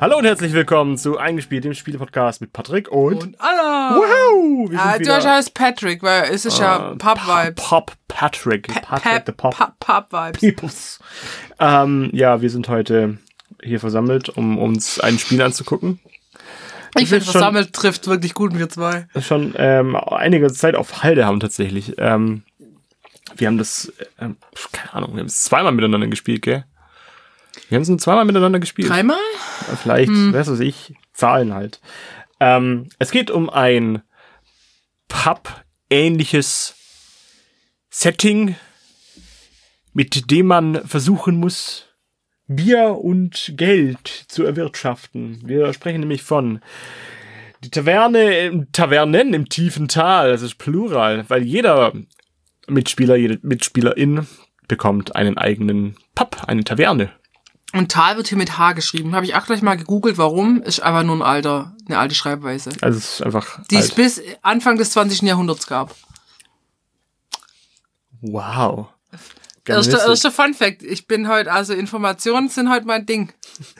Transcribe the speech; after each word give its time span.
Hallo 0.00 0.16
und 0.16 0.24
herzlich 0.24 0.54
willkommen 0.54 0.96
zu 0.96 1.18
Eingespielt, 1.18 1.64
dem 1.64 1.74
Spiele-Podcast 1.74 2.40
mit 2.40 2.52
Patrick 2.54 2.88
und, 2.88 3.22
Und 3.22 3.36
Anna! 3.40 3.96
Wow! 3.96 4.70
Ah, 4.76 4.98
du 4.98 5.12
heißt 5.12 5.52
Patrick, 5.52 6.02
weil 6.02 6.30
es 6.32 6.46
ist 6.46 6.58
ja 6.58 6.92
äh, 6.92 6.96
Pop-Vibes. 6.96 7.62
Pop 7.62 7.92
Patrick. 8.08 8.68
Patrick 8.82 9.24
the 9.26 9.32
Pop. 9.32 9.54
Pop-Vibes. 9.78 10.40
Peoples. 10.40 11.00
Ähm, 11.58 12.08
ja, 12.14 12.40
wir 12.40 12.48
sind 12.48 12.68
heute 12.68 13.18
hier 13.62 13.78
versammelt, 13.78 14.30
um 14.30 14.56
uns 14.58 14.98
ein 15.00 15.18
Spiel 15.18 15.42
anzugucken. 15.42 16.00
Ich 16.96 17.08
finde, 17.08 17.16
bin 17.16 17.20
schon- 17.24 17.32
versammelt 17.32 17.74
trifft 17.74 18.06
wirklich 18.06 18.32
gut, 18.32 18.56
wir 18.58 18.70
zwei. 18.70 19.06
Schon 19.20 19.54
ähm, 19.58 19.96
einige 19.96 20.50
Zeit 20.52 20.76
auf 20.76 21.02
Halde 21.02 21.26
haben 21.26 21.40
tatsächlich. 21.40 21.94
Ähm, 21.98 22.42
wir 23.36 23.46
haben 23.48 23.58
das, 23.58 23.92
ähm, 24.18 24.36
keine 24.72 24.94
Ahnung, 24.94 25.12
wir 25.12 25.20
haben 25.20 25.26
es 25.26 25.42
zweimal 25.42 25.72
miteinander 25.72 26.06
gespielt, 26.08 26.40
gell? 26.42 26.64
Wir 27.68 27.76
haben 27.76 27.82
es 27.82 27.88
nur 27.88 27.98
zweimal 27.98 28.24
miteinander 28.24 28.58
gespielt. 28.60 28.88
Dreimal? 28.88 29.16
Vielleicht, 29.82 30.08
Hm. 30.10 30.32
was 30.32 30.50
weiß 30.50 30.60
ich, 30.60 30.94
Zahlen 31.12 31.52
halt. 31.54 31.80
Ähm, 32.40 32.88
es 32.98 33.10
geht 33.10 33.30
um 33.30 33.50
ein 33.50 34.02
Pub-ähnliches 35.08 36.74
Setting, 37.90 38.56
mit 39.92 40.30
dem 40.30 40.46
man 40.46 40.86
versuchen 40.86 41.36
muss, 41.36 41.86
Bier 42.46 42.96
und 43.00 43.52
Geld 43.56 44.08
zu 44.28 44.44
erwirtschaften. 44.44 45.40
Wir 45.44 45.72
sprechen 45.72 46.00
nämlich 46.00 46.22
von 46.22 46.60
die 47.62 47.70
Taverne, 47.70 48.38
im 48.46 48.72
Tavernen 48.72 49.34
im 49.34 49.48
tiefen 49.48 49.88
Tal, 49.88 50.30
das 50.30 50.42
ist 50.42 50.56
Plural, 50.56 51.24
weil 51.28 51.42
jeder 51.42 51.92
Mitspieler, 52.66 53.16
jede 53.16 53.38
Mitspielerin 53.42 54.26
bekommt 54.66 55.14
einen 55.14 55.36
eigenen 55.36 55.96
Pub, 56.14 56.42
eine 56.46 56.64
Taverne. 56.64 57.10
Und 57.72 57.92
Tal 57.92 58.16
wird 58.16 58.28
hier 58.28 58.38
mit 58.38 58.58
H 58.58 58.72
geschrieben. 58.72 59.14
Habe 59.14 59.26
ich 59.26 59.34
auch 59.36 59.46
gleich 59.46 59.62
mal 59.62 59.76
gegoogelt, 59.76 60.18
warum. 60.18 60.62
Ist 60.62 60.80
einfach 60.80 61.04
nur 61.04 61.16
ein 61.16 61.22
alter, 61.22 61.76
eine 61.86 61.98
alte 61.98 62.14
Schreibweise. 62.14 62.70
Also 62.80 62.98
es 62.98 63.14
ist 63.14 63.22
einfach. 63.22 63.60
Die 63.70 63.76
es 63.76 63.92
bis 63.92 64.20
Anfang 64.42 64.76
des 64.76 64.90
20. 64.90 65.22
Jahrhunderts 65.22 65.66
gab. 65.66 65.94
Wow. 68.20 68.88
Erster, 69.66 70.08
erster 70.08 70.32
Fun 70.32 70.54
Fact. 70.54 70.82
Ich 70.82 71.06
bin 71.06 71.28
heute, 71.28 71.52
also 71.52 71.72
Informationen 71.74 72.48
sind 72.48 72.70
heute 72.70 72.86
mein 72.86 73.06
Ding. 73.06 73.32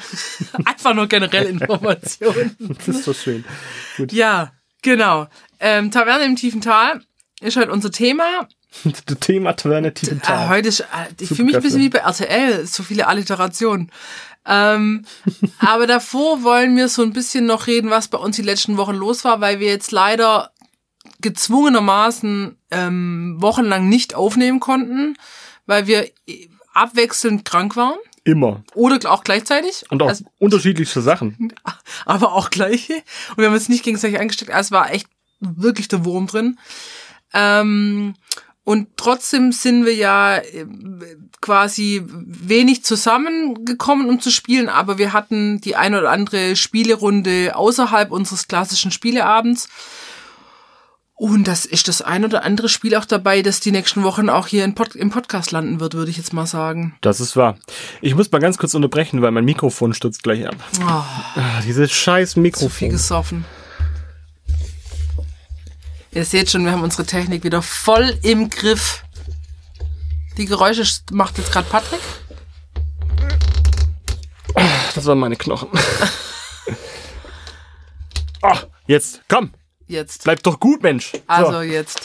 Einfach 0.64 0.94
nur 0.94 1.06
generell 1.08 1.46
Informationen. 1.46 2.56
Das 2.76 2.88
ist 2.88 3.04
so 3.04 3.12
schön. 3.12 3.44
Gut. 3.96 4.12
Ja, 4.12 4.52
genau. 4.82 5.26
Ähm, 5.58 5.90
Taverne 5.90 6.24
im 6.24 6.36
tiefen 6.36 6.60
Tal 6.60 7.02
ist 7.40 7.56
heute 7.56 7.72
unser 7.72 7.90
Thema. 7.90 8.48
Das 8.84 9.18
Thema 9.20 9.50
Äh, 9.50 9.92
Tal. 10.22 10.48
heute 10.48 10.68
ist, 10.68 10.80
äh, 10.80 10.84
ich 11.20 11.28
fühle 11.28 11.44
mich 11.44 11.56
ein 11.56 11.62
bisschen 11.62 11.80
wie 11.80 11.88
bei 11.88 11.98
RTL, 11.98 12.66
so 12.66 12.82
viele 12.82 13.06
Alliterationen. 13.08 13.90
Ähm, 14.46 15.04
aber 15.58 15.86
davor 15.86 16.42
wollen 16.42 16.76
wir 16.76 16.88
so 16.88 17.02
ein 17.02 17.12
bisschen 17.12 17.46
noch 17.46 17.66
reden, 17.66 17.90
was 17.90 18.08
bei 18.08 18.18
uns 18.18 18.36
die 18.36 18.42
letzten 18.42 18.76
Wochen 18.76 18.94
los 18.94 19.24
war, 19.24 19.40
weil 19.40 19.60
wir 19.60 19.68
jetzt 19.68 19.90
leider 19.92 20.52
gezwungenermaßen 21.20 22.56
ähm, 22.70 23.36
wochenlang 23.38 23.88
nicht 23.88 24.14
aufnehmen 24.14 24.60
konnten, 24.60 25.16
weil 25.66 25.86
wir 25.86 26.06
äh, 26.26 26.48
abwechselnd 26.72 27.44
krank 27.44 27.76
waren 27.76 27.98
Immer. 28.24 28.62
oder 28.74 29.10
auch 29.10 29.24
gleichzeitig. 29.24 29.84
Und 29.90 30.02
auch 30.02 30.08
Also, 30.08 30.24
unterschiedlichste 30.38 31.02
Sachen. 31.02 31.52
aber 32.06 32.32
auch 32.32 32.50
gleiche. 32.50 32.94
Und 33.30 33.38
wir 33.38 33.46
haben 33.46 33.54
uns 33.54 33.68
nicht 33.68 33.82
gegenseitig 33.84 34.20
angesteckt. 34.20 34.50
Also 34.52 34.68
es 34.68 34.72
war 34.72 34.92
echt 34.92 35.08
wirklich 35.40 35.88
der 35.88 36.04
Wurm 36.04 36.26
drin. 36.26 36.58
Ähm, 37.32 38.14
und 38.64 38.88
trotzdem 38.96 39.52
sind 39.52 39.84
wir 39.84 39.94
ja 39.94 40.36
äh, 40.36 40.66
quasi 41.40 42.02
wenig 42.06 42.84
zusammengekommen, 42.84 44.08
um 44.08 44.20
zu 44.20 44.30
spielen, 44.30 44.68
aber 44.68 44.98
wir 44.98 45.12
hatten 45.12 45.60
die 45.60 45.76
eine 45.76 45.98
oder 45.98 46.10
andere 46.10 46.54
Spielerunde 46.56 47.56
außerhalb 47.56 48.10
unseres 48.10 48.46
klassischen 48.48 48.90
Spieleabends. 48.90 49.68
Und 51.14 51.48
das 51.48 51.66
ist 51.66 51.86
das 51.88 52.00
ein 52.00 52.24
oder 52.24 52.44
andere 52.44 52.70
Spiel 52.70 52.94
auch 52.94 53.04
dabei, 53.04 53.42
das 53.42 53.60
die 53.60 53.72
nächsten 53.72 54.02
Wochen 54.04 54.30
auch 54.30 54.46
hier 54.46 54.64
im, 54.64 54.74
Pod 54.74 54.94
im 54.94 55.10
Podcast 55.10 55.50
landen 55.50 55.78
wird, 55.78 55.92
würde 55.92 56.10
ich 56.10 56.16
jetzt 56.16 56.32
mal 56.32 56.46
sagen. 56.46 56.94
Das 57.02 57.20
ist 57.20 57.36
wahr. 57.36 57.58
Ich 58.00 58.14
muss 58.14 58.32
mal 58.32 58.38
ganz 58.38 58.56
kurz 58.56 58.72
unterbrechen, 58.72 59.20
weil 59.20 59.30
mein 59.30 59.44
Mikrofon 59.44 59.92
stürzt 59.92 60.22
gleich 60.22 60.46
ab. 60.48 60.56
Oh, 60.80 60.84
Ah, 60.86 61.60
dieses 61.66 61.92
scheiß 61.92 62.30
zu 62.30 62.34
viel 62.36 62.42
Mikrofon. 62.44 62.88
gesoffen. 62.88 63.44
Ihr 66.12 66.24
seht 66.24 66.50
schon, 66.50 66.64
wir 66.64 66.72
haben 66.72 66.82
unsere 66.82 67.04
Technik 67.06 67.44
wieder 67.44 67.62
voll 67.62 68.18
im 68.22 68.50
Griff. 68.50 69.04
Die 70.36 70.46
Geräusche 70.46 70.84
macht 71.12 71.38
jetzt 71.38 71.52
gerade 71.52 71.68
Patrick. 71.68 72.00
Das 74.94 75.06
waren 75.06 75.18
meine 75.18 75.36
Knochen. 75.36 75.68
Ah, 78.42 78.58
jetzt, 78.86 79.20
komm. 79.28 79.52
Jetzt. 79.86 80.24
Bleib 80.24 80.42
doch 80.44 80.58
gut, 80.58 80.82
Mensch. 80.82 81.12
Also 81.26 81.52
So, 81.52 81.60
jetzt. 81.60 82.00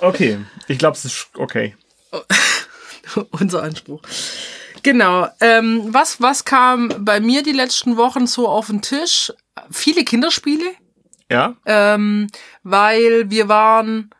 okay. 0.00 0.40
Ich 0.66 0.78
glaube, 0.78 0.96
es 0.96 1.04
ist 1.04 1.28
okay. 1.36 1.76
Unser 3.30 3.62
Anspruch. 3.62 4.02
Genau. 4.82 5.28
Ähm, 5.40 5.94
was, 5.94 6.20
was 6.20 6.44
kam 6.44 6.92
bei 7.04 7.20
mir 7.20 7.44
die 7.44 7.52
letzten 7.52 7.96
Wochen 7.96 8.26
so 8.26 8.48
auf 8.48 8.66
den 8.66 8.82
Tisch? 8.82 9.32
Viele 9.70 10.02
Kinderspiele. 10.04 10.72
Ja? 11.30 11.56
ähm, 11.66 12.28
weil 12.62 13.30
wir 13.30 13.48
waren 13.48 14.10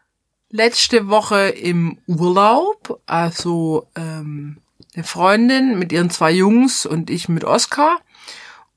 letzte 0.50 1.09
Woche 1.09 1.49
im 1.49 1.99
Urlaub, 2.06 3.00
also 3.06 3.89
ähm, 3.94 4.59
eine 4.94 5.05
Freundin 5.05 5.78
mit 5.78 5.93
ihren 5.93 6.11
zwei 6.11 6.33
Jungs 6.33 6.87
und 6.87 7.11
ich 7.11 7.28
mit 7.28 7.44
Oscar. 7.44 8.00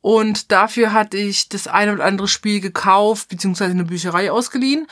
Und 0.01 0.51
dafür 0.51 0.93
hatte 0.93 1.17
ich 1.17 1.49
das 1.49 1.67
eine 1.67 1.93
oder 1.93 2.05
andere 2.05 2.27
Spiel 2.27 2.61
gekauft, 2.61 3.29
beziehungsweise 3.29 3.71
eine 3.71 3.85
Bücherei 3.85 4.31
ausgeliehen. 4.31 4.87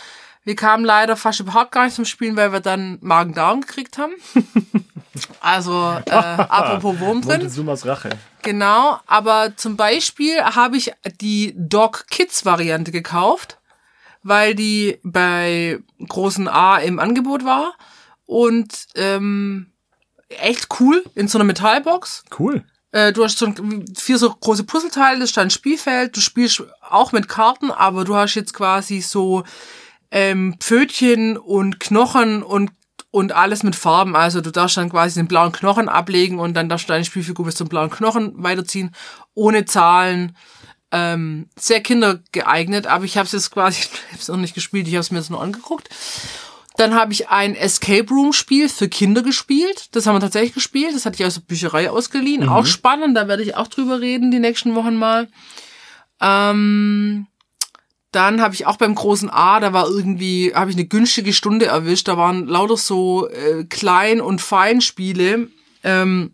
Wir 0.47 0.55
kamen 0.55 0.85
leider 0.85 1.17
fast 1.17 1.41
überhaupt 1.41 1.73
gar 1.73 1.83
nicht 1.83 1.97
zum 1.97 2.05
Spielen, 2.05 2.37
weil 2.37 2.53
wir 2.53 2.61
dann 2.61 2.99
Magen-Darm 3.01 3.59
gekriegt 3.61 3.97
haben. 3.97 4.13
Also, 5.41 5.71
äh, 6.05 6.11
apropos 6.11 6.99
Wurm 6.99 7.21
drin. 7.23 7.39
Montezumas 7.39 7.87
Rache. 7.87 8.11
Genau, 8.43 8.99
aber 9.07 9.57
zum 9.57 9.75
Beispiel 9.75 10.39
habe 10.43 10.77
ich 10.77 10.93
die 11.21 11.55
Dog 11.57 12.05
Kids 12.11 12.45
Variante 12.45 12.91
gekauft, 12.91 13.57
weil 14.21 14.53
die 14.53 14.99
bei 15.01 15.79
großen 16.07 16.47
A 16.47 16.77
im 16.77 16.99
Angebot 16.99 17.43
war 17.45 17.73
und 18.27 18.85
ähm, 18.93 19.71
echt 20.29 20.67
cool 20.79 21.03
in 21.15 21.27
so 21.27 21.39
einer 21.39 21.45
Metallbox. 21.45 22.25
Cool. 22.37 22.63
Äh, 22.91 23.11
du 23.11 23.23
hast 23.23 23.39
so 23.39 23.47
ein, 23.47 23.85
vier 23.97 24.19
so 24.19 24.29
große 24.29 24.65
Puzzleteile, 24.65 25.19
das 25.19 25.29
ist 25.29 25.37
dein 25.37 25.49
Spielfeld, 25.49 26.15
du 26.15 26.21
spielst 26.21 26.63
auch 26.87 27.11
mit 27.11 27.27
Karten, 27.27 27.71
aber 27.71 28.05
du 28.05 28.15
hast 28.15 28.35
jetzt 28.35 28.53
quasi 28.53 29.01
so 29.01 29.43
ähm, 30.11 30.55
Pfötchen 30.59 31.37
und 31.37 31.79
Knochen 31.79 32.43
und 32.43 32.71
und 33.09 33.31
alles 33.31 33.63
mit 33.63 33.75
Farben. 33.75 34.15
Also 34.15 34.41
du 34.41 34.51
darfst 34.51 34.77
dann 34.77 34.89
quasi 34.89 35.19
den 35.19 35.27
blauen 35.27 35.51
Knochen 35.51 35.89
ablegen 35.89 36.39
und 36.39 36.53
dann 36.53 36.69
darfst 36.69 36.87
du 36.87 36.93
deine 36.93 37.05
Spielfigur 37.05 37.45
bis 37.45 37.55
zum 37.55 37.69
blauen 37.69 37.89
Knochen 37.89 38.33
weiterziehen, 38.43 38.93
ohne 39.33 39.65
Zahlen. 39.65 40.35
Ähm, 40.91 41.49
sehr 41.57 41.81
kindergeeignet, 41.81 42.87
aber 42.87 43.03
ich 43.03 43.17
habe 43.17 43.25
es 43.25 43.33
jetzt 43.33 43.51
quasi, 43.51 43.81
ich 43.81 43.89
habe 44.11 44.21
es 44.21 44.27
noch 44.27 44.37
nicht 44.37 44.55
gespielt, 44.55 44.87
ich 44.87 44.93
habe 44.93 45.01
es 45.01 45.11
mir 45.11 45.17
jetzt 45.17 45.29
nur 45.29 45.41
angeguckt. 45.41 45.89
Dann 46.77 46.93
habe 46.93 47.11
ich 47.11 47.27
ein 47.29 47.55
Escape 47.55 48.07
Room 48.09 48.33
Spiel 48.33 48.69
für 48.69 48.87
Kinder 48.87 49.23
gespielt. 49.23 49.95
Das 49.95 50.05
haben 50.05 50.15
wir 50.15 50.19
tatsächlich 50.19 50.53
gespielt. 50.53 50.93
Das 50.93 51.07
hatte 51.07 51.15
ich 51.15 51.25
aus 51.25 51.33
der 51.33 51.41
Bücherei 51.41 51.89
ausgeliehen. 51.89 52.47
Auch 52.47 52.67
spannend, 52.67 53.17
da 53.17 53.27
werde 53.27 53.41
ich 53.41 53.55
auch 53.55 53.67
drüber 53.67 53.99
reden 53.99 54.29
die 54.29 54.39
nächsten 54.39 54.75
Wochen 54.75 54.95
mal. 54.95 55.27
Ähm, 56.21 57.25
dann 58.17 58.41
habe 58.41 58.55
ich 58.55 58.65
auch 58.65 58.77
beim 58.77 58.95
großen 58.95 59.29
A, 59.29 59.59
da 59.59 59.73
war 59.73 59.87
irgendwie, 59.87 60.51
habe 60.55 60.71
ich 60.71 60.75
eine 60.75 60.87
günstige 60.87 61.33
Stunde 61.33 61.67
erwischt. 61.67 62.07
Da 62.07 62.17
waren 62.17 62.47
lauter 62.47 62.75
so 62.75 63.29
äh, 63.29 63.63
Klein- 63.65 64.21
und 64.21 64.41
Feinspiele, 64.41 65.49
ähm, 65.83 66.33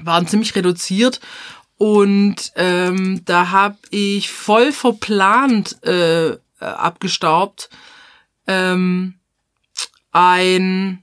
waren 0.00 0.28
ziemlich 0.28 0.54
reduziert. 0.54 1.18
Und 1.78 2.52
ähm, 2.54 3.22
da 3.24 3.50
habe 3.50 3.78
ich 3.90 4.30
voll 4.30 4.70
verplant 4.70 5.82
äh, 5.84 6.36
abgestaubt 6.60 7.70
ähm, 8.46 9.14
ein 10.12 11.02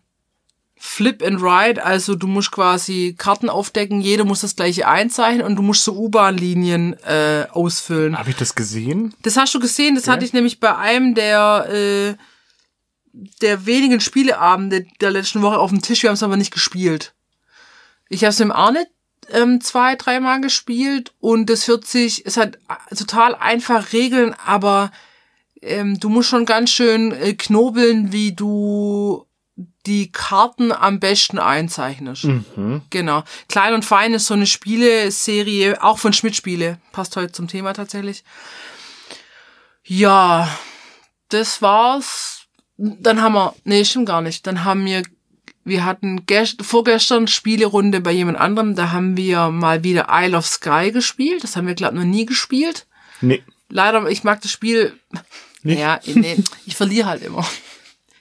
Flip 0.85 1.21
and 1.23 1.41
Ride, 1.41 1.83
also 1.83 2.15
du 2.15 2.27
musst 2.27 2.51
quasi 2.51 3.15
Karten 3.17 3.49
aufdecken, 3.49 4.01
jeder 4.01 4.23
muss 4.23 4.41
das 4.41 4.55
gleiche 4.55 4.87
einzeichnen 4.87 5.45
und 5.45 5.55
du 5.55 5.61
musst 5.61 5.83
so 5.83 5.93
U-Bahn-Linien 5.93 6.93
äh, 7.03 7.47
ausfüllen. 7.51 8.17
Habe 8.17 8.29
ich 8.29 8.35
das 8.35 8.55
gesehen? 8.55 9.13
Das 9.23 9.35
hast 9.35 9.53
du 9.55 9.59
gesehen, 9.59 9.95
das 9.95 10.07
hatte 10.07 10.23
ich 10.23 10.31
nämlich 10.31 10.59
bei 10.59 10.77
einem 10.77 11.15
der 11.15 11.67
äh, 11.69 12.15
der 13.41 13.65
wenigen 13.65 13.99
Spieleabende 13.99 14.85
der 15.01 15.11
letzten 15.11 15.41
Woche 15.41 15.57
auf 15.57 15.71
dem 15.71 15.81
Tisch, 15.81 16.03
wir 16.03 16.09
haben 16.09 16.15
es 16.15 16.23
aber 16.23 16.37
nicht 16.37 16.53
gespielt. 16.53 17.13
Ich 18.07 18.23
habe 18.23 18.29
es 18.29 18.39
mit 18.39 18.49
dem 18.49 18.51
Arne 18.51 18.87
ähm, 19.31 19.61
zwei, 19.61 19.95
dreimal 19.95 20.39
gespielt 20.39 21.13
und 21.19 21.49
das 21.49 21.67
hört 21.67 21.85
sich, 21.85 22.25
es 22.25 22.37
hat 22.37 22.59
total 22.95 23.35
einfach 23.35 23.91
Regeln, 23.91 24.35
aber 24.45 24.91
ähm, 25.61 25.99
du 25.99 26.09
musst 26.09 26.29
schon 26.29 26.45
ganz 26.45 26.69
schön 26.69 27.11
äh, 27.11 27.33
knobeln, 27.33 28.11
wie 28.11 28.33
du 28.33 29.25
die 29.85 30.11
Karten 30.11 30.71
am 30.71 30.99
besten 30.99 31.39
einzeichnest. 31.39 32.25
Mhm. 32.25 32.81
Genau. 32.89 33.23
Klein 33.47 33.73
und 33.73 33.85
Fein 33.85 34.13
ist 34.13 34.27
so 34.27 34.33
eine 34.33 34.47
Spieleserie, 34.47 35.81
auch 35.81 35.99
von 35.99 36.13
Schmidt 36.13 36.35
Spiele. 36.35 36.79
Passt 36.91 37.15
heute 37.15 37.31
zum 37.31 37.47
Thema 37.47 37.73
tatsächlich. 37.73 38.23
Ja, 39.83 40.49
das 41.29 41.61
war's. 41.61 42.47
Dann 42.77 43.21
haben 43.21 43.33
wir, 43.33 43.55
nee, 43.63 43.85
stimmt 43.85 44.07
gar 44.07 44.21
nicht. 44.21 44.45
Dann 44.45 44.65
haben 44.65 44.85
wir, 44.85 45.03
wir 45.63 45.85
hatten 45.85 46.25
gest, 46.25 46.63
vorgestern 46.63 47.27
Spielerunde 47.27 48.01
bei 48.01 48.11
jemand 48.11 48.37
anderem. 48.37 48.75
Da 48.75 48.91
haben 48.91 49.15
wir 49.15 49.49
mal 49.51 49.83
wieder 49.83 50.07
Isle 50.09 50.37
of 50.37 50.45
Sky 50.45 50.91
gespielt. 50.91 51.43
Das 51.43 51.55
haben 51.55 51.67
wir, 51.67 51.75
glaube 51.75 51.95
noch 51.95 52.03
nie 52.03 52.25
gespielt. 52.25 52.87
Nee. 53.21 53.43
Leider, 53.69 54.07
ich 54.09 54.23
mag 54.23 54.41
das 54.41 54.51
Spiel. 54.51 54.99
Nicht? 55.63 55.79
Ja, 55.79 55.99
nee, 56.05 56.37
ich 56.65 56.75
verliere 56.75 57.07
halt 57.07 57.23
immer. 57.23 57.47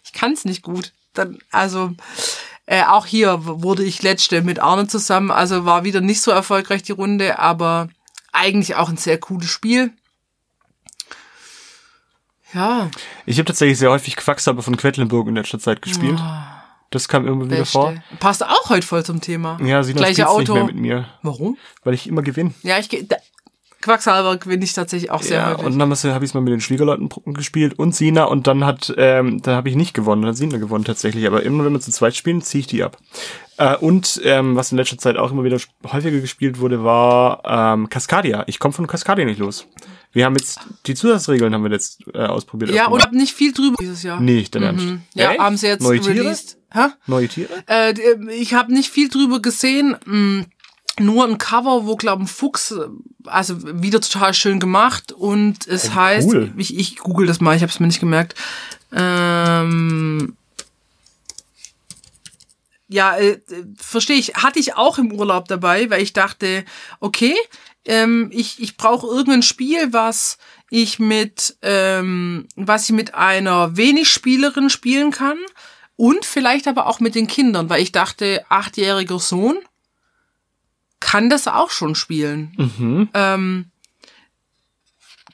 Ich 0.02 0.12
kann's 0.12 0.44
nicht 0.44 0.62
gut. 0.62 0.92
Dann, 1.14 1.38
also, 1.50 1.92
äh, 2.66 2.82
auch 2.84 3.06
hier 3.06 3.38
wurde 3.42 3.84
ich 3.84 4.02
letzte 4.02 4.42
mit 4.42 4.58
Arne 4.58 4.86
zusammen. 4.86 5.30
Also 5.30 5.64
war 5.64 5.84
wieder 5.84 6.00
nicht 6.00 6.20
so 6.20 6.30
erfolgreich 6.30 6.82
die 6.82 6.92
Runde, 6.92 7.38
aber 7.38 7.88
eigentlich 8.32 8.74
auch 8.74 8.88
ein 8.88 8.96
sehr 8.96 9.18
cooles 9.18 9.48
Spiel. 9.48 9.92
Ja, 12.52 12.88
Ich 13.26 13.38
habe 13.38 13.46
tatsächlich 13.46 13.78
sehr 13.78 13.90
häufig 13.90 14.14
Quacksalber 14.16 14.62
von 14.62 14.76
Quedlinburg 14.76 15.26
in 15.26 15.34
letzter 15.34 15.58
Zeit 15.58 15.82
gespielt. 15.82 16.20
Das 16.90 17.08
kam 17.08 17.26
immer 17.26 17.50
wieder 17.50 17.66
vor. 17.66 17.94
Passt 18.20 18.44
auch 18.46 18.68
heute 18.70 18.86
voll 18.86 19.04
zum 19.04 19.20
Thema. 19.20 19.58
Ja, 19.60 19.82
Sina 19.82 19.98
Gleiche 19.98 20.22
spielt's 20.22 20.38
nicht 20.38 20.50
Auto. 20.50 20.54
mehr 20.54 20.64
mit 20.66 20.76
mir, 20.76 21.08
Warum? 21.22 21.58
weil 21.82 21.94
ich 21.94 22.06
immer 22.06 22.22
gewinne. 22.22 22.54
Ja, 22.62 22.78
ich 22.78 22.88
gehe. 22.88 23.06
Quacksalber 23.84 24.36
gewinne 24.38 24.64
ich 24.64 24.72
tatsächlich 24.72 25.10
auch 25.10 25.22
sehr 25.22 25.38
Ja, 25.38 25.50
häufig. 25.52 25.66
und 25.66 25.78
dann 25.78 25.90
habe 25.90 26.24
ich 26.24 26.30
es 26.30 26.34
mal 26.34 26.40
mit 26.40 26.52
den 26.52 26.60
Schwiegerleuten 26.60 27.08
gespielt 27.34 27.78
und 27.78 27.94
Sina 27.94 28.24
und 28.24 28.46
dann 28.46 28.64
hat, 28.64 28.92
ähm, 28.96 29.40
dann 29.42 29.54
habe 29.56 29.68
ich 29.68 29.76
nicht 29.76 29.94
gewonnen, 29.94 30.22
dann 30.22 30.30
hat 30.30 30.36
Sina 30.36 30.56
gewonnen 30.58 30.84
tatsächlich. 30.84 31.26
Aber 31.26 31.42
immer 31.42 31.64
wenn 31.64 31.72
wir 31.72 31.80
zu 31.80 31.90
zweit 31.90 32.16
spielen, 32.16 32.42
ziehe 32.42 32.60
ich 32.60 32.66
die 32.66 32.82
ab. 32.82 32.96
Äh, 33.58 33.76
und 33.76 34.20
ähm, 34.24 34.56
was 34.56 34.72
in 34.72 34.78
letzter 34.78 34.98
Zeit 34.98 35.16
auch 35.16 35.30
immer 35.30 35.44
wieder 35.44 35.58
häufiger 35.92 36.18
gespielt 36.20 36.58
wurde, 36.58 36.82
war 36.82 37.42
ähm, 37.44 37.88
Cascadia. 37.88 38.44
Ich 38.46 38.58
komme 38.58 38.72
von 38.72 38.86
Cascadia 38.86 39.24
nicht 39.24 39.38
los. 39.38 39.66
Wir 40.12 40.24
haben 40.24 40.36
jetzt 40.36 40.60
die 40.86 40.94
Zusatzregeln 40.94 41.52
haben 41.54 41.64
wir 41.64 41.70
jetzt 41.72 42.02
äh, 42.14 42.18
ausprobiert. 42.18 42.70
ja, 42.72 42.86
und 42.88 43.02
hab 43.02 43.12
nicht 43.12 43.32
viel 43.34 43.52
drüber 43.52 43.76
dieses 43.80 44.02
Jahr. 44.02 44.20
nicht, 44.20 44.54
dein 44.54 44.62
Ernst. 44.62 44.84
Mhm. 44.84 45.02
Ja, 45.14 45.32
Echt? 45.32 45.40
haben 45.40 45.56
sie 45.56 45.66
jetzt 45.66 45.82
Neue 45.82 46.00
Tiere? 46.00 46.20
released. 46.20 46.56
Hä? 46.72 46.86
Neue 47.06 47.28
Tiere? 47.28 47.48
Äh, 47.66 47.94
d- 47.94 48.02
ich 48.32 48.54
habe 48.54 48.72
nicht 48.72 48.90
viel 48.90 49.08
drüber 49.08 49.40
gesehen. 49.42 49.96
Mh, 50.06 50.44
nur 50.98 51.24
ein 51.26 51.38
Cover, 51.38 51.86
wo, 51.86 51.96
glaube 51.96 52.22
ein 52.24 52.26
Fuchs, 52.28 52.70
äh, 52.72 52.86
also 53.26 53.56
wieder 53.82 54.00
total 54.00 54.34
schön 54.34 54.60
gemacht. 54.60 55.12
Und 55.12 55.66
es 55.66 55.90
Oh, 55.90 55.94
heißt, 55.94 56.28
cool. 56.28 56.52
ich, 56.56 56.76
ich 56.76 56.96
google 56.98 57.26
das 57.26 57.40
mal, 57.40 57.56
ich 57.56 57.62
habe 57.62 57.72
es 57.72 57.80
mir 57.80 57.86
nicht 57.86 58.00
gemerkt. 58.00 58.34
Ähm, 58.92 60.36
ja, 62.88 63.16
äh, 63.16 63.40
verstehe 63.76 64.16
ich. 64.18 64.34
Hatte 64.34 64.58
ich 64.58 64.76
auch 64.76 64.98
im 64.98 65.12
Urlaub 65.12 65.48
dabei, 65.48 65.90
weil 65.90 66.02
ich 66.02 66.12
dachte, 66.12 66.64
okay, 67.00 67.34
ähm, 67.86 68.30
ich, 68.32 68.62
ich 68.62 68.76
brauche 68.76 69.06
irgendein 69.06 69.42
Spiel, 69.42 69.92
was 69.92 70.38
ich 70.70 70.98
mit, 70.98 71.56
ähm, 71.62 72.46
was 72.56 72.84
ich 72.84 72.94
mit 72.94 73.14
einer 73.14 73.76
wenig 73.76 74.08
Spielerin 74.08 74.70
spielen 74.70 75.10
kann 75.10 75.38
und 75.96 76.24
vielleicht 76.24 76.66
aber 76.66 76.86
auch 76.86 77.00
mit 77.00 77.14
den 77.14 77.26
Kindern, 77.26 77.68
weil 77.68 77.82
ich 77.82 77.92
dachte, 77.92 78.44
achtjähriger 78.48 79.18
Sohn 79.18 79.58
kann 81.00 81.30
das 81.30 81.46
auch 81.46 81.70
schon 81.70 81.94
spielen. 81.94 82.52
Mhm. 82.56 83.08
Ähm, 83.14 83.70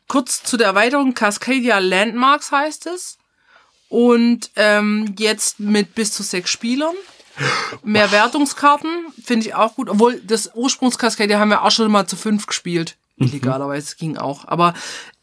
kurz 0.08 0.42
zu 0.42 0.56
der 0.56 0.68
Erweiterung, 0.68 1.14
Cascadia 1.14 1.78
Landmarks 1.78 2.52
heißt 2.52 2.86
es. 2.86 3.18
Und 3.88 4.50
ähm, 4.56 5.14
jetzt 5.18 5.58
mit 5.58 5.94
bis 5.94 6.12
zu 6.12 6.22
sechs 6.22 6.50
Spielern. 6.50 6.94
Mehr 7.82 8.12
Wertungskarten, 8.12 8.90
finde 9.24 9.46
ich 9.46 9.54
auch 9.54 9.74
gut. 9.74 9.88
Obwohl, 9.88 10.20
das 10.20 10.54
Ursprungs-Cascadia 10.54 11.38
haben 11.38 11.48
wir 11.48 11.62
auch 11.62 11.70
schon 11.70 11.90
mal 11.90 12.06
zu 12.06 12.16
fünf 12.16 12.46
gespielt. 12.46 12.96
Illegalerweise 13.16 13.96
ging 13.96 14.16
auch. 14.16 14.46
Aber 14.46 14.74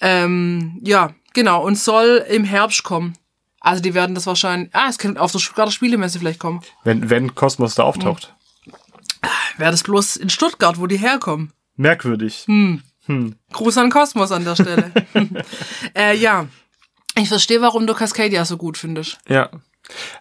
ähm, 0.02 0.80
ja, 0.84 1.14
genau. 1.34 1.64
Und 1.64 1.78
soll 1.78 2.26
im 2.30 2.44
Herbst 2.44 2.84
kommen. 2.84 3.18
Also 3.60 3.82
die 3.82 3.94
werden 3.94 4.16
das 4.16 4.28
wahrscheinlich. 4.28 4.70
Ah, 4.74 4.88
es 4.90 4.98
könnte 4.98 5.22
auf 5.22 5.32
der 5.32 5.40
Stuttgarter 5.40 5.72
Spielemesse 5.72 6.20
vielleicht 6.20 6.40
kommen. 6.40 6.62
Wenn, 6.84 7.10
wenn 7.10 7.36
Kosmos 7.36 7.76
da 7.76 7.84
auftaucht. 7.84 8.36
Wäre 9.58 9.72
das 9.72 9.84
bloß 9.84 10.18
in 10.18 10.30
Stuttgart, 10.30 10.80
wo 10.80 10.88
die 10.88 10.98
herkommen. 10.98 11.52
Merkwürdig. 11.76 12.46
Hm. 12.48 12.82
Gruß 13.54 13.78
an 13.78 13.90
Kosmos 13.90 14.32
an 14.32 14.44
der 14.44 14.56
Stelle. 14.56 14.92
äh, 15.96 16.16
ja. 16.16 16.48
Ich 17.16 17.30
verstehe, 17.30 17.62
warum 17.62 17.88
du 17.88 17.94
Cascadia 17.94 18.46
so 18.46 18.58
gut 18.58 18.78
findest. 18.78 19.18
Ja. 19.28 19.50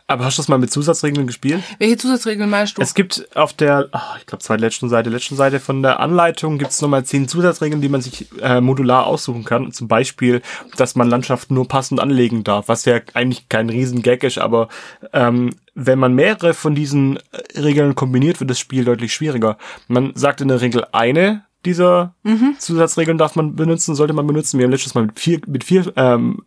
Aber 0.07 0.25
hast 0.25 0.39
du 0.39 0.43
das 0.43 0.49
mal 0.49 0.59
mit 0.59 0.71
Zusatzregeln 0.71 1.27
gespielt? 1.27 1.63
Welche 1.79 1.97
Zusatzregeln 1.97 2.49
meinst 2.49 2.79
du? 2.79 2.83
Es 2.83 2.95
gibt 2.95 3.29
auf 3.37 3.53
der, 3.53 3.89
ah, 3.93 4.17
ich 4.19 4.27
glaube, 4.27 4.43
zweitletzten 4.43 4.89
Seite, 4.89 5.11
letzten 5.11 5.37
Seite 5.37 5.61
von 5.61 5.83
der 5.83 6.01
Anleitung 6.01 6.59
gibt 6.59 6.71
es 6.71 6.81
nochmal 6.81 7.05
zehn 7.05 7.29
Zusatzregeln, 7.29 7.81
die 7.81 7.89
man 7.89 8.01
sich 8.01 8.29
äh, 8.41 8.61
modular 8.61 9.07
aussuchen 9.07 9.45
kann. 9.45 9.73
Zum 9.73 9.89
Beispiel, 9.89 10.43
dass 10.77 10.95
man 10.95 11.09
Landschaften 11.09 11.55
nur 11.55 11.67
passend 11.67 12.01
anlegen 12.01 12.45
darf, 12.45 12.69
was 12.69 12.85
ja 12.85 13.01
eigentlich 13.15 13.49
kein 13.49 13.69
Riesengag 13.69 14.23
ist, 14.23 14.39
aber 14.39 14.69
ähm, 15.13 15.51
wenn 15.75 15.99
man 15.99 16.15
mehrere 16.15 16.55
von 16.55 16.75
diesen 16.75 17.17
äh, 17.17 17.61
Regeln 17.61 17.95
kombiniert, 17.95 18.41
wird 18.41 18.51
das 18.51 18.59
Spiel 18.59 18.85
deutlich 18.85 19.13
schwieriger. 19.13 19.59
Man 19.89 20.13
sagt 20.15 20.41
in 20.41 20.49
der 20.49 20.61
Regel 20.61 20.87
eine 20.93 21.45
dieser 21.65 22.15
Zusatzregeln 22.59 23.19
darf 23.19 23.35
man 23.35 23.57
benutzen, 23.57 23.97
sollte 23.97 24.13
man 24.13 24.27
benutzen. 24.27 24.59
Wir 24.59 24.65
haben 24.65 24.71
letztes 24.71 24.95
Mal 24.95 25.07
mit 25.07 25.19
vier, 25.19 25.41
mit 25.47 25.65
vier 25.65 25.93
ähm, 25.97 26.45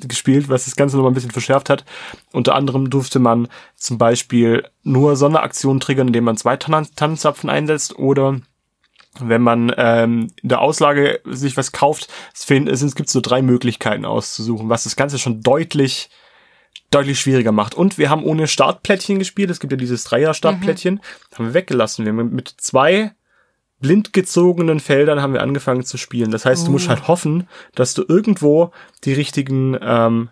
gespielt, 0.00 0.48
was 0.48 0.64
das 0.64 0.76
Ganze 0.76 0.96
nochmal 0.96 1.12
ein 1.12 1.14
bisschen 1.14 1.30
verschärft 1.30 1.70
hat. 1.70 1.84
Unter 2.32 2.54
anderem 2.54 2.90
durfte 2.90 3.18
man 3.18 3.48
zum 3.76 3.98
Beispiel 3.98 4.68
nur 4.82 5.16
Sonderaktionen 5.16 5.80
triggern, 5.80 6.08
indem 6.08 6.24
man 6.24 6.36
zwei 6.36 6.56
Tannen 6.56 6.88
Tannenzapfen 6.94 7.50
einsetzt 7.50 7.98
oder 7.98 8.40
wenn 9.20 9.42
man 9.42 9.72
ähm, 9.76 10.28
in 10.42 10.48
der 10.50 10.60
Auslage 10.60 11.20
sich 11.24 11.56
was 11.56 11.72
kauft, 11.72 12.08
es, 12.34 12.94
gibt 12.94 13.10
so 13.10 13.20
drei 13.20 13.42
Möglichkeiten 13.42 14.04
auszusuchen, 14.04 14.68
was 14.68 14.84
das 14.84 14.96
Ganze 14.96 15.18
schon 15.18 15.40
deutlich 15.40 16.10
deutlich 16.90 17.20
schwieriger 17.20 17.52
macht. 17.52 17.74
Und 17.74 17.98
wir 17.98 18.08
haben 18.08 18.24
ohne 18.24 18.46
Startplättchen 18.46 19.18
gespielt. 19.18 19.50
Es 19.50 19.60
gibt 19.60 19.72
ja 19.72 19.76
dieses 19.76 20.04
Dreier-Startplättchen. 20.04 21.00
Haben 21.34 21.46
wir 21.46 21.54
weggelassen. 21.54 22.04
Wir 22.04 22.12
haben 22.12 22.34
mit 22.34 22.48
zwei 22.48 23.12
blind 23.80 24.12
gezogenen 24.12 24.80
Feldern 24.80 25.22
haben 25.22 25.32
wir 25.32 25.42
angefangen 25.42 25.84
zu 25.84 25.96
spielen. 25.96 26.30
Das 26.30 26.44
heißt, 26.44 26.66
du 26.66 26.70
musst 26.72 26.88
halt 26.88 27.06
hoffen, 27.08 27.48
dass 27.74 27.94
du 27.94 28.04
irgendwo 28.06 28.72
die 29.04 29.12
richtigen 29.12 29.76
ähm, 29.80 30.30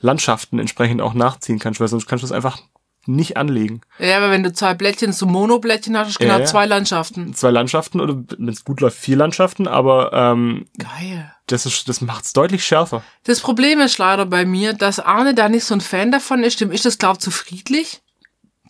Landschaften 0.00 0.58
entsprechend 0.58 1.00
auch 1.00 1.14
nachziehen 1.14 1.58
kannst, 1.58 1.80
weil 1.80 1.88
sonst 1.88 2.06
kannst 2.06 2.22
du 2.22 2.26
es 2.26 2.32
einfach 2.32 2.58
nicht 3.06 3.38
anlegen. 3.38 3.80
ja, 3.98 4.18
aber 4.18 4.30
wenn 4.30 4.42
du 4.42 4.52
zwei 4.52 4.74
Blättchen, 4.74 5.12
so 5.12 5.24
Monoblättchen 5.26 5.96
hast, 5.96 6.08
hast 6.08 6.20
du 6.20 6.24
Ja, 6.24 6.32
genau 6.32 6.40
ja. 6.40 6.46
zwei 6.46 6.66
Landschaften. 6.66 7.34
Zwei 7.34 7.50
Landschaften 7.50 8.00
oder 8.00 8.14
wenn 8.38 8.48
es 8.48 8.64
gut 8.64 8.80
läuft, 8.82 8.98
vier 8.98 9.16
Landschaften, 9.16 9.66
aber 9.66 10.12
ähm, 10.12 10.66
Geil. 10.78 11.32
das 11.46 11.64
ist 11.64 11.88
das 11.88 12.02
macht's 12.02 12.34
deutlich 12.34 12.62
schärfer. 12.64 13.02
Das 13.24 13.40
Problem 13.40 13.80
ist 13.80 13.96
leider 13.96 14.26
bei 14.26 14.44
mir, 14.44 14.74
dass 14.74 15.00
Arne 15.00 15.34
da 15.34 15.48
nicht 15.48 15.64
so 15.64 15.74
ein 15.74 15.80
Fan 15.80 16.12
davon 16.12 16.42
ist. 16.42 16.60
Dem 16.60 16.70
ist 16.70 16.84
das, 16.84 16.98
glaub 16.98 17.22
zu 17.22 17.30
friedlich. 17.30 18.02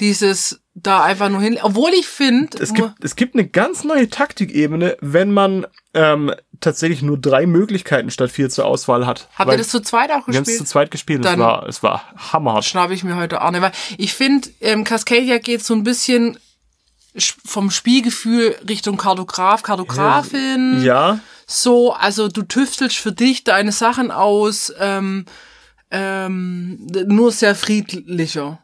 Dieses 0.01 0.61
da 0.75 1.03
einfach 1.05 1.29
nur 1.29 1.41
hin. 1.43 1.59
Obwohl 1.63 1.91
ich 1.91 2.07
finde, 2.07 2.57
Es 2.59 2.73
gibt, 2.73 2.93
es 3.05 3.15
gibt 3.17 3.35
eine 3.35 3.47
ganz 3.47 3.85
neue 3.85 4.09
Taktikebene, 4.09 4.97
wenn 5.01 5.31
man 5.33 5.67
ähm, 5.93 6.33
tatsächlich 6.61 7.03
nur 7.03 7.19
drei 7.19 7.45
Möglichkeiten 7.47 8.11
statt 8.11 8.31
vier 8.31 8.49
zur 8.49 8.65
Auswahl 8.65 9.07
hat. 9.07 9.29
habt 9.37 9.51
ihr 9.51 9.59
das 9.59 9.69
zu 9.69 9.81
zweit 9.81 10.11
auch 10.11 10.27
wir 10.27 10.35
haben 10.37 10.43
es 10.43 10.45
zu 10.45 10.51
gespielt? 10.53 10.69
zweit 10.69 10.91
gespielt. 10.91 11.25
Es 11.25 11.31
Dann- 11.31 11.41
war, 11.41 11.67
es 11.69 11.83
war 11.83 12.05
hammerhart. 12.33 12.65
schnappe 12.65 12.95
ich 12.95 13.05
mir 13.05 13.17
heute 13.17 13.41
Arne, 13.43 13.61
weil 13.61 13.73
ich 13.99 14.15
finde, 14.15 14.49
ähm, 14.61 14.85
Cascadia 14.85 15.39
geht 15.39 15.65
so 15.65 15.75
ein 15.75 15.83
bisschen 15.85 16.39
sch- 17.17 17.35
vom 17.45 17.71
Spielgefühl 17.71 18.55
Richtung 18.69 18.97
Kartograf, 18.97 19.63
Kartografin. 19.63 20.83
Ja, 20.83 21.19
So, 21.47 21.93
also 21.93 22.29
du 22.29 22.43
tüftelst 22.43 22.97
für 22.97 23.13
dich 23.13 23.43
deine 23.45 23.73
Sachen 23.73 24.11
aus, 24.13 24.73
ähm, 24.79 25.27
ähm, 25.91 26.87
nur 27.07 27.33
sehr 27.33 27.55
friedlicher. 27.55 28.61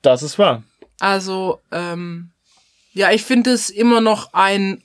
das 0.00 0.22
ist 0.22 0.38
wahr. 0.38 0.62
Also, 1.02 1.60
ähm, 1.72 2.30
ja, 2.92 3.10
ich 3.10 3.24
finde 3.24 3.50
es 3.50 3.70
immer 3.70 4.00
noch 4.00 4.32
ein, 4.34 4.84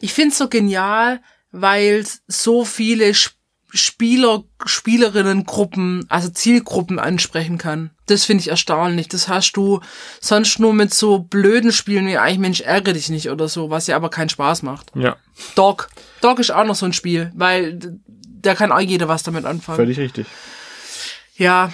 ich 0.00 0.12
finde 0.12 0.28
es 0.32 0.38
so 0.38 0.48
genial, 0.48 1.22
weil 1.52 2.04
so 2.28 2.66
viele 2.66 3.06
Sp- 3.16 3.40
Spieler, 3.74 4.44
Spielerinnengruppen, 4.66 6.04
also 6.10 6.28
Zielgruppen 6.28 6.98
ansprechen 6.98 7.56
kann. 7.56 7.90
Das 8.04 8.24
finde 8.26 8.42
ich 8.42 8.48
erstaunlich. 8.48 9.08
Das 9.08 9.28
hast 9.28 9.52
du 9.52 9.80
sonst 10.20 10.58
nur 10.58 10.74
mit 10.74 10.92
so 10.92 11.20
blöden 11.20 11.72
Spielen 11.72 12.06
wie 12.06 12.18
eigentlich 12.18 12.38
Mensch 12.38 12.60
ärgere 12.60 12.92
dich 12.92 13.08
nicht 13.08 13.30
oder 13.30 13.48
so, 13.48 13.70
was 13.70 13.86
ja 13.86 13.96
aber 13.96 14.10
keinen 14.10 14.28
Spaß 14.28 14.62
macht. 14.62 14.92
Ja, 14.94 15.16
Dog. 15.54 15.88
Dog 16.20 16.38
ist 16.40 16.50
auch 16.50 16.64
noch 16.66 16.74
so 16.74 16.84
ein 16.84 16.92
Spiel, 16.92 17.32
weil 17.34 17.98
da 18.42 18.54
kann 18.54 18.72
auch 18.72 18.80
jeder 18.80 19.08
was 19.08 19.22
damit 19.22 19.46
anfangen. 19.46 19.76
völlig 19.76 19.98
richtig. 19.98 20.26
Ja, 21.36 21.72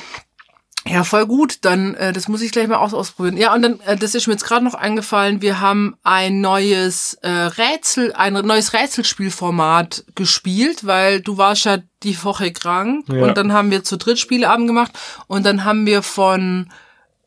ja, 0.89 1.05
voll 1.05 1.27
gut. 1.27 1.59
Dann, 1.65 1.95
äh, 1.95 2.13
das 2.13 2.29
muss 2.29 2.43
ich 2.43 2.53
gleich 2.53 2.67
mal 2.69 2.77
aus 2.77 2.95
ausprobieren. 2.95 3.37
Ja, 3.37 3.55
und 3.55 3.63
dann, 3.63 3.81
äh, 3.81 3.97
das 3.97 4.15
ist 4.15 4.27
mir 4.27 4.35
jetzt 4.35 4.45
gerade 4.45 4.65
noch 4.65 4.75
eingefallen, 4.75 5.43
wir 5.43 5.61
haben 5.61 5.97
ein 6.03 6.41
neues 6.41 7.15
äh, 7.23 7.29
Rätsel, 7.29 8.13
ein 8.15 8.33
neues 8.33 8.73
Rätselspielformat 8.73 10.05
gespielt, 10.15 10.87
weil 10.87 11.21
du 11.21 11.37
warst 11.37 11.65
ja 11.65 11.79
die 12.03 12.23
Woche 12.25 12.53
krank 12.53 13.05
Ja. 13.09 13.25
und 13.25 13.37
dann 13.37 13.53
haben 13.53 13.71
wir 13.71 13.85
zu 13.85 13.97
dritt 13.99 14.19
Spieleabend 14.19 14.67
gemacht 14.67 14.93
und 15.27 15.45
dann 15.45 15.65
haben 15.65 15.87
wir 15.87 16.03
von 16.03 16.71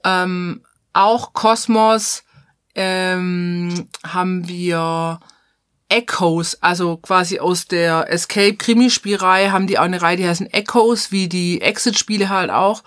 Ähm, 0.03 0.63
auch 0.93 1.33
Kosmos 1.33 2.23
ähm, 2.73 3.87
haben 4.03 4.47
wir 4.47 5.19
Echoes, 5.89 6.57
also 6.61 6.97
quasi 6.97 7.39
aus 7.39 7.67
der 7.67 8.11
Escape-Krimispielreihe 8.11 9.51
haben 9.51 9.67
die 9.67 9.77
auch 9.77 9.83
eine 9.83 10.01
Reihe, 10.01 10.17
die 10.17 10.27
heißen 10.27 10.47
Echoes, 10.47 11.11
wie 11.11 11.27
die 11.29 11.61
Exit-Spiele 11.61 12.29
halt 12.29 12.49
auch. 12.49 12.83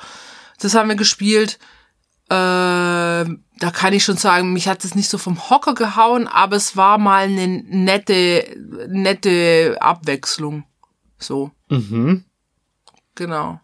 Das 0.60 0.74
haben 0.74 0.88
wir 0.88 0.96
gespielt. 0.96 1.58
Äh, 2.28 2.32
da 2.34 3.70
kann 3.72 3.92
ich 3.92 4.04
schon 4.04 4.16
sagen, 4.16 4.52
mich 4.52 4.66
hat 4.68 4.84
es 4.84 4.94
nicht 4.94 5.08
so 5.08 5.18
vom 5.18 5.50
Hocker 5.50 5.74
gehauen, 5.74 6.26
aber 6.26 6.56
es 6.56 6.76
war 6.76 6.98
mal 6.98 7.24
eine 7.24 7.46
nette, 7.46 8.44
nette 8.88 9.76
Abwechslung. 9.80 10.64
So. 11.18 11.50
Mhm. 11.68 12.24
Genau. 13.14 13.60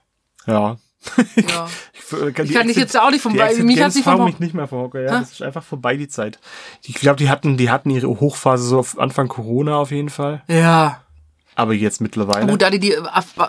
Ja. 0.46 0.76
Ja. 1.36 1.66
Ich, 1.94 2.12
Ich 2.44 2.52
kann 2.52 2.66
dich 2.66 2.76
jetzt 2.76 2.98
auch 2.98 3.10
nicht 3.10 3.22
vom, 3.22 3.38
Exit 3.38 3.64
mich 3.64 3.80
hat 3.80 3.94
hauen 3.94 4.02
vom, 4.02 4.24
mich 4.26 4.38
nicht 4.38 4.52
mehr 4.52 4.66
vor 4.66 4.82
Hocker, 4.82 5.00
ja. 5.00 5.12
Hä? 5.12 5.20
Das 5.20 5.32
ist 5.32 5.42
einfach 5.42 5.62
vorbei, 5.62 5.96
die 5.96 6.08
Zeit. 6.08 6.38
Ich 6.82 6.94
glaube, 6.96 7.16
die 7.16 7.30
hatten, 7.30 7.56
die 7.56 7.70
hatten 7.70 7.88
ihre 7.88 8.08
Hochphase 8.08 8.64
so 8.64 8.78
auf 8.78 8.98
Anfang 8.98 9.28
Corona 9.28 9.76
auf 9.76 9.92
jeden 9.92 10.10
Fall. 10.10 10.42
ja. 10.48 11.02
Aber 11.60 11.74
jetzt 11.74 12.00
mittlerweile. 12.00 12.46
Gut, 12.46 12.62
da 12.62 12.70
die, 12.70 12.78
die 12.78 12.92
äh, 12.94 13.02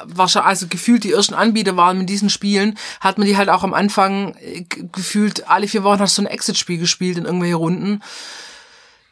wahrscheinlich, 0.06 0.48
also 0.50 0.68
gefühlt 0.68 1.06
die 1.06 1.14
ersten 1.14 1.34
Anbieter 1.34 1.78
waren 1.78 1.98
mit 1.98 2.10
diesen 2.10 2.30
Spielen, 2.30 2.78
hat 3.00 3.18
man 3.18 3.26
die 3.26 3.38
halt 3.38 3.48
auch 3.50 3.64
am 3.64 3.74
Anfang 3.74 4.36
äh, 4.42 4.66
gefühlt 4.92 5.48
alle 5.50 5.68
vier 5.68 5.84
Wochen 5.84 6.00
hast 6.00 6.18
du 6.18 6.24
ein 6.24 6.28
Exit-Spiel 6.28 6.78
gespielt 6.78 7.18
in 7.18 7.24
irgendwelche 7.26 7.56
Runden. 7.56 8.02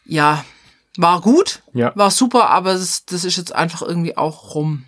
Ja, 0.05 0.43
war 0.97 1.21
gut, 1.21 1.61
Ja. 1.73 1.93
war 1.95 2.11
super, 2.11 2.49
aber 2.49 2.73
das, 2.73 3.05
das 3.05 3.23
ist 3.23 3.37
jetzt 3.37 3.55
einfach 3.55 3.81
irgendwie 3.81 4.17
auch 4.17 4.53
rum. 4.55 4.83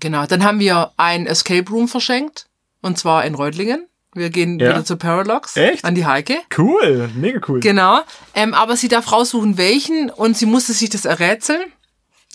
Genau, 0.00 0.26
dann 0.26 0.42
haben 0.42 0.58
wir 0.58 0.90
ein 0.96 1.26
Escape 1.26 1.70
Room 1.70 1.86
verschenkt, 1.86 2.46
und 2.82 2.98
zwar 2.98 3.24
in 3.24 3.36
Reutlingen. 3.36 3.86
Wir 4.14 4.30
gehen 4.30 4.58
Ja. 4.58 4.70
wieder 4.70 4.84
zu 4.84 4.96
Paradox. 4.96 5.56
Echt? 5.56 5.84
An 5.84 5.94
die 5.94 6.06
Heike. 6.06 6.38
Cool, 6.56 7.08
mega 7.14 7.40
cool. 7.48 7.60
Genau. 7.60 8.00
Ähm, 8.34 8.52
aber 8.54 8.76
sie 8.76 8.88
darf 8.88 9.12
raussuchen, 9.12 9.58
welchen 9.58 10.10
und 10.10 10.36
sie 10.36 10.46
musste 10.46 10.72
sich 10.72 10.90
das 10.90 11.04
errätseln. 11.04 11.62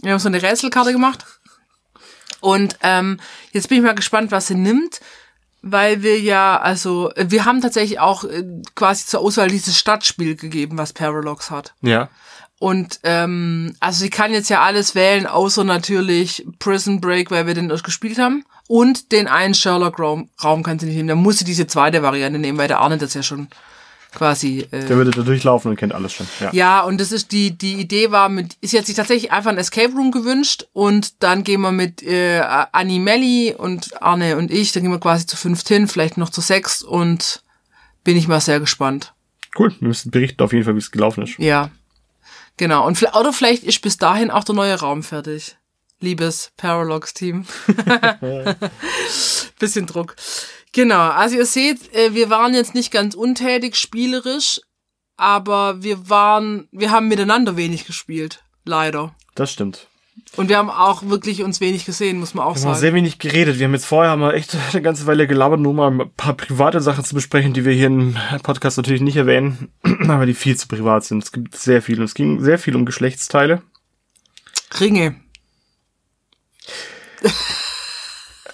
Wir 0.02 0.12
haben 0.12 0.20
so 0.20 0.30
eine 0.30 0.42
Rätselkarte 0.42 0.92
gemacht. 0.92 1.26
Und 2.42 2.78
ähm, 2.84 3.20
jetzt 3.52 3.70
bin 3.70 3.80
ich 3.80 3.84
mal 3.84 3.96
gespannt, 3.96 4.32
was 4.32 4.48
sie 4.48 4.56
nimmt, 4.56 5.02
weil 5.62 6.04
wir 6.04 6.20
ja, 6.20 6.58
also, 6.60 7.12
wir 7.18 7.46
haben 7.46 7.62
tatsächlich 7.62 8.00
auch 8.00 8.24
äh, 8.24 8.44
quasi 8.76 9.06
zur 9.06 9.20
Auswahl 9.20 9.50
dieses 9.50 9.78
Stadtspiel 9.78 10.36
gegeben, 10.36 10.78
was 10.78 10.94
Paradox 10.94 11.52
hat. 11.52 11.74
Ja. 11.82 12.10
Und 12.60 13.00
ähm, 13.04 13.76
also 13.80 14.00
sie 14.02 14.10
kann 14.10 14.34
jetzt 14.34 14.50
ja 14.50 14.62
alles 14.62 14.94
wählen, 14.94 15.26
außer 15.26 15.64
natürlich 15.64 16.46
Prison 16.60 17.00
Break, 17.00 17.32
weil 17.32 17.48
wir 17.48 17.54
den 17.54 17.70
gespielt 17.70 18.20
haben. 18.20 18.44
Und 18.68 19.12
den 19.14 19.28
einen 19.28 19.54
Sherlock-Raum 19.54 20.30
Raum 20.44 20.64
kann 20.64 20.78
sie 20.78 20.86
nicht 20.86 20.98
nehmen. 20.98 21.08
Dann 21.08 21.24
muss 21.24 21.40
sie 21.40 21.46
diese 21.46 21.68
zweite 21.68 22.04
Variante 22.04 22.38
nehmen, 22.38 22.58
weil 22.58 22.68
der 22.68 22.80
Arne 22.80 22.98
das 22.98 23.14
ja 23.14 23.24
schon 23.24 23.48
quasi 24.14 24.68
äh, 24.72 24.86
Der 24.86 24.98
würde 24.98 25.12
da 25.12 25.22
durchlaufen 25.22 25.72
und 25.72 25.78
kennt 25.78 25.94
alles 25.94 26.14
schon. 26.14 26.28
Ja. 26.40 26.50
ja, 26.52 26.82
und 26.82 27.00
das 27.00 27.12
ist 27.12 27.32
die, 27.32 27.58
die 27.58 27.76
Idee 27.76 28.12
war 28.12 28.30
mit, 28.30 28.56
ist 28.62 28.74
jetzt 28.74 28.88
sich 28.88 28.96
tatsächlich 28.96 29.32
einfach 29.32 29.52
ein 29.52 29.58
Escape 29.58 29.94
Room 29.94 30.12
gewünscht 30.12 30.68
und 30.74 31.22
dann 31.24 31.44
gehen 31.44 31.62
wir 31.62 31.72
mit 31.72 32.04
äh, 32.04 32.42
Annie 32.72 33.00
Melli 33.00 33.54
und 33.58 34.02
Arne 34.02 34.38
und 34.38 34.52
ich, 34.52 34.72
dann 34.72 34.84
gehen 34.84 34.92
wir 34.92 35.00
quasi 35.00 35.26
zu 35.26 35.38
fünft 35.38 35.68
hin, 35.68 35.88
vielleicht 35.88 36.18
noch 36.18 36.30
zu 36.30 36.42
sechs 36.42 36.82
und 36.82 37.44
bin 38.04 38.18
ich 38.18 38.28
mal 38.28 38.42
sehr 38.42 38.60
gespannt. 38.60 39.14
Cool. 39.58 39.74
Wir 39.80 39.88
müssen 39.88 40.12
berichten 40.12 40.42
auf 40.44 40.54
jeden 40.54 40.66
Fall, 40.66 40.76
wie 40.76 40.80
es 40.80 40.92
gelaufen 40.92 41.24
ist. 41.24 41.38
Ja. 41.38 41.72
Genau. 42.58 42.86
Und 42.86 42.98
vielleicht, 42.98 43.16
oder 43.16 43.34
vielleicht 43.34 43.64
ist 43.64 43.82
bis 43.82 43.98
dahin 43.98 44.32
auch 44.32 44.44
der 44.44 44.56
neue 44.56 44.76
Raum 44.76 45.04
fertig. 45.04 45.58
Liebes 46.02 46.52
Paralox-Team. 46.58 47.46
Bisschen 49.60 49.86
Druck. 49.86 50.16
Genau. 50.74 51.10
Also 51.10 51.36
ihr 51.38 51.46
seht, 51.46 51.94
äh, 51.94 52.14
wir 52.14 52.30
waren 52.30 52.54
jetzt 52.54 52.76
nicht 52.76 52.92
ganz 52.92 53.16
untätig 53.16 53.76
spielerisch, 53.76 54.62
aber 55.18 55.82
wir 55.84 56.10
waren, 56.10 56.68
wir 56.72 56.92
haben 56.92 57.08
miteinander 57.08 57.58
wenig 57.58 57.86
gespielt. 57.86 58.44
Leider. 58.66 59.16
Das 59.36 59.52
stimmt. 59.52 59.88
Und 60.36 60.48
wir 60.50 60.58
haben 60.58 60.70
auch 60.70 61.04
wirklich 61.04 61.42
uns 61.44 61.60
wenig 61.60 61.86
gesehen, 61.86 62.20
muss 62.20 62.34
man 62.34 62.46
auch 62.46 62.56
Wir 62.56 62.62
haben 62.62 62.70
auch 62.70 62.74
sagen. 62.74 62.82
sehr 62.82 62.94
wenig 62.94 63.18
geredet. 63.18 63.58
Wir 63.58 63.66
haben 63.66 63.74
jetzt 63.74 63.86
vorher 63.86 64.12
haben 64.12 64.22
wir 64.22 64.34
echt 64.34 64.56
eine 64.74 64.82
ganze 64.82 65.08
Weile 65.08 65.28
gelabert, 65.28 65.60
nur 65.60 65.74
mal 65.74 65.92
ein 65.92 66.12
paar 66.16 66.34
private 66.36 66.82
Sachen 66.82 67.04
zu 67.04 67.16
besprechen, 67.16 67.54
die 67.54 67.66
wir 67.66 67.74
hier 67.74 67.88
im 67.88 68.16
Podcast 68.44 68.78
natürlich 68.78 69.02
nicht 69.02 69.16
erwähnen, 69.16 69.72
weil 69.84 70.28
die 70.28 70.34
viel 70.34 70.56
zu 70.56 70.68
privat 70.68 71.04
sind. 71.04 71.24
Es 71.24 71.32
gibt 71.32 71.56
sehr 71.56 71.82
viel 71.82 71.98
und 72.00 72.06
es 72.06 72.14
ging 72.14 72.42
sehr 72.42 72.60
viel 72.60 72.76
um 72.76 72.86
Geschlechtsteile. 72.86 73.64
Ringe. 74.80 75.16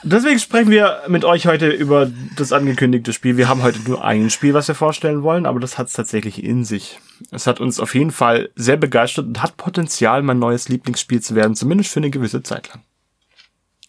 Deswegen 0.07 0.37
sprechen 0.37 0.69
wir 0.69 1.01
mit 1.07 1.25
euch 1.25 1.47
heute 1.47 1.67
über 1.67 2.11
das 2.35 2.53
angekündigte 2.53 3.11
Spiel. 3.11 3.37
Wir 3.37 3.49
haben 3.49 3.63
heute 3.63 3.79
nur 3.79 4.05
ein 4.05 4.29
Spiel, 4.29 4.53
was 4.53 4.67
wir 4.67 4.75
vorstellen 4.75 5.23
wollen, 5.23 5.47
aber 5.47 5.59
das 5.59 5.79
hat 5.79 5.87
es 5.87 5.93
tatsächlich 5.93 6.43
in 6.43 6.63
sich. 6.63 6.99
Es 7.31 7.47
hat 7.47 7.59
uns 7.59 7.79
auf 7.79 7.95
jeden 7.95 8.11
Fall 8.11 8.51
sehr 8.55 8.77
begeistert 8.77 9.25
und 9.25 9.41
hat 9.41 9.57
Potenzial, 9.57 10.21
mein 10.21 10.37
neues 10.37 10.69
Lieblingsspiel 10.69 11.21
zu 11.21 11.33
werden, 11.33 11.55
zumindest 11.55 11.89
für 11.89 12.01
eine 12.01 12.11
gewisse 12.11 12.43
Zeit 12.43 12.69
lang. 12.69 12.83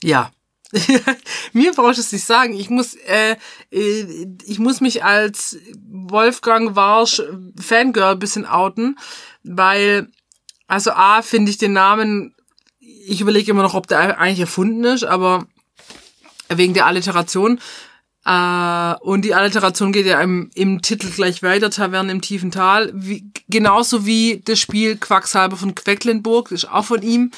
Ja. 0.03 0.31
Mir 1.53 1.73
brauchst 1.73 1.99
du 1.99 2.01
es 2.01 2.13
nicht 2.13 2.25
sagen. 2.25 2.55
Ich 2.55 2.71
muss, 2.71 2.95
äh, 2.95 3.37
äh, 3.71 4.27
ich 4.47 4.59
muss 4.59 4.81
mich 4.81 5.05
als 5.05 5.59
Wolfgang 5.87 6.75
Warsch 6.75 7.23
Fangirl 7.61 8.17
bisschen 8.17 8.47
outen, 8.47 8.99
weil, 9.45 10.09
also 10.67 10.93
A, 10.93 11.21
finde 11.21 11.51
ich 11.51 11.59
den 11.59 11.75
Namen, 11.75 12.35
ich 12.81 13.21
überlege 13.21 13.51
immer 13.51 13.63
noch, 13.63 13.75
ob 13.75 13.87
der 13.87 14.19
eigentlich 14.19 14.41
erfunden 14.41 14.85
ist, 14.85 15.05
aber 15.05 15.47
wegen 16.49 16.75
der 16.75 16.87
Alliteration. 16.87 17.59
Äh, 18.27 18.95
und 19.01 19.25
die 19.25 19.35
Alliteration 19.35 19.93
geht 19.93 20.07
ja 20.07 20.21
im, 20.21 20.51
im 20.55 20.83
Titel 20.83 21.09
gleich 21.11 21.43
weiter, 21.43 21.71
Taverne 21.71 22.11
im 22.11 22.21
tiefen 22.21 22.51
Tal. 22.51 22.91
Wie, 22.93 23.31
genauso 23.49 24.05
wie 24.05 24.43
das 24.45 24.59
Spiel 24.59 24.97
Quacksalber 24.97 25.57
von 25.57 25.75
Quecklenburg, 25.75 26.51
ist 26.51 26.69
auch 26.69 26.85
von 26.85 27.03
ihm. 27.03 27.31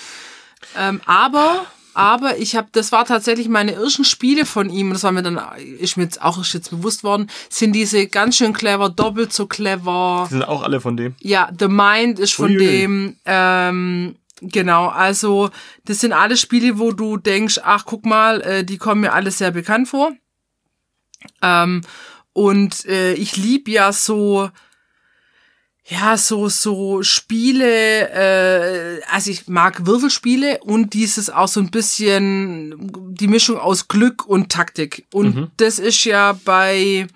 Ähm, 0.79 1.03
aber, 1.05 1.67
aber 1.93 2.39
ich 2.39 2.57
habe, 2.57 2.69
das 2.73 2.91
war 2.91 3.05
tatsächlich 3.05 3.49
meine 3.49 3.75
ersten 3.75 4.05
Spiele 4.05 4.47
von 4.47 4.71
ihm, 4.71 4.93
das 4.93 5.03
war 5.03 5.13
mir 5.13 5.23
dann, 5.23 5.39
ist 5.79 5.99
mir 5.99 6.05
jetzt 6.05 6.23
auch 6.23 6.39
erst 6.39 6.55
jetzt 6.55 6.71
bewusst 6.71 7.05
worden, 7.05 7.29
sind 7.51 7.73
diese 7.73 8.07
ganz 8.07 8.37
schön 8.37 8.55
clever, 8.55 8.89
doppelt 8.89 9.33
so 9.33 9.47
clever. 9.47 10.27
Die 10.29 10.35
sind 10.35 10.49
auch 10.49 10.63
alle 10.63 10.81
von 10.81 10.97
dem. 10.97 11.15
Ja, 11.21 11.51
The 11.59 11.69
Mind 11.69 12.19
ist 12.19 12.33
von 12.33 12.51
Uiui. 12.51 12.67
dem, 12.67 13.17
ähm, 13.27 14.17
genau, 14.41 14.89
also 14.89 15.51
das 15.85 16.01
sind 16.01 16.13
alle 16.13 16.37
Spiele, 16.37 16.79
wo 16.79 16.93
du 16.93 17.17
denkst, 17.17 17.61
ach 17.63 17.85
guck 17.85 18.07
mal, 18.07 18.41
äh, 18.43 18.65
die 18.65 18.79
kommen 18.79 19.03
mir 19.03 19.13
alle 19.13 19.31
sehr 19.31 19.51
bekannt 19.51 19.89
vor. 19.89 20.13
Ähm, 21.43 21.83
und 22.33 22.85
äh, 22.87 23.15
ich 23.15 23.37
lieb 23.37 23.69
ja 23.69 23.93
so, 23.93 24.51
ja, 25.89 26.19
so, 26.19 26.49
so 26.49 27.03
Spiele, 27.03 28.11
äh, 28.11 29.03
also 29.11 29.31
ich 29.31 29.49
mag 29.49 29.87
Würfelspiele 29.87 30.59
und 30.61 30.93
dieses 30.93 31.31
auch 31.31 31.49
so 31.49 31.61
ein 31.61 31.71
bisschen 31.71 32.91
die 33.15 33.27
Mischung 33.27 33.59
aus 33.59 33.89
Glück 33.89 34.27
und 34.27 34.53
Taktik. 34.53 35.07
Und 35.13 35.51
das 35.57 35.79
ist 35.79 36.05
ja 36.05 36.39
bei, 36.45 37.09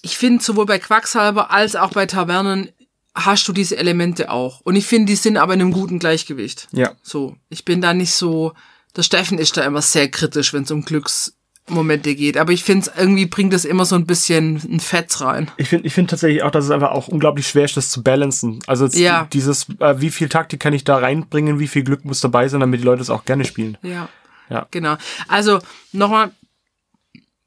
ich 0.00 0.16
finde, 0.16 0.42
sowohl 0.42 0.66
bei 0.66 0.78
Quacksalber 0.78 1.50
als 1.50 1.76
auch 1.76 1.90
bei 1.90 2.06
Tavernen 2.06 2.70
hast 3.16 3.48
du 3.48 3.52
diese 3.52 3.76
Elemente 3.76 4.30
auch. 4.30 4.60
Und 4.60 4.76
ich 4.76 4.86
finde, 4.86 5.06
die 5.06 5.16
sind 5.16 5.36
aber 5.38 5.54
in 5.54 5.60
einem 5.62 5.72
guten 5.72 5.98
Gleichgewicht. 5.98 6.68
Ja. 6.72 6.92
So, 7.02 7.36
ich 7.48 7.64
bin 7.64 7.80
da 7.80 7.94
nicht 7.94 8.12
so, 8.12 8.52
der 8.94 9.02
Steffen 9.02 9.38
ist 9.38 9.56
da 9.56 9.62
immer 9.64 9.82
sehr 9.82 10.08
kritisch, 10.10 10.52
wenn 10.52 10.64
es 10.64 10.70
um 10.70 10.84
Glücksmomente 10.84 12.14
geht. 12.14 12.36
Aber 12.36 12.52
ich 12.52 12.62
finde, 12.62 12.90
irgendwie 12.96 13.26
bringt 13.26 13.52
das 13.54 13.64
immer 13.64 13.84
so 13.86 13.94
ein 13.96 14.06
bisschen 14.06 14.56
ein 14.70 14.80
Fett 14.80 15.20
rein. 15.20 15.50
Ich 15.56 15.68
finde 15.68 15.86
ich 15.86 15.94
finde 15.94 16.10
tatsächlich 16.10 16.42
auch, 16.42 16.50
dass 16.50 16.66
es 16.66 16.70
einfach 16.70 16.90
auch 16.90 17.08
unglaublich 17.08 17.48
schwer 17.48 17.64
ist, 17.64 17.76
das 17.76 17.88
zu 17.90 18.02
balancen. 18.02 18.60
Also 18.66 18.86
Ja. 18.86 19.26
dieses, 19.32 19.66
äh, 19.80 20.00
wie 20.00 20.10
viel 20.10 20.28
Taktik 20.28 20.60
kann 20.60 20.74
ich 20.74 20.84
da 20.84 20.98
reinbringen, 20.98 21.58
wie 21.58 21.68
viel 21.68 21.84
Glück 21.84 22.04
muss 22.04 22.20
dabei 22.20 22.46
sein, 22.48 22.60
damit 22.60 22.80
die 22.80 22.84
Leute 22.84 23.02
es 23.02 23.10
auch 23.10 23.24
gerne 23.24 23.44
spielen. 23.44 23.78
Ja. 23.82 24.08
Ja. 24.50 24.68
Genau. 24.70 24.96
Also, 25.26 25.58
nochmal, 25.92 26.30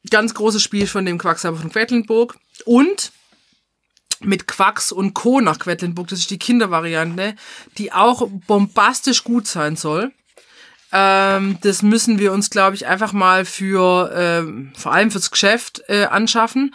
ganz 0.10 0.34
großes 0.34 0.62
Spiel 0.62 0.88
von 0.88 1.06
dem 1.06 1.18
Quacksalber 1.18 1.58
von 1.58 1.72
Quedlinburg. 1.72 2.36
Und 2.66 3.12
mit 4.22 4.48
Quacks 4.48 4.92
und 4.92 5.14
Co. 5.14 5.40
nach 5.42 5.60
Quedlinburg, 5.60 6.08
das 6.10 6.20
ist 6.20 6.30
die 6.32 6.40
Kindervariante, 6.40 7.36
die 7.78 7.92
auch 7.94 8.28
bombastisch 8.48 9.24
gut 9.24 9.48
sein 9.48 9.76
soll. 9.76 10.12
Ähm, 10.92 11.58
das 11.62 11.84
müssen 11.84 12.18
wir 12.20 12.34
uns, 12.34 12.50
glaube 12.50 12.76
ich, 12.76 12.88
einfach 12.88 13.14
mal 13.14 13.46
für, 13.46 14.12
ähm, 14.16 14.72
vor 14.76 14.92
allem 14.92 15.12
fürs 15.12 15.30
Geschäft 15.32 15.84
äh, 15.88 16.06
anschaffen. 16.06 16.74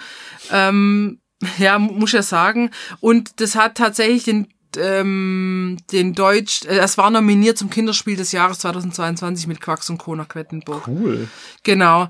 Ähm, 0.53 1.21
ja, 1.59 1.79
mu- 1.79 1.93
muss 1.93 2.11
ich 2.11 2.15
ja 2.15 2.23
sagen. 2.23 2.71
Und 3.01 3.41
das 3.41 3.57
hat 3.57 3.77
tatsächlich 3.77 4.23
den, 4.25 4.47
ähm, 4.77 5.79
den 5.91 6.15
Deutsch, 6.15 6.65
äh, 6.65 6.79
es 6.79 6.97
war 6.97 7.11
nominiert 7.11 7.59
zum 7.59 7.71
Kinderspiel 7.71 8.17
des 8.17 8.31
Jahres 8.33 8.61
2022 8.61 9.49
mit 9.49 9.61
Quacks 9.61 9.91
und 9.91 9.99
Co. 9.99 10.15
nach 10.15 10.29
Quedlinburg. 10.29 10.87
Cool. 10.87 11.29
Genau. 11.65 12.09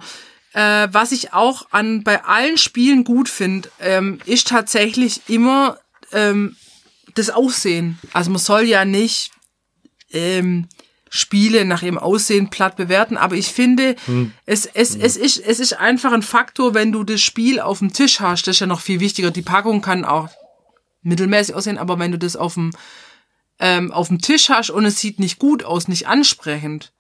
Äh, 0.54 0.88
was 0.92 1.12
ich 1.12 1.32
auch 1.32 1.66
an 1.73 2.04
bei 2.04 2.25
allen 2.25 2.56
Spielen 2.56 3.04
gut 3.04 3.28
finde, 3.28 3.68
ähm, 3.80 4.20
ist 4.25 4.49
tatsächlich 4.49 5.23
immer 5.28 5.78
ähm, 6.12 6.56
das 7.14 7.28
Aussehen. 7.28 7.99
Also 8.12 8.30
man 8.30 8.38
soll 8.38 8.62
ja 8.62 8.84
nicht 8.84 9.32
ähm, 10.12 10.68
Spiele 11.11 11.64
nach 11.64 11.82
ihrem 11.82 11.99
Aussehen 11.99 12.50
platt 12.50 12.76
bewerten, 12.76 13.16
aber 13.16 13.37
ich 13.37 13.49
finde, 13.49 13.94
es, 14.46 14.66
es, 14.66 14.96
es, 14.96 15.16
ist, 15.16 15.38
es 15.38 15.61
ist 15.61 15.75
einfach 15.75 16.12
ein 16.12 16.23
Faktor, 16.23 16.75
wenn 16.75 16.90
du 16.90 17.04
das 17.04 17.20
Spiel 17.20 17.61
auf 17.61 17.78
dem 17.78 17.92
Tisch 17.92 18.18
hast, 18.20 18.46
das 18.46 18.56
ist 18.56 18.61
ja 18.61 18.66
noch 18.66 18.80
viel 18.80 18.99
wichtiger. 18.99 19.30
Die 19.30 19.42
Packung 19.42 19.80
kann 19.80 20.04
auch 20.04 20.28
mittelmäßig 21.02 21.54
aussehen, 21.54 21.78
aber 21.78 21.99
wenn 22.00 22.11
du 22.11 22.18
das 22.18 22.34
auf 22.34 22.54
dem, 22.54 22.73
ähm, 23.61 23.92
auf 23.92 24.08
dem 24.08 24.20
Tisch 24.20 24.49
hast 24.49 24.70
und 24.70 24.87
es 24.87 24.99
sieht 24.99 25.20
nicht 25.20 25.38
gut 25.38 25.64
aus, 25.64 25.87
nicht 25.87 26.08
ansprechend. 26.08 26.92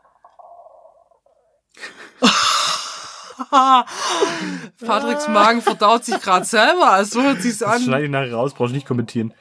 Patricks 4.84 5.28
Magen 5.28 5.62
verdaut 5.62 6.04
sich 6.04 6.20
gerade 6.20 6.44
selber, 6.44 6.90
also 6.90 7.22
hört 7.22 7.42
sich's 7.42 7.58
Das 7.58 7.68
an. 7.74 7.82
schneide 7.82 8.04
ich 8.06 8.10
nachher 8.10 8.34
raus, 8.34 8.52
brauchst 8.54 8.74
nicht 8.74 8.86
kommentieren. 8.86 9.32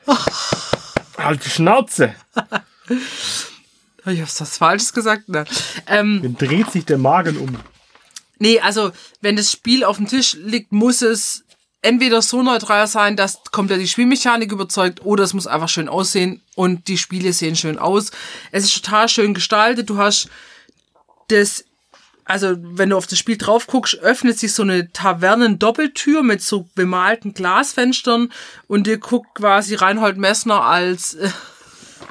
halt 1.17 1.43
die 1.45 1.49
Schnauze! 1.49 2.13
Ich 4.05 4.19
hab's 4.21 4.41
was 4.41 4.57
Falsches 4.57 4.93
gesagt. 4.93 5.29
Ne. 5.29 5.45
Ähm, 5.87 6.19
Dann 6.21 6.35
dreht 6.37 6.71
sich 6.71 6.85
der 6.85 6.97
Magen 6.97 7.37
um. 7.37 7.57
Nee, 8.39 8.59
also 8.59 8.91
wenn 9.21 9.37
das 9.37 9.51
Spiel 9.51 9.83
auf 9.85 9.95
dem 9.97 10.07
Tisch 10.07 10.33
liegt, 10.33 10.73
muss 10.73 11.01
es 11.01 11.45
entweder 11.81 12.21
so 12.21 12.43
neutral 12.43 12.87
sein, 12.87 13.15
dass 13.15 13.39
komplett 13.51 13.79
die 13.79 13.87
Spielmechanik 13.87 14.51
überzeugt, 14.51 15.05
oder 15.05 15.23
es 15.23 15.33
muss 15.33 15.47
einfach 15.47 15.69
schön 15.69 15.87
aussehen 15.87 16.41
und 16.55 16.87
die 16.89 16.97
Spiele 16.97 17.31
sehen 17.33 17.55
schön 17.55 17.77
aus. 17.79 18.11
Es 18.51 18.65
ist 18.65 18.75
total 18.83 19.07
schön 19.07 19.33
gestaltet. 19.33 19.89
Du 19.89 19.97
hast 19.97 20.27
das, 21.29 21.63
also 22.25 22.55
wenn 22.59 22.89
du 22.89 22.97
auf 22.97 23.07
das 23.07 23.19
Spiel 23.19 23.37
drauf 23.37 23.67
guckst, 23.67 23.95
öffnet 23.99 24.39
sich 24.39 24.53
so 24.53 24.63
eine 24.63 24.91
Tavernen-Doppeltür 24.91 26.23
mit 26.23 26.41
so 26.41 26.67
bemalten 26.75 27.33
Glasfenstern 27.33 28.31
und 28.67 28.87
dir 28.87 28.97
guckt 28.97 29.35
quasi 29.35 29.75
Reinhold 29.75 30.17
Messner 30.17 30.63
als 30.63 31.15
äh, 31.15 31.29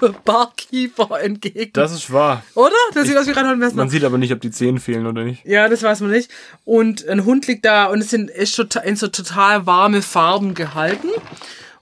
Barkeeper 0.25 1.21
entgegen. 1.21 1.73
Das 1.75 1.93
ist 1.93 2.13
wahr. 2.13 2.43
oder? 2.55 2.75
Das 2.95 3.07
sieht 3.07 3.17
aus 3.17 3.27
wie 3.27 3.33
Reinhold 3.33 3.59
Messner. 3.59 3.77
Man 3.83 3.89
sieht 3.89 4.05
aber 4.05 4.19
nicht, 4.19 4.33
ob 4.33 4.41
die 4.41 4.51
Zehen 4.51 4.79
fehlen 4.79 5.07
oder 5.07 5.25
nicht. 5.25 5.45
Ja, 5.45 5.69
das 5.69 5.83
weiß 5.83 6.01
man 6.01 6.11
nicht. 6.11 6.31
Und 6.65 7.07
ein 7.09 7.25
Hund 7.25 7.47
liegt 7.47 7.65
da 7.65 7.87
und 7.87 8.01
es 8.01 8.11
sind 8.11 8.31
ist 8.31 8.57
total, 8.57 8.85
in 8.85 8.97
so 8.97 9.09
total 9.09 9.67
warme 9.67 10.03
Farben 10.03 10.55
gehalten. 10.55 11.09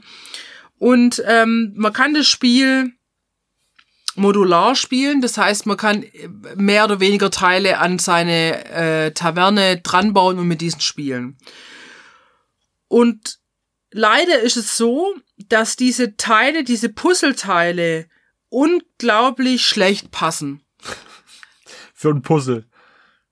Und 0.79 1.23
ähm, 1.27 1.73
man 1.77 1.93
kann 1.93 2.15
das 2.15 2.27
Spiel 2.27 2.93
modular 4.17 4.77
spielen, 4.77 5.21
das 5.21 5.39
heißt, 5.39 5.67
man 5.67 5.77
kann 5.77 6.05
mehr 6.57 6.85
oder 6.85 7.01
weniger 7.01 7.31
Teile 7.31 7.79
an 7.79 7.99
seine 7.99 8.65
äh, 8.67 9.11
Taverne 9.13 9.81
dranbauen 9.81 10.39
und 10.39 10.47
mit 10.47 10.61
diesen 10.61 10.81
spielen. 10.81 11.37
Und 12.89 13.39
leider 13.91 14.41
ist 14.41 14.57
es 14.57 14.77
so, 14.77 15.15
dass 15.49 15.77
diese 15.77 16.17
Teile, 16.17 16.65
diese 16.65 16.89
Puzzleteile 16.89 18.07
unglaublich 18.55 19.67
schlecht 19.67 20.13
passen. 20.13 20.63
Für 21.93 22.11
ein 22.11 22.23
Puzzle. 22.23 22.67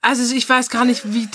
Also 0.01 0.35
ich 0.35 0.49
weiß 0.49 0.69
gar 0.69 0.85
nicht, 0.85 1.15
wie 1.15 1.29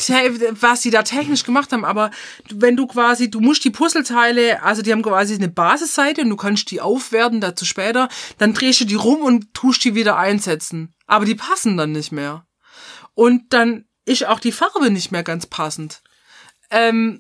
was 0.59 0.81
sie 0.81 0.89
da 0.89 1.03
technisch 1.03 1.45
gemacht 1.45 1.71
haben, 1.71 1.85
aber 1.85 2.11
wenn 2.49 2.75
du 2.75 2.85
quasi, 2.85 3.29
du 3.31 3.39
musst 3.39 3.63
die 3.63 3.69
Puzzleteile, 3.69 4.61
also 4.61 4.81
die 4.81 4.91
haben 4.91 5.03
quasi 5.03 5.35
eine 5.35 5.47
Basisseite 5.47 6.21
und 6.21 6.29
du 6.29 6.35
kannst 6.35 6.69
die 6.69 6.81
aufwerten, 6.81 7.39
dazu 7.39 7.63
später, 7.63 8.09
dann 8.39 8.53
drehst 8.53 8.81
du 8.81 8.85
die 8.85 8.95
rum 8.95 9.21
und 9.21 9.53
tust 9.53 9.85
die 9.85 9.95
wieder 9.95 10.17
einsetzen. 10.17 10.93
Aber 11.05 11.23
die 11.23 11.35
passen 11.35 11.77
dann 11.77 11.93
nicht 11.93 12.11
mehr. 12.11 12.45
Und 13.13 13.53
dann 13.53 13.85
ist 14.03 14.25
auch 14.25 14.41
die 14.41 14.51
Farbe 14.51 14.91
nicht 14.91 15.13
mehr 15.13 15.23
ganz 15.23 15.45
passend. 15.45 16.01
Ähm, 16.69 17.19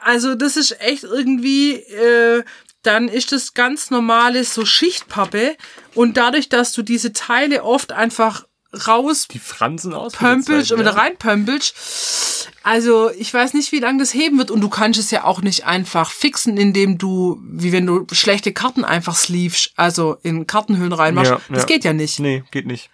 also 0.00 0.34
das 0.34 0.56
ist 0.56 0.80
echt 0.80 1.04
irgendwie, 1.04 1.74
äh, 1.74 2.42
dann 2.82 3.08
ist 3.08 3.32
das 3.32 3.54
ganz 3.54 3.90
normales 3.90 4.54
so 4.54 4.64
Schichtpappe 4.64 5.56
und 5.94 6.16
dadurch, 6.16 6.48
dass 6.48 6.72
du 6.72 6.82
diese 6.82 7.12
Teile 7.12 7.62
oft 7.64 7.92
einfach 7.92 8.44
raus 8.86 9.28
Die 9.30 9.38
Fransen 9.38 9.92
aus. 9.92 10.14
pömpelst 10.14 10.72
und 10.72 10.80
wieder 10.80 10.96
reinpömpelst. 10.96 12.48
Also 12.62 13.10
ich 13.10 13.32
weiß 13.32 13.54
nicht, 13.54 13.72
wie 13.72 13.80
lange 13.80 13.98
das 13.98 14.14
heben 14.14 14.38
wird 14.38 14.50
und 14.50 14.60
du 14.60 14.68
kannst 14.68 14.98
es 14.98 15.10
ja 15.10 15.24
auch 15.24 15.42
nicht 15.42 15.66
einfach 15.66 16.10
fixen, 16.10 16.56
indem 16.56 16.96
du, 16.98 17.40
wie 17.44 17.72
wenn 17.72 17.86
du 17.86 18.06
schlechte 18.12 18.52
Karten 18.52 18.84
einfach 18.84 19.16
sleevest, 19.16 19.72
also 19.76 20.16
in 20.22 20.46
Kartenhüllen 20.46 20.92
reinmachst. 20.92 21.32
Ja, 21.32 21.40
Das 21.50 21.62
ja. 21.62 21.66
geht 21.66 21.84
ja 21.84 21.92
nicht. 21.92 22.18
Nee, 22.18 22.44
geht 22.50 22.66
nicht. 22.66 22.88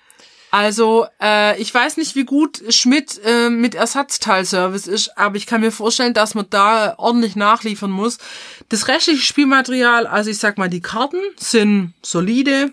Also 0.51 1.07
äh, 1.21 1.61
ich 1.61 1.73
weiß 1.73 1.99
nicht, 1.99 2.15
wie 2.15 2.25
gut 2.25 2.63
Schmidt 2.71 3.21
äh, 3.25 3.51
mit 3.51 3.75
Ersatzteilservice 3.75 4.87
ist, 4.87 5.19
aber 5.19 5.37
ich 5.37 5.47
kann 5.47 5.61
mir 5.61 5.73
vorstellen, 5.73 6.15
dass 6.15 6.35
man 6.35 6.47
da 6.49 6.95
ordentlich 6.97 7.37
nachliefern 7.37 7.91
muss. 7.91 8.19
Das 8.69 8.89
restliche 8.89 9.23
Spielmaterial, 9.23 10.07
also 10.07 10.31
ich 10.31 10.39
sag 10.39 10.57
mal, 10.57 10.71
die 10.71 10.81
Karten 10.81 11.21
sind 11.37 11.95
solide. 12.03 12.73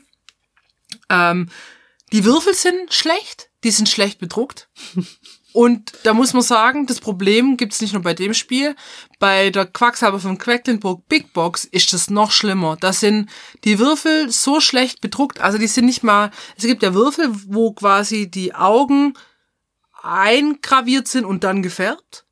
Ähm, 1.10 1.50
die 2.14 2.24
Würfel 2.24 2.54
sind 2.54 2.94
schlecht, 2.94 3.50
die 3.64 3.72
sind 3.72 3.90
schlecht 3.90 4.20
bedruckt. 4.20 4.70
Und 5.56 5.94
da 6.04 6.14
muss 6.14 6.34
man 6.34 6.42
sagen, 6.42 6.86
das 6.86 7.00
Problem 7.00 7.56
gibt's 7.56 7.80
nicht 7.80 7.94
nur 7.94 8.02
bei 8.02 8.14
dem 8.14 8.34
Spiel. 8.34 8.76
Bei 9.20 9.52
der 9.52 9.66
Quacksalber 9.66 10.20
von 10.20 10.38
Quedlinburg 10.38 11.08
Big 11.08 11.32
Box 11.32 11.64
ist 11.64 11.94
das 11.94 12.10
noch 12.10 12.32
schlimmer. 12.32 12.76
Da 12.78 12.92
sind 12.92 13.30
die 13.64 13.80
Würfel 13.80 14.30
so 14.30 14.60
schlecht 14.60 15.00
bedruckt, 15.00 15.40
also 15.40 15.58
die 15.58 15.68
sind 15.68 15.86
nicht 15.86 16.04
mal, 16.04 16.32
es 16.58 16.66
gibt 16.66 16.84
ja 16.84 16.94
Würfel, 16.94 17.30
wo 17.48 17.72
quasi 17.72 18.30
die 18.30 18.54
Augen 18.54 19.14
eingraviert 20.04 21.08
sind 21.08 21.24
und 21.24 21.46
dann 21.46 21.64
gefärbt. 21.64 22.26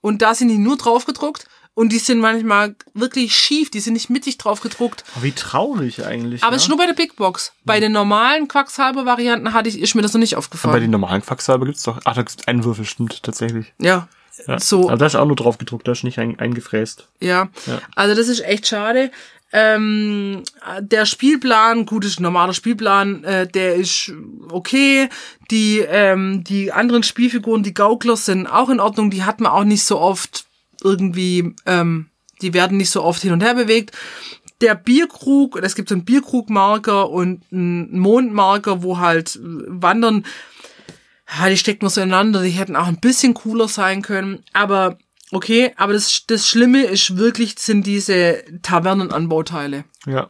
Und 0.00 0.20
da 0.20 0.34
sind 0.34 0.48
die 0.48 0.58
nur 0.58 0.76
drauf 0.76 1.04
gedruckt. 1.04 1.46
Und 1.78 1.90
die 1.90 2.00
sind 2.00 2.18
manchmal 2.18 2.74
wirklich 2.92 3.36
schief, 3.36 3.70
die 3.70 3.78
sind 3.78 3.92
nicht 3.92 4.10
mittig 4.10 4.36
drauf 4.36 4.62
gedruckt. 4.62 5.04
Oh, 5.16 5.22
wie 5.22 5.30
traurig 5.30 6.04
eigentlich. 6.04 6.42
Aber 6.42 6.50
ja? 6.50 6.56
es 6.56 6.62
ist 6.64 6.68
nur 6.68 6.76
bei 6.76 6.86
der 6.86 6.92
Big 6.92 7.14
Box. 7.14 7.52
Bei 7.64 7.78
den 7.78 7.92
normalen 7.92 8.48
Quacksalber-Varianten 8.48 9.52
hatte 9.52 9.68
ich, 9.68 9.78
ist 9.78 9.94
mir 9.94 10.02
das 10.02 10.12
noch 10.12 10.18
nicht 10.18 10.34
Aber 10.34 10.40
bei 10.40 10.46
aufgefallen. 10.46 10.80
den 10.80 10.90
normalen 10.90 11.22
Quacksalber 11.22 11.66
gibt's 11.66 11.84
doch. 11.84 12.00
Ach, 12.02 12.16
da 12.16 12.22
gibt's 12.22 12.48
einen 12.48 12.64
Würfel, 12.64 12.84
stimmt, 12.84 13.22
tatsächlich. 13.22 13.72
Ja. 13.78 14.08
Ja. 14.48 14.58
So. 14.58 14.88
Aber 14.88 14.96
da 14.96 15.06
ist 15.06 15.14
auch 15.14 15.24
nur 15.24 15.36
drauf 15.36 15.58
gedruckt, 15.58 15.86
da 15.86 15.92
ist 15.92 16.02
nicht 16.02 16.18
ein, 16.18 16.36
eingefräst. 16.40 17.06
Ja. 17.20 17.48
Ja. 17.66 17.80
Also 17.94 18.16
das 18.16 18.26
ist 18.26 18.40
echt 18.40 18.66
schade. 18.66 19.12
Ähm, 19.52 20.42
der 20.80 21.06
Spielplan, 21.06 21.86
gut, 21.86 22.04
ist 22.04 22.18
ein 22.18 22.24
normaler 22.24 22.54
Spielplan, 22.54 23.22
äh, 23.22 23.46
der 23.46 23.76
ist 23.76 24.12
okay. 24.50 25.08
Die, 25.52 25.78
ähm, 25.78 26.42
die 26.42 26.72
anderen 26.72 27.04
Spielfiguren, 27.04 27.62
die 27.62 27.72
Gaukler 27.72 28.16
sind 28.16 28.48
auch 28.48 28.68
in 28.68 28.80
Ordnung, 28.80 29.10
die 29.10 29.22
hat 29.22 29.40
man 29.40 29.52
auch 29.52 29.62
nicht 29.62 29.84
so 29.84 30.00
oft 30.00 30.47
irgendwie, 30.82 31.54
ähm, 31.66 32.10
die 32.42 32.54
werden 32.54 32.76
nicht 32.76 32.90
so 32.90 33.02
oft 33.02 33.22
hin 33.22 33.32
und 33.32 33.42
her 33.42 33.54
bewegt. 33.54 33.96
Der 34.60 34.74
Bierkrug, 34.74 35.60
es 35.62 35.74
gibt 35.74 35.88
so 35.88 35.94
einen 35.94 36.04
Bierkrugmarker 36.04 37.10
und 37.10 37.44
einen 37.52 37.98
Mondmarker, 37.98 38.82
wo 38.82 38.98
halt 38.98 39.36
äh, 39.36 39.40
wandern, 39.42 40.24
ja, 41.38 41.48
die 41.48 41.58
steckt 41.58 41.82
man 41.82 41.90
so 41.90 42.00
ineinander, 42.00 42.42
die 42.42 42.50
hätten 42.50 42.76
auch 42.76 42.86
ein 42.86 43.00
bisschen 43.00 43.34
cooler 43.34 43.68
sein 43.68 44.02
können, 44.02 44.42
aber 44.52 44.98
Okay, 45.30 45.72
aber 45.76 45.92
das, 45.92 46.24
das 46.26 46.48
Schlimme 46.48 46.84
ist 46.84 47.18
wirklich, 47.18 47.58
sind 47.58 47.86
diese 47.86 48.42
Tavernenanbauteile. 48.62 49.84
Ja. 50.06 50.28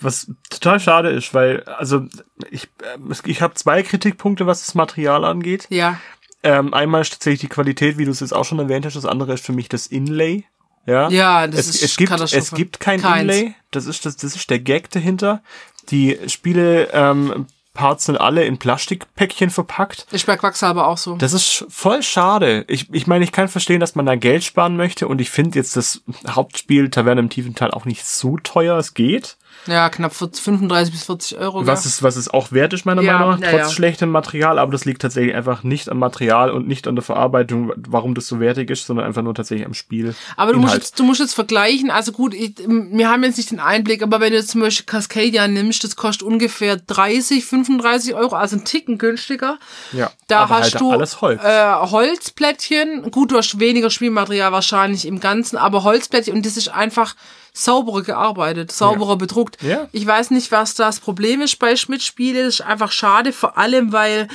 Was 0.00 0.30
total 0.48 0.78
schade 0.78 1.10
ist, 1.10 1.34
weil, 1.34 1.64
also 1.64 2.06
ich, 2.50 2.68
äh, 2.82 2.98
ich 3.24 3.42
habe 3.42 3.54
zwei 3.54 3.82
Kritikpunkte, 3.82 4.46
was 4.46 4.64
das 4.64 4.74
Material 4.76 5.24
angeht. 5.24 5.66
Ja. 5.70 6.00
Ähm, 6.42 6.72
einmal 6.72 7.00
ist 7.02 7.12
tatsächlich 7.12 7.40
die 7.40 7.48
Qualität, 7.48 7.98
wie 7.98 8.04
du 8.04 8.10
es 8.10 8.20
jetzt 8.20 8.32
auch 8.32 8.44
schon 8.44 8.58
erwähnt 8.58 8.86
hast. 8.86 8.94
Das 8.94 9.06
andere 9.06 9.34
ist 9.34 9.44
für 9.44 9.52
mich 9.52 9.68
das 9.68 9.86
Inlay. 9.86 10.44
Ja, 10.86 11.08
Ja, 11.10 11.46
das 11.46 11.60
es, 11.60 11.76
ist 11.76 11.82
es 11.82 11.96
gibt 11.96 12.10
es 12.12 12.50
gibt 12.52 12.80
kein 12.80 13.00
Keins. 13.00 13.22
Inlay. 13.22 13.54
Das 13.70 13.86
ist 13.86 14.06
das, 14.06 14.16
das 14.16 14.34
ist 14.34 14.48
der 14.48 14.58
Gag 14.58 14.90
dahinter. 14.90 15.42
Die 15.90 16.18
Spiele 16.28 16.88
ähm, 16.92 17.46
Parts 17.78 18.06
sind 18.06 18.16
alle 18.16 18.44
in 18.44 18.58
Plastikpäckchen 18.58 19.50
verpackt. 19.50 20.06
Ist 20.10 20.26
bei 20.26 20.36
Quacksalber 20.36 20.88
auch 20.88 20.98
so. 20.98 21.14
Das 21.14 21.32
ist 21.32 21.64
voll 21.68 22.02
schade. 22.02 22.64
Ich, 22.66 22.92
ich 22.92 23.06
meine, 23.06 23.24
ich 23.24 23.30
kann 23.30 23.46
verstehen, 23.46 23.78
dass 23.78 23.94
man 23.94 24.04
da 24.04 24.16
Geld 24.16 24.42
sparen 24.42 24.76
möchte 24.76 25.06
und 25.06 25.20
ich 25.20 25.30
finde 25.30 25.58
jetzt 25.58 25.76
das 25.76 26.02
Hauptspiel 26.28 26.90
Taverne 26.90 27.20
im 27.20 27.30
tiefen 27.30 27.54
Teil 27.54 27.70
auch 27.70 27.84
nicht 27.84 28.04
so 28.04 28.36
teuer. 28.38 28.76
Es 28.78 28.94
geht. 28.94 29.36
Ja, 29.66 29.88
knapp 29.90 30.14
40, 30.14 30.42
35 30.42 30.92
bis 30.92 31.04
40 31.04 31.38
Euro. 31.38 31.66
Was 31.66 31.84
es, 31.84 32.02
was 32.02 32.16
es 32.16 32.28
auch 32.28 32.52
wert 32.52 32.72
ist, 32.72 32.86
meiner 32.86 33.02
Ja, 33.02 33.18
Meinung 33.18 33.30
nach, 33.32 33.40
ja, 33.40 33.50
trotz 33.50 33.60
ja. 33.60 33.70
schlechtem 33.70 34.10
Material, 34.10 34.58
aber 34.58 34.72
das 34.72 34.84
liegt 34.84 35.02
tatsächlich 35.02 35.34
einfach 35.34 35.62
nicht 35.62 35.88
am 35.88 35.98
Material 35.98 36.50
und 36.50 36.66
nicht 36.68 36.86
an 36.88 36.94
der 36.96 37.02
Verarbeitung, 37.02 37.72
warum 37.76 38.14
das 38.14 38.26
so 38.26 38.40
wertig 38.40 38.70
ist, 38.70 38.86
sondern 38.86 39.06
einfach 39.06 39.22
nur 39.22 39.34
tatsächlich 39.34 39.66
am 39.66 39.74
Spiel. 39.74 40.14
Aber 40.36 40.52
du 40.52 40.58
musst, 40.58 40.74
jetzt, 40.74 40.98
du 40.98 41.04
musst 41.04 41.20
jetzt 41.20 41.34
vergleichen, 41.34 41.90
also 41.90 42.12
gut, 42.12 42.34
ich, 42.34 42.54
wir 42.66 43.10
haben 43.10 43.24
jetzt 43.24 43.36
nicht 43.36 43.50
den 43.50 43.60
Einblick, 43.60 44.02
aber 44.02 44.20
wenn 44.20 44.30
du 44.30 44.36
jetzt 44.38 44.50
zum 44.50 44.60
Beispiel 44.60 44.86
Cascadia 44.86 45.48
nimmst, 45.48 45.84
das 45.84 45.96
kostet 45.96 46.22
ungefähr 46.22 46.76
30, 46.76 47.44
35 47.44 48.14
Euro, 48.14 48.36
also 48.36 48.56
ein 48.56 48.64
Ticken 48.64 48.98
günstiger. 48.98 49.58
Ja, 49.92 50.10
Da 50.28 50.40
aber 50.40 50.56
hast 50.56 50.72
halt 50.72 50.80
du 50.80 50.92
alles 50.92 51.20
Holz. 51.20 51.42
Äh, 51.42 51.72
Holzplättchen. 51.74 53.10
Gut, 53.10 53.32
du 53.32 53.36
hast 53.36 53.58
weniger 53.58 53.90
Spielmaterial 53.90 54.52
wahrscheinlich 54.52 55.06
im 55.06 55.20
Ganzen, 55.20 55.56
aber 55.56 55.84
Holzplättchen 55.84 56.34
und 56.34 56.46
das 56.46 56.56
ist 56.56 56.68
einfach 56.68 57.14
sauberer 57.52 58.02
gearbeitet, 58.02 58.72
sauberer 58.72 59.16
bedruckt. 59.16 59.62
Ja. 59.62 59.88
Ich 59.92 60.06
weiß 60.06 60.30
nicht, 60.30 60.52
was 60.52 60.74
das 60.74 61.00
Problem 61.00 61.40
ist 61.40 61.58
bei 61.58 61.76
Schmidt-Spiele. 61.76 62.44
Das 62.44 62.54
ist 62.54 62.60
einfach 62.60 62.92
schade, 62.92 63.32
vor 63.32 63.58
allem, 63.58 63.92
weil 63.92 64.28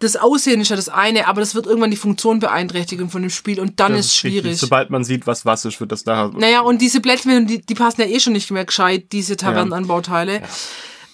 das 0.00 0.16
Aussehen 0.16 0.60
ist 0.62 0.70
ja 0.70 0.76
das 0.76 0.88
eine, 0.88 1.28
aber 1.28 1.40
das 1.40 1.54
wird 1.54 1.66
irgendwann 1.66 1.90
die 1.90 1.96
Funktion 1.96 2.40
beeinträchtigen 2.40 3.10
von 3.10 3.20
dem 3.20 3.30
Spiel 3.30 3.60
und 3.60 3.80
dann 3.80 3.92
Das 3.92 4.06
ist 4.06 4.24
richtig. 4.24 4.40
schwierig. 4.42 4.58
Sobald 4.58 4.88
man 4.90 5.04
sieht, 5.04 5.26
was 5.26 5.44
was 5.44 5.64
ist, 5.66 5.78
wird 5.78 5.92
das 5.92 6.04
da. 6.04 6.28
Naja, 6.34 6.60
und 6.60 6.80
diese 6.80 7.00
Blättchen, 7.00 7.46
die, 7.46 7.60
die 7.60 7.74
passen 7.74 8.00
ja 8.00 8.06
eh 8.06 8.18
schon 8.18 8.32
nicht 8.32 8.50
mehr 8.50 8.64
gescheit, 8.64 9.12
diese 9.12 9.36
Tavernenanbauteile. 9.36 10.40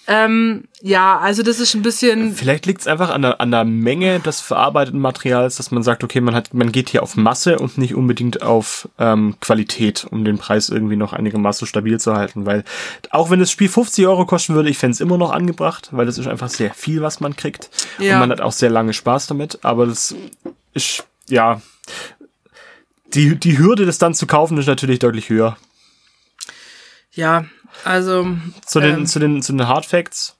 Ähm, 0.09 0.63
ja, 0.81 1.19
also 1.19 1.43
das 1.43 1.59
ist 1.59 1.73
ein 1.73 1.81
bisschen. 1.81 2.33
Vielleicht 2.33 2.65
liegt 2.65 2.79
es 2.79 2.87
einfach 2.87 3.09
an 3.09 3.23
der, 3.23 3.41
an 3.41 3.51
der 3.51 3.65
Menge 3.65 4.21
des 4.21 4.39
verarbeiteten 4.39 5.01
Materials, 5.01 5.57
dass 5.57 5.69
man 5.71 5.83
sagt, 5.83 6.01
okay, 6.01 6.21
man 6.21 6.33
hat, 6.33 6.53
man 6.53 6.71
geht 6.71 6.87
hier 6.89 7.03
auf 7.03 7.17
Masse 7.17 7.59
und 7.59 7.77
nicht 7.77 7.93
unbedingt 7.93 8.41
auf 8.41 8.87
ähm, 8.97 9.35
Qualität, 9.41 10.07
um 10.09 10.23
den 10.23 10.37
Preis 10.37 10.69
irgendwie 10.69 10.95
noch 10.95 11.11
einigermaßen 11.11 11.67
stabil 11.67 11.99
zu 11.99 12.15
halten. 12.15 12.45
Weil 12.45 12.63
auch 13.09 13.29
wenn 13.29 13.41
das 13.41 13.51
Spiel 13.51 13.67
50 13.67 14.07
Euro 14.07 14.25
kosten 14.25 14.55
würde, 14.55 14.69
ich 14.69 14.77
fände 14.77 14.93
es 14.93 15.01
immer 15.01 15.17
noch 15.17 15.31
angebracht, 15.31 15.89
weil 15.91 16.05
das 16.05 16.17
ist 16.17 16.27
einfach 16.27 16.49
sehr 16.49 16.73
viel, 16.73 17.01
was 17.01 17.19
man 17.19 17.35
kriegt. 17.35 17.69
Ja. 17.99 18.13
Und 18.13 18.21
man 18.21 18.31
hat 18.31 18.39
auch 18.39 18.53
sehr 18.53 18.69
lange 18.69 18.93
Spaß 18.93 19.27
damit. 19.27 19.59
Aber 19.63 19.87
das 19.87 20.15
ist, 20.73 21.05
ja, 21.27 21.61
die, 23.13 23.35
die 23.35 23.57
Hürde, 23.57 23.85
das 23.85 23.97
dann 23.97 24.13
zu 24.13 24.25
kaufen, 24.25 24.57
ist 24.57 24.67
natürlich 24.67 24.99
deutlich 24.99 25.27
höher. 25.29 25.57
Ja, 27.11 27.45
also. 27.83 28.27
Zu 28.65 28.79
den, 28.79 28.99
ähm, 28.99 29.05
zu 29.05 29.19
den, 29.19 29.41
zu 29.41 29.53
den 29.53 29.67
Hard 29.67 29.85
Facts. 29.85 30.35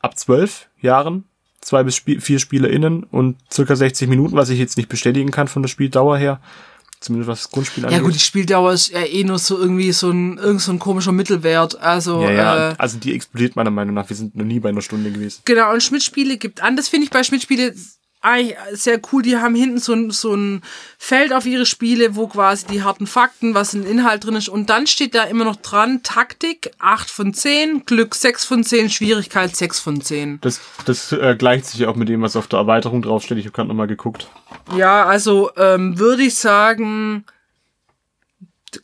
Ab 0.00 0.18
zwölf 0.18 0.68
Jahren, 0.80 1.24
zwei 1.60 1.82
bis 1.84 1.94
Spie 1.94 2.20
vier 2.20 2.38
SpielerInnen 2.40 3.04
und 3.04 3.36
circa 3.52 3.76
60 3.76 4.08
Minuten, 4.08 4.36
was 4.36 4.48
ich 4.50 4.58
jetzt 4.58 4.76
nicht 4.76 4.88
bestätigen 4.88 5.30
kann 5.30 5.46
von 5.46 5.62
der 5.62 5.68
Spieldauer 5.68 6.18
her. 6.18 6.40
Zumindest 7.00 7.28
was 7.28 7.42
das 7.42 7.50
Grundspiel 7.50 7.82
Ja 7.82 7.88
angeht. 7.88 8.04
gut, 8.04 8.14
die 8.14 8.20
Spieldauer 8.20 8.72
ist 8.72 8.90
ja 8.90 9.04
eh 9.04 9.24
nur 9.24 9.38
so 9.38 9.58
irgendwie 9.58 9.90
so 9.90 10.10
ein, 10.10 10.38
irgend 10.38 10.60
so 10.60 10.70
ein 10.70 10.78
komischer 10.78 11.10
Mittelwert. 11.10 11.80
Also, 11.80 12.22
ja, 12.22 12.30
ja, 12.30 12.70
äh, 12.70 12.74
also 12.78 12.98
die 12.98 13.12
explodiert 13.12 13.56
meiner 13.56 13.72
Meinung 13.72 13.94
nach. 13.94 14.08
Wir 14.08 14.16
sind 14.16 14.36
noch 14.36 14.44
nie 14.44 14.60
bei 14.60 14.68
einer 14.68 14.82
Stunde 14.82 15.10
gewesen. 15.10 15.40
genau, 15.44 15.72
und 15.72 15.82
Schmidt-Spiele 15.82 16.36
gibt 16.36 16.62
an. 16.62 16.76
Das 16.76 16.88
finde 16.88 17.04
ich 17.04 17.10
bei 17.10 17.24
Schmidt-Spiele 17.24 17.74
eigentlich 18.22 18.56
sehr 18.72 19.00
cool. 19.12 19.22
Die 19.22 19.36
haben 19.36 19.54
hinten 19.54 19.78
so 19.78 19.92
ein, 19.92 20.10
so 20.10 20.34
ein 20.34 20.62
Feld 20.96 21.32
auf 21.32 21.44
ihre 21.44 21.66
Spiele, 21.66 22.14
wo 22.16 22.28
quasi 22.28 22.66
die 22.66 22.82
harten 22.82 23.06
Fakten, 23.06 23.54
was 23.54 23.74
ein 23.74 23.84
Inhalt 23.84 24.24
drin 24.24 24.36
ist. 24.36 24.48
Und 24.48 24.70
dann 24.70 24.86
steht 24.86 25.14
da 25.14 25.24
immer 25.24 25.44
noch 25.44 25.56
dran, 25.56 26.02
Taktik 26.02 26.70
8 26.78 27.10
von 27.10 27.34
10, 27.34 27.84
Glück 27.84 28.14
6 28.14 28.44
von 28.44 28.64
10, 28.64 28.90
Schwierigkeit 28.90 29.54
6 29.54 29.80
von 29.80 30.00
10. 30.00 30.38
Das, 30.40 30.60
das 30.86 31.12
äh, 31.12 31.34
gleicht 31.36 31.66
sich 31.66 31.80
ja 31.80 31.88
auch 31.88 31.96
mit 31.96 32.08
dem, 32.08 32.22
was 32.22 32.36
auf 32.36 32.46
der 32.46 32.60
Erweiterung 32.60 33.02
draufsteht. 33.02 33.38
Ich 33.38 33.44
habe 33.46 33.54
gerade 33.54 33.68
nochmal 33.68 33.88
geguckt. 33.88 34.28
Ja, 34.76 35.04
also 35.04 35.50
ähm, 35.56 35.98
würde 35.98 36.22
ich 36.22 36.36
sagen, 36.36 37.24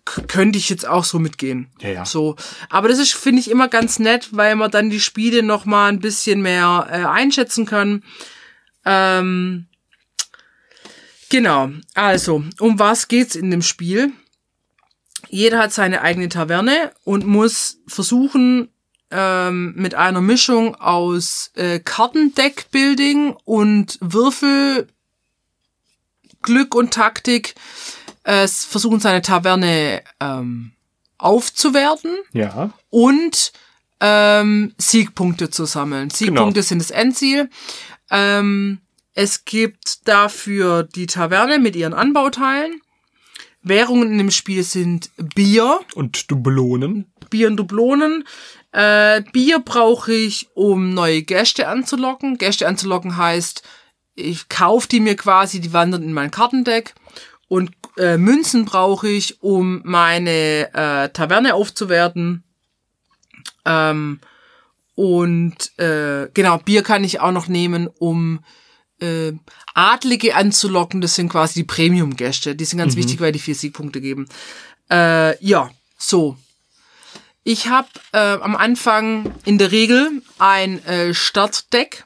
könnte 0.05 0.59
ich 0.59 0.69
jetzt 0.69 0.87
auch 0.87 1.05
so 1.05 1.19
mitgehen. 1.19 1.69
Ja, 1.81 1.89
ja. 1.91 2.05
So, 2.05 2.37
aber 2.69 2.89
das 2.89 2.99
ist 2.99 3.15
finde 3.15 3.41
ich 3.41 3.51
immer 3.51 3.69
ganz 3.69 3.99
nett, 3.99 4.29
weil 4.33 4.57
man 4.57 4.71
dann 4.71 4.91
die 4.91 5.01
Spiele 5.01 5.43
noch 5.43 5.65
mal 5.65 5.89
ein 5.89 6.01
bisschen 6.01 6.43
mehr 6.43 6.89
äh, 6.91 7.05
einschätzen 7.05 7.65
kann. 7.65 8.03
Ähm, 8.91 9.67
genau. 11.29 11.69
Also, 11.95 12.43
um 12.59 12.79
was 12.79 13.09
geht's 13.09 13.37
in 13.37 13.51
dem 13.51 13.63
Spiel? 13.63 14.13
Jeder 15.29 15.59
hat 15.59 15.73
seine 15.73 16.01
eigene 16.01 16.29
Taverne 16.31 16.93
und 17.05 17.27
muss 17.27 17.79
versuchen, 17.87 18.69
ähm, 19.11 19.75
mit 19.77 19.95
einer 19.95 20.21
Mischung 20.21 20.75
aus 20.77 21.51
äh, 21.55 21.81
Kartendeck-Building 21.81 23.37
und 23.45 23.99
Würfel 24.01 24.89
Glück 26.43 26.75
und 26.75 26.93
Taktik 26.95 27.55
äh, 28.25 28.47
versuchen 28.47 29.01
seine 29.01 29.23
Taverne 29.23 30.03
ähm, 30.21 30.73
aufzuwerten 31.19 32.17
Ja. 32.33 32.73
und 32.91 33.53
ähm, 34.01 34.75
Siegpunkte 34.79 35.51
zu 35.51 35.65
sammeln. 35.65 36.11
Siegpunkte 36.11 36.63
sind 36.63 36.79
das 36.79 36.91
Endziel. 36.93 37.51
Ähm, 38.11 38.81
es 39.15 39.45
gibt 39.45 40.07
dafür 40.07 40.85
die 40.85 41.07
Taverne 41.07 41.59
mit 41.59 41.77
ihren 41.77 41.95
Anbauteilen. 41.95 42.81
Währungen 43.63 44.13
in 44.13 44.19
dem 44.19 44.31
Spiel 44.31 44.63
sind 44.63 45.11
Bier, 45.17 45.81
Und 45.95 46.31
Dublonen. 46.31 47.13
Bier 47.29 47.49
und 47.49 47.57
Dublonen. 47.57 48.25
Äh, 48.73 49.23
Bier 49.33 49.59
brauche 49.59 50.13
ich, 50.13 50.49
um 50.55 50.95
neue 50.95 51.23
Gäste 51.23 51.69
anzulocken. 51.69 52.39
Gäste 52.39 52.69
anzulocken 52.69 53.17
heißt, 53.17 53.63
ich 54.15 54.49
kaufe 54.49 54.89
die 54.89 55.01
mir 55.01 55.17
quasi, 55.17 55.61
die 55.61 55.73
wandern 55.73 56.03
in 56.03 56.13
mein 56.13 56.31
Kartendeck. 56.31 56.95
Und 57.49 57.73
äh, 57.97 58.19
Münzen 58.19 58.65
brauche 58.65 59.09
ich, 59.09 59.43
um 59.43 59.81
meine 59.85 60.73
äh, 60.75 61.09
Taverne 61.11 61.55
aufzuwerten. 61.55 62.45
Ähm, 63.65 64.21
und 64.99 65.79
äh, 65.79 66.29
genau, 66.35 66.59
Bier 66.59 66.83
kann 66.83 67.05
ich 67.05 67.21
auch 67.21 67.31
noch 67.31 67.47
nehmen, 67.47 67.87
um 67.87 68.41
äh, 69.01 69.31
Adlige 69.73 70.35
anzulocken. 70.35 71.01
Das 71.01 71.15
sind 71.15 71.29
quasi 71.29 71.61
die 71.61 71.67
Premium-Gäste. 71.67 72.57
Die 72.57 72.65
sind 72.65 72.81
ganz 72.81 72.97
wichtig, 72.97 73.21
weil 73.21 73.31
die 73.31 73.39
vier 73.39 73.55
Siegpunkte 73.55 74.01
geben. 74.01 74.29
Äh, 74.91 75.41
ja, 75.41 75.71
so. 75.97 76.37
Ich 77.45 77.69
habe 77.69 77.87
äh, 78.11 78.19
am 78.19 78.57
Anfang 78.57 79.33
in 79.45 79.57
der 79.59 79.71
Regel 79.71 80.21
ein 80.41 80.85
äh, 80.85 81.15
Startdeck. 81.15 82.05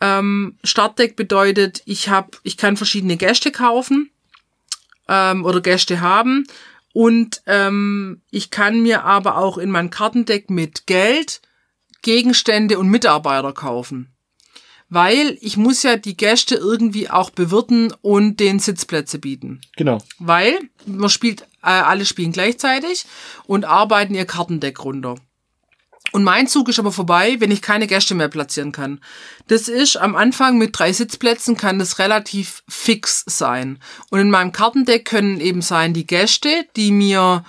Ähm, 0.00 0.56
Startdeck 0.64 1.16
bedeutet, 1.16 1.82
ich 1.84 2.08
hab, 2.08 2.40
ich 2.44 2.56
kann 2.56 2.78
verschiedene 2.78 3.18
Gäste 3.18 3.52
kaufen 3.52 4.10
ähm, 5.06 5.44
oder 5.44 5.60
Gäste 5.60 6.00
haben 6.00 6.46
und 6.94 7.42
ähm, 7.46 8.22
ich 8.30 8.50
kann 8.50 8.80
mir 8.80 9.04
aber 9.04 9.36
auch 9.36 9.58
in 9.58 9.70
mein 9.70 9.90
Kartendeck 9.90 10.48
mit 10.48 10.86
Geld 10.86 11.42
Gegenstände 12.06 12.78
und 12.78 12.88
Mitarbeiter 12.88 13.52
kaufen. 13.52 14.14
Weil 14.88 15.36
ich 15.40 15.56
muss 15.56 15.82
ja 15.82 15.96
die 15.96 16.16
Gäste 16.16 16.54
irgendwie 16.54 17.10
auch 17.10 17.30
bewirten 17.30 17.92
und 18.00 18.38
den 18.38 18.60
Sitzplätze 18.60 19.18
bieten. 19.18 19.60
Genau. 19.76 19.98
Weil 20.20 20.56
man 20.86 21.10
spielt, 21.10 21.42
äh, 21.62 21.70
alle 21.70 22.06
spielen 22.06 22.30
gleichzeitig 22.30 23.06
und 23.46 23.64
arbeiten 23.64 24.14
ihr 24.14 24.24
Kartendeck 24.24 24.84
runter. 24.84 25.16
Und 26.12 26.22
mein 26.22 26.46
Zug 26.46 26.68
ist 26.68 26.78
aber 26.78 26.92
vorbei, 26.92 27.40
wenn 27.40 27.50
ich 27.50 27.60
keine 27.60 27.88
Gäste 27.88 28.14
mehr 28.14 28.28
platzieren 28.28 28.70
kann. 28.70 29.00
Das 29.48 29.66
ist 29.66 29.96
am 29.96 30.14
Anfang 30.14 30.58
mit 30.58 30.78
drei 30.78 30.92
Sitzplätzen 30.92 31.56
kann 31.56 31.80
das 31.80 31.98
relativ 31.98 32.62
fix 32.68 33.24
sein. 33.26 33.80
Und 34.10 34.20
in 34.20 34.30
meinem 34.30 34.52
Kartendeck 34.52 35.04
können 35.04 35.40
eben 35.40 35.60
sein 35.60 35.92
die 35.92 36.06
Gäste, 36.06 36.66
die 36.76 36.92
mir 36.92 37.44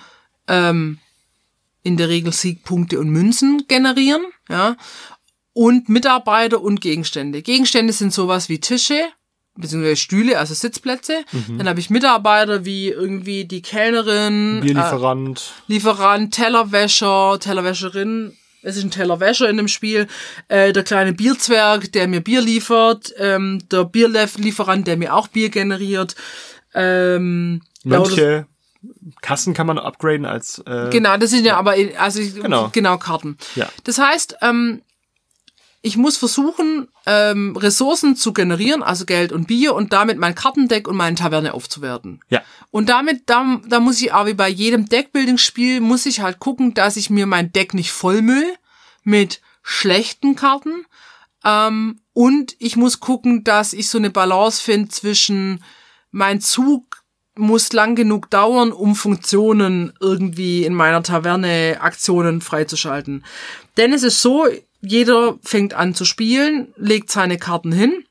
ähm, 0.48 0.98
in 1.82 1.96
der 1.96 2.08
Regel 2.08 2.32
Siegpunkte 2.32 2.98
und 2.98 3.10
Münzen 3.10 3.64
generieren, 3.68 4.22
ja, 4.48 4.76
und 5.52 5.88
Mitarbeiter 5.88 6.60
und 6.60 6.80
Gegenstände. 6.80 7.42
Gegenstände 7.42 7.92
sind 7.92 8.12
sowas 8.12 8.48
wie 8.48 8.60
Tische, 8.60 9.00
beziehungsweise 9.56 9.96
Stühle, 9.96 10.38
also 10.38 10.54
Sitzplätze. 10.54 11.24
Dann 11.56 11.68
habe 11.68 11.80
ich 11.80 11.90
Mitarbeiter 11.90 12.64
wie 12.64 12.88
irgendwie 12.88 13.44
die 13.44 13.60
Kellnerin, 13.60 14.58
äh, 14.58 14.60
Bierlieferant. 14.60 15.52
Lieferant, 15.66 16.32
Tellerwäscher, 16.32 17.38
Tellerwäscherin. 17.40 18.36
Es 18.62 18.76
ist 18.76 18.84
ein 18.84 18.90
Tellerwäscher 18.90 19.48
in 19.48 19.56
dem 19.56 19.68
Spiel. 19.68 20.06
Äh, 20.48 20.72
der 20.72 20.84
kleine 20.84 21.12
Bierzwerg, 21.12 21.92
der 21.92 22.06
mir 22.06 22.20
Bier 22.20 22.40
liefert. 22.40 23.12
Ähm, 23.18 23.62
der 23.70 23.84
Bierlieferant, 23.84 24.86
der 24.86 24.96
mir 24.96 25.14
auch 25.14 25.28
Bier 25.28 25.48
generiert. 25.48 26.14
Ähm, 26.74 27.62
Mönche, 27.82 28.46
Kassen 29.20 29.54
kann 29.54 29.66
man 29.66 29.78
upgraden 29.78 30.26
als 30.26 30.58
äh, 30.66 30.88
Genau, 30.90 31.16
das 31.16 31.30
sind 31.30 31.44
ja, 31.44 31.56
aber 31.56 31.74
also 31.98 32.20
ich, 32.20 32.34
Genau. 32.34 32.70
genau. 32.72 32.98
Karten. 32.98 33.38
Ja. 33.54 33.68
Das 33.84 33.98
heißt, 33.98 34.36
ähm, 34.42 34.82
ich 35.80 35.96
muss 35.96 36.16
versuchen, 36.16 36.88
ähm, 37.06 37.56
Ressourcen 37.56 38.16
zu 38.16 38.32
generieren, 38.32 38.82
also 38.82 39.04
Geld 39.04 39.32
und 39.32 39.46
Bier 39.46 39.74
und 39.74 39.92
damit 39.92 40.18
mein 40.18 40.34
Kartendeck 40.34 40.88
und 40.88 40.96
meine 40.96 41.16
Taverne 41.16 41.54
aufzuwerten. 41.54 42.20
ja 42.28 42.42
Und 42.70 42.88
damit, 42.88 43.22
da, 43.26 43.60
da 43.66 43.78
muss 43.80 44.00
ich 44.02 44.12
auch 44.12 44.26
wie 44.26 44.34
bei 44.34 44.48
jedem 44.48 44.88
Deckbuilding-Spiel, 44.88 45.80
muss 45.80 46.06
ich 46.06 46.20
halt 46.20 46.40
gucken, 46.40 46.74
dass 46.74 46.96
ich 46.96 47.10
mir 47.10 47.26
mein 47.26 47.52
Deck 47.52 47.74
nicht 47.74 47.92
vollmüll 47.92 48.46
mit 49.04 49.40
schlechten 49.62 50.34
Karten. 50.34 50.84
Ähm, 51.44 52.00
und 52.12 52.56
ich 52.58 52.76
muss 52.76 52.98
gucken, 52.98 53.44
dass 53.44 53.72
ich 53.72 53.88
so 53.88 53.98
eine 53.98 54.10
Balance 54.10 54.60
finde 54.60 54.88
zwischen 54.88 55.62
mein 56.10 56.40
Zug 56.40 56.87
muss 57.38 57.72
lang 57.72 57.94
genug 57.94 58.30
dauern, 58.30 58.72
um 58.72 58.94
Funktionen 58.94 59.92
irgendwie 60.00 60.64
in 60.64 60.74
meiner 60.74 61.02
Taverne 61.02 61.78
Aktionen 61.80 62.40
freizuschalten. 62.40 63.24
Denn 63.76 63.92
es 63.92 64.02
ist 64.02 64.20
so, 64.22 64.46
jeder 64.80 65.38
fängt 65.42 65.74
an 65.74 65.94
zu 65.94 66.04
spielen, 66.04 66.68
legt 66.76 67.10
seine 67.10 67.38
Karten 67.38 67.72
hin. 67.72 68.04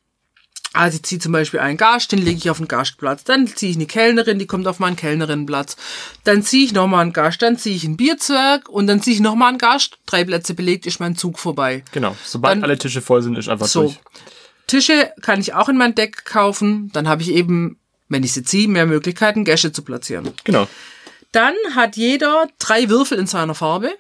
Also 0.74 0.98
ich 0.98 1.04
ziehe 1.04 1.20
zum 1.20 1.32
Beispiel 1.32 1.60
einen 1.60 1.78
Gast, 1.78 2.12
den 2.12 2.20
lege 2.20 2.38
ich 2.38 2.50
auf 2.52 2.58
den 2.58 2.68
Gastplatz. 2.68 3.24
Dann 3.24 3.48
ziehe 3.48 3.72
ich 3.72 3.78
eine 3.78 3.88
Kellnerin, 3.88 4.38
die 4.38 4.46
kommt 4.46 4.68
auf 4.68 4.78
meinen 4.80 4.96
Kellnerinnenplatz. 4.96 5.76
Dann 6.24 6.44
ziehe 6.44 6.66
ich 6.66 6.74
nochmal 6.74 7.02
einen 7.02 7.14
Gast, 7.14 7.42
dann 7.42 7.58
ziehe 7.58 7.76
ich 7.76 7.84
einen 7.86 7.98
Bierzwerg 7.98 8.70
und 8.70 8.86
dann 8.86 9.02
ziehe 9.02 9.16
ich 9.16 9.22
nochmal 9.22 9.50
einen 9.50 9.58
Gast. 9.58 9.98
Drei 10.06 10.24
Plätze 10.24 10.54
belegt, 10.54 10.86
ist 10.86 11.00
mein 11.00 11.16
Zug 11.16 11.40
vorbei. 11.40 11.84
genau. 11.94 12.16
Sobald 12.24 12.58
Dann- 12.58 12.64
alle 12.64 12.78
Tische 12.78 13.02
voll 13.02 13.24
sind, 13.24 13.38
ist 13.38 13.50
einfach 13.50 13.66
So. 13.66 13.84
durch. 13.84 14.00
Tische 14.68 15.12
kann 15.22 15.40
ich 15.40 15.54
auch 15.54 15.70
in 15.70 15.78
mein 15.78 15.96
Deck 15.96 16.26
kaufen. 16.26 16.92
Dann 16.94 17.08
habe 17.08 17.22
ich 17.24 17.32
eben, 17.34 17.80
wenn 18.10 18.24
ich 18.24 18.34
sie 18.34 18.44
ziehe, 18.44 18.68
mehr 18.68 18.86
Möglichkeiten, 18.86 19.44
Gäste 19.44 19.72
zu 19.72 19.82
platzieren. 19.82 20.32
Genau. 20.44 20.68
Dann 21.32 21.56
hat 21.76 21.98
jeder 21.98 22.48
drei 22.60 22.90
Würfel 22.90 23.20
in 23.20 23.28
seiner 23.28 23.56
Farbe 23.56 23.92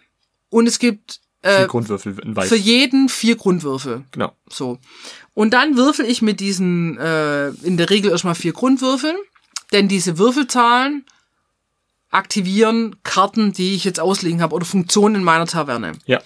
und 0.49 0.67
es 0.67 0.79
gibt 0.79 1.19
Vier 1.43 1.59
äh, 1.59 1.67
Grundwürfel 1.67 2.19
in 2.19 2.35
weiß. 2.35 2.49
für 2.49 2.55
jeden 2.55 3.09
vier 3.09 3.35
Grundwürfel. 3.35 4.03
genau. 4.11 4.33
So. 4.49 4.79
Und 5.33 5.53
dann 5.53 5.77
würfel 5.77 6.05
ich 6.05 6.21
mit 6.21 6.39
diesen, 6.39 6.97
äh, 6.97 7.49
in 7.49 7.77
der 7.77 7.89
Regel 7.91 8.09
erstmal 8.11 8.33
vier 8.33 8.53
Grundwürfeln, 8.53 9.15
denn 9.71 9.87
diese 9.87 10.17
Würfelzahlen 10.17 11.05
aktivieren 12.09 12.95
Karten, 13.03 13.53
die 13.53 13.75
ich 13.75 13.83
jetzt 13.83 13.99
auslegen 13.99 14.41
habe 14.41 14.55
oder 14.55 14.65
Funktionen 14.65 15.15
in 15.15 15.23
meiner 15.23 15.45
Taverne. 15.45 15.93
Ja. 16.05 16.21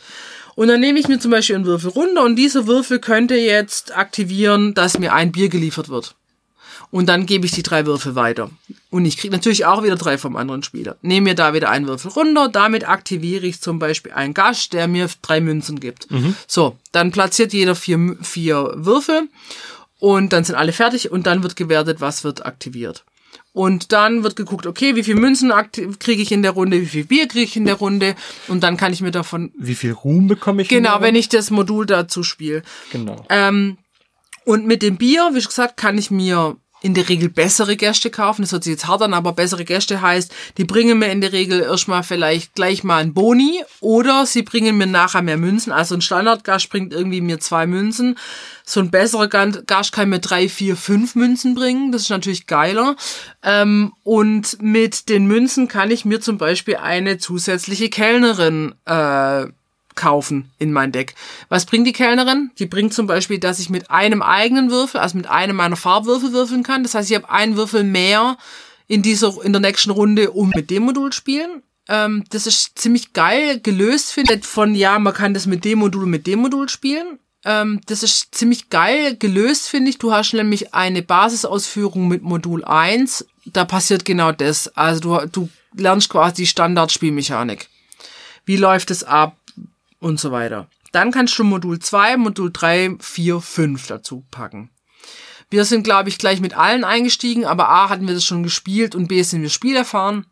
Und 0.55 0.67
dann 0.67 0.79
nehme 0.79 0.99
ich 0.99 1.07
mir 1.07 1.19
zum 1.19 1.31
Beispiel 1.31 1.55
einen 1.55 1.65
Würfel 1.65 1.89
runter 1.89 2.23
und 2.23 2.35
dieser 2.35 2.67
Würfel 2.67 2.99
könnte 2.99 3.35
jetzt 3.35 3.95
aktivieren, 3.95 4.73
dass 4.73 4.99
mir 4.99 5.13
ein 5.13 5.31
Bier 5.31 5.49
geliefert 5.49 5.89
wird. 5.89 6.15
Und 6.91 7.07
dann 7.07 7.25
gebe 7.25 7.45
ich 7.45 7.53
die 7.53 7.63
drei 7.63 7.85
Würfel 7.85 8.15
weiter. 8.15 8.51
Und 8.89 9.05
ich 9.05 9.15
kriege 9.17 9.33
natürlich 9.33 9.65
auch 9.65 9.81
wieder 9.81 9.95
drei 9.95 10.17
vom 10.17 10.35
anderen 10.35 10.61
Spieler. 10.61 10.97
Nehme 11.01 11.29
mir 11.29 11.35
da 11.35 11.53
wieder 11.53 11.69
einen 11.69 11.87
Würfel 11.87 12.11
runter, 12.11 12.49
damit 12.49 12.87
aktiviere 12.87 13.45
ich 13.45 13.61
zum 13.61 13.79
Beispiel 13.79 14.11
einen 14.11 14.33
Gast, 14.33 14.73
der 14.73 14.89
mir 14.89 15.07
drei 15.21 15.39
Münzen 15.39 15.79
gibt. 15.79 16.07
So, 16.47 16.75
dann 16.91 17.11
platziert 17.11 17.53
jeder 17.53 17.75
vier, 17.75 18.17
vier 18.21 18.73
Würfel 18.75 19.29
und 19.99 20.33
dann 20.33 20.43
sind 20.43 20.55
alle 20.55 20.73
fertig 20.73 21.11
und 21.11 21.27
dann 21.27 21.43
wird 21.43 21.55
gewertet, 21.55 22.01
was 22.01 22.25
wird 22.25 22.45
aktiviert. 22.45 23.05
Und 23.53 23.91
dann 23.91 24.23
wird 24.23 24.35
geguckt, 24.35 24.65
okay, 24.65 24.95
wie 24.95 25.03
viel 25.03 25.15
Münzen 25.15 25.51
kriege 25.99 26.21
ich 26.21 26.31
in 26.31 26.41
der 26.41 26.51
Runde, 26.51 26.81
wie 26.81 26.85
viel 26.85 27.05
Bier 27.05 27.27
kriege 27.27 27.45
ich 27.45 27.55
in 27.55 27.65
der 27.65 27.75
Runde 27.75 28.15
und 28.47 28.63
dann 28.63 28.75
kann 28.77 28.93
ich 28.93 29.01
mir 29.01 29.11
davon, 29.11 29.51
Wie 29.57 29.75
viel 29.75 29.91
Ruhm 29.91 30.27
bekomme 30.27 30.61
ich? 30.61 30.67
genau, 30.69 31.01
wenn 31.01 31.15
ich 31.15 31.29
das 31.29 31.51
Modul 31.51 31.85
dazu 31.85 32.23
spiele. 32.23 32.63
Genau. 32.91 33.25
Ähm, 33.29 33.77
und 34.45 34.65
mit 34.65 34.81
dem 34.81 34.97
Bier, 34.97 35.29
wie 35.33 35.41
gesagt, 35.41 35.77
kann 35.77 35.97
ich 35.97 36.11
mir 36.11 36.55
in 36.81 36.93
der 36.95 37.07
Regel 37.09 37.29
bessere 37.29 37.77
Gäste 37.77 38.09
kaufen. 38.09 38.41
Das 38.41 38.51
hört 38.51 38.63
sich 38.63 38.71
jetzt 38.71 38.87
hart 38.87 39.03
an, 39.03 39.13
aber 39.13 39.33
bessere 39.33 39.65
Gäste 39.65 40.01
heißt, 40.01 40.33
die 40.57 40.65
bringen 40.65 40.99
mir 40.99 41.11
in 41.11 41.21
der 41.21 41.31
Regel 41.31 41.61
erstmal 41.61 42.03
vielleicht 42.03 42.55
gleich 42.55 42.83
mal 42.83 42.97
ein 42.97 43.13
Boni 43.13 43.63
oder 43.79 44.25
sie 44.25 44.41
bringen 44.41 44.77
mir 44.77 44.87
nachher 44.87 45.21
mehr 45.21 45.37
Münzen. 45.37 45.71
Also 45.71 45.95
ein 45.95 46.01
Standardgast 46.01 46.69
bringt 46.69 46.91
irgendwie 46.91 47.21
mir 47.21 47.39
zwei 47.39 47.67
Münzen. 47.67 48.17
So 48.65 48.79
ein 48.79 48.89
besserer 48.89 49.27
Gast 49.27 49.91
kann 49.91 50.09
mir 50.09 50.19
drei, 50.19 50.49
vier, 50.49 50.75
fünf 50.75 51.15
Münzen 51.15 51.55
bringen. 51.55 51.91
Das 51.91 52.03
ist 52.03 52.09
natürlich 52.09 52.47
geiler. 52.47 52.95
Ähm, 53.43 53.93
und 54.03 54.61
mit 54.61 55.09
den 55.09 55.25
Münzen 55.27 55.67
kann 55.67 55.91
ich 55.91 56.05
mir 56.05 56.19
zum 56.19 56.37
Beispiel 56.37 56.77
eine 56.77 57.17
zusätzliche 57.17 57.89
Kellnerin 57.89 58.73
äh, 58.85 59.45
kaufen 59.95 60.51
in 60.59 60.71
mein 60.71 60.91
Deck. 60.91 61.15
Was 61.49 61.65
bringt 61.65 61.87
die 61.87 61.93
Kellnerin? 61.93 62.51
Die 62.59 62.65
bringt 62.65 62.93
zum 62.93 63.07
Beispiel, 63.07 63.39
dass 63.39 63.59
ich 63.59 63.69
mit 63.69 63.89
einem 63.91 64.21
eigenen 64.21 64.71
Würfel, 64.71 64.99
also 64.99 65.17
mit 65.17 65.27
einem 65.27 65.55
meiner 65.55 65.75
Farbwürfel 65.75 66.33
würfeln 66.33 66.63
kann. 66.63 66.83
Das 66.83 66.95
heißt, 66.95 67.09
ich 67.09 67.15
habe 67.15 67.29
einen 67.29 67.57
Würfel 67.57 67.83
mehr 67.83 68.37
in 68.87 69.01
dieser, 69.01 69.33
in 69.43 69.53
der 69.53 69.61
nächsten 69.61 69.91
Runde, 69.91 70.31
um 70.31 70.51
mit 70.55 70.69
dem 70.69 70.83
Modul 70.83 71.13
spielen. 71.13 71.63
Ähm, 71.87 72.23
das 72.29 72.47
ist 72.47 72.77
ziemlich 72.77 73.13
geil 73.13 73.59
gelöst, 73.59 74.11
finde 74.11 74.35
ich. 74.35 74.45
Von 74.45 74.75
ja, 74.75 74.99
man 74.99 75.13
kann 75.13 75.33
das 75.33 75.45
mit 75.45 75.65
dem 75.65 75.79
Modul, 75.79 76.05
mit 76.05 76.27
dem 76.27 76.39
Modul 76.39 76.69
spielen. 76.69 77.19
Ähm, 77.43 77.81
das 77.87 78.03
ist 78.03 78.35
ziemlich 78.35 78.69
geil 78.69 79.17
gelöst, 79.17 79.67
finde 79.67 79.89
ich. 79.89 79.97
Du 79.97 80.13
hast 80.13 80.33
nämlich 80.33 80.73
eine 80.73 81.01
Basisausführung 81.01 82.07
mit 82.07 82.21
Modul 82.21 82.63
1. 82.63 83.25
Da 83.45 83.65
passiert 83.65 84.05
genau 84.05 84.31
das. 84.31 84.67
Also 84.75 84.99
du, 84.99 85.27
du 85.27 85.49
lernst 85.75 86.09
quasi 86.09 86.35
die 86.35 86.47
Standardspielmechanik. 86.47 87.67
Wie 88.45 88.57
läuft 88.57 88.91
es 88.91 89.03
ab? 89.03 89.37
Und 90.01 90.19
so 90.19 90.33
weiter. 90.33 90.67
Dann 90.91 91.11
kannst 91.11 91.39
du 91.39 91.45
Modul 91.45 91.79
2, 91.79 92.17
Modul 92.17 92.51
3, 92.51 92.97
4, 92.99 93.39
5 93.39 93.87
dazu 93.87 94.25
packen. 94.29 94.69
Wir 95.49 95.63
sind, 95.63 95.83
glaube 95.83 96.09
ich, 96.09 96.17
gleich 96.17 96.41
mit 96.41 96.53
allen 96.53 96.83
eingestiegen, 96.83 97.45
aber 97.45 97.69
A 97.69 97.89
hatten 97.89 98.07
wir 98.07 98.13
das 98.13 98.25
schon 98.25 98.43
gespielt 98.43 98.95
und 98.95 99.07
B 99.07 99.21
sind 99.21 99.41
wir 99.41 99.49
spielerfahren. 99.49 100.25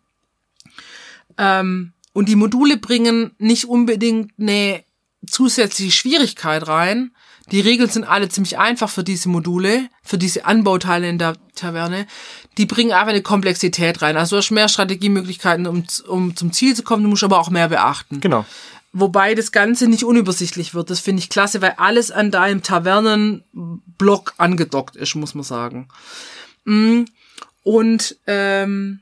Ähm, 1.38 1.94
und 2.14 2.28
die 2.28 2.36
Module 2.36 2.78
bringen 2.78 3.32
nicht 3.38 3.66
unbedingt 3.66 4.32
eine 4.40 4.84
zusätzliche 5.26 5.92
Schwierigkeit 5.92 6.68
rein. 6.68 7.12
Die 7.52 7.62
Regeln 7.62 7.90
sind 7.90 8.04
alle 8.04 8.30
ziemlich 8.30 8.58
einfach 8.58 8.90
für 8.90 9.04
diese 9.04 9.30
Module, 9.30 9.90
für 10.04 10.18
diese 10.18 10.46
Anbauteile 10.46 11.10
in 11.10 11.18
der 11.18 11.36
Taverne. 11.56 12.06
Die 12.58 12.66
bringen 12.66 12.92
einfach 12.92 13.10
eine 13.10 13.22
Komplexität 13.22 14.02
rein. 14.02 14.18
Also 14.18 14.36
du 14.36 14.38
hast 14.38 14.52
mehr 14.52 14.70
Strategiemöglichkeiten, 14.70 15.68
um, 15.68 15.84
um 16.08 16.36
zum 16.36 16.54
Ziel 16.54 16.76
zu 16.76 16.84
kommen, 16.84 17.04
du 17.04 17.10
musst 17.10 17.24
aber 17.24 17.40
auch 17.40 17.50
mehr 17.50 17.70
beachten. 17.70 18.20
Genau. 18.20 18.46
Wobei 18.92 19.36
das 19.36 19.52
Ganze 19.52 19.88
nicht 19.88 20.04
unübersichtlich 20.04 20.74
wird. 20.74 20.90
Das 20.90 21.00
finde 21.00 21.22
ich 21.22 21.30
klasse, 21.30 21.62
weil 21.62 21.76
alles 21.78 22.12
an 22.12 22.32
deinem 22.32 22.64
Tavernenblock 22.64 24.34
angedockt 24.38 24.96
ist, 24.96 25.16
muss 25.16 25.36
man 25.36 25.44
sagen. 25.44 25.88
Mm. 26.66 27.04
Und 27.64 28.18
ähm, 28.26 29.02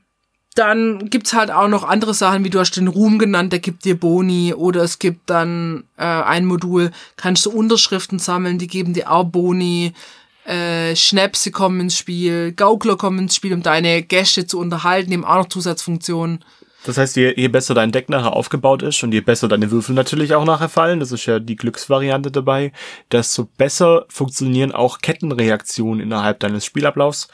dann 0.54 1.08
gibt's 1.08 1.32
halt 1.32 1.50
auch 1.50 1.68
noch 1.68 1.84
andere 1.84 2.12
Sachen, 2.12 2.44
wie 2.44 2.50
du 2.50 2.58
hast 2.58 2.72
den 2.72 2.88
Ruhm 2.88 3.18
genannt, 3.18 3.52
der 3.52 3.60
gibt 3.60 3.84
dir 3.84 3.98
Boni. 3.98 4.52
Oder 4.52 4.82
es 4.82 4.98
gibt 4.98 5.30
dann 5.30 5.84
äh, 5.96 6.04
ein 6.04 6.44
Modul, 6.44 6.90
kannst 7.16 7.46
du 7.46 7.50
Unterschriften 7.50 8.18
sammeln, 8.18 8.58
die 8.58 8.66
geben 8.66 8.92
dir 8.92 9.10
auch 9.10 9.24
Boni. 9.24 9.94
Äh, 10.44 10.96
Schnäpse 10.96 11.50
kommen 11.50 11.80
ins 11.80 11.96
Spiel, 11.96 12.52
Gaukler 12.52 12.96
kommen 12.96 13.20
ins 13.20 13.36
Spiel, 13.36 13.54
um 13.54 13.62
deine 13.62 14.02
Gäste 14.02 14.46
zu 14.46 14.58
unterhalten, 14.58 15.10
die 15.10 15.16
haben 15.16 15.24
auch 15.24 15.36
noch 15.36 15.48
Zusatzfunktionen. 15.48 16.44
Das 16.88 16.96
heißt, 16.96 17.16
je, 17.16 17.34
je 17.36 17.48
besser 17.48 17.74
dein 17.74 17.92
Deck 17.92 18.08
nachher 18.08 18.32
aufgebaut 18.32 18.82
ist 18.82 19.02
und 19.04 19.12
je 19.12 19.20
besser 19.20 19.46
deine 19.46 19.70
Würfel 19.70 19.94
natürlich 19.94 20.32
auch 20.32 20.46
nachher 20.46 20.70
fallen, 20.70 21.00
das 21.00 21.12
ist 21.12 21.26
ja 21.26 21.38
die 21.38 21.56
Glücksvariante 21.56 22.30
dabei, 22.30 22.72
desto 23.12 23.44
besser 23.44 24.06
funktionieren 24.08 24.72
auch 24.72 25.00
Kettenreaktionen 25.02 26.00
innerhalb 26.00 26.40
deines 26.40 26.64
Spielablaufs, 26.64 27.28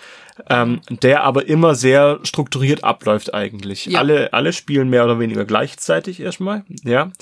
ähm, 0.51 0.81
der 0.91 1.23
aber 1.23 1.47
immer 1.47 1.77
sehr 1.77 2.19
strukturiert 2.25 2.83
abläuft 2.83 3.33
eigentlich. 3.33 3.87
Ja. 3.87 4.01
Alle, 4.01 4.33
alle 4.33 4.53
spielen 4.53 4.91
mehr 4.91 5.05
oder 5.05 5.21
weniger 5.21 5.45
gleichzeitig 5.45 6.19
erstmal, 6.19 6.65
ja. 6.83 7.13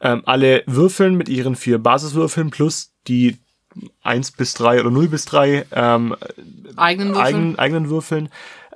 Ähm, 0.00 0.22
alle 0.24 0.62
würfeln 0.66 1.16
mit 1.16 1.28
ihren 1.28 1.56
vier 1.56 1.78
Basiswürfeln 1.78 2.50
plus 2.50 2.92
die 3.08 3.38
eins 4.02 4.30
bis 4.30 4.54
drei 4.54 4.80
oder 4.80 4.90
0 4.90 5.08
bis 5.08 5.24
drei 5.24 5.64
ähm, 5.72 6.14
Eigenen 6.76 7.08
Würfel. 7.08 7.22
eigenen, 7.22 7.58
eigenen 7.58 7.90
Würfeln. 7.90 8.28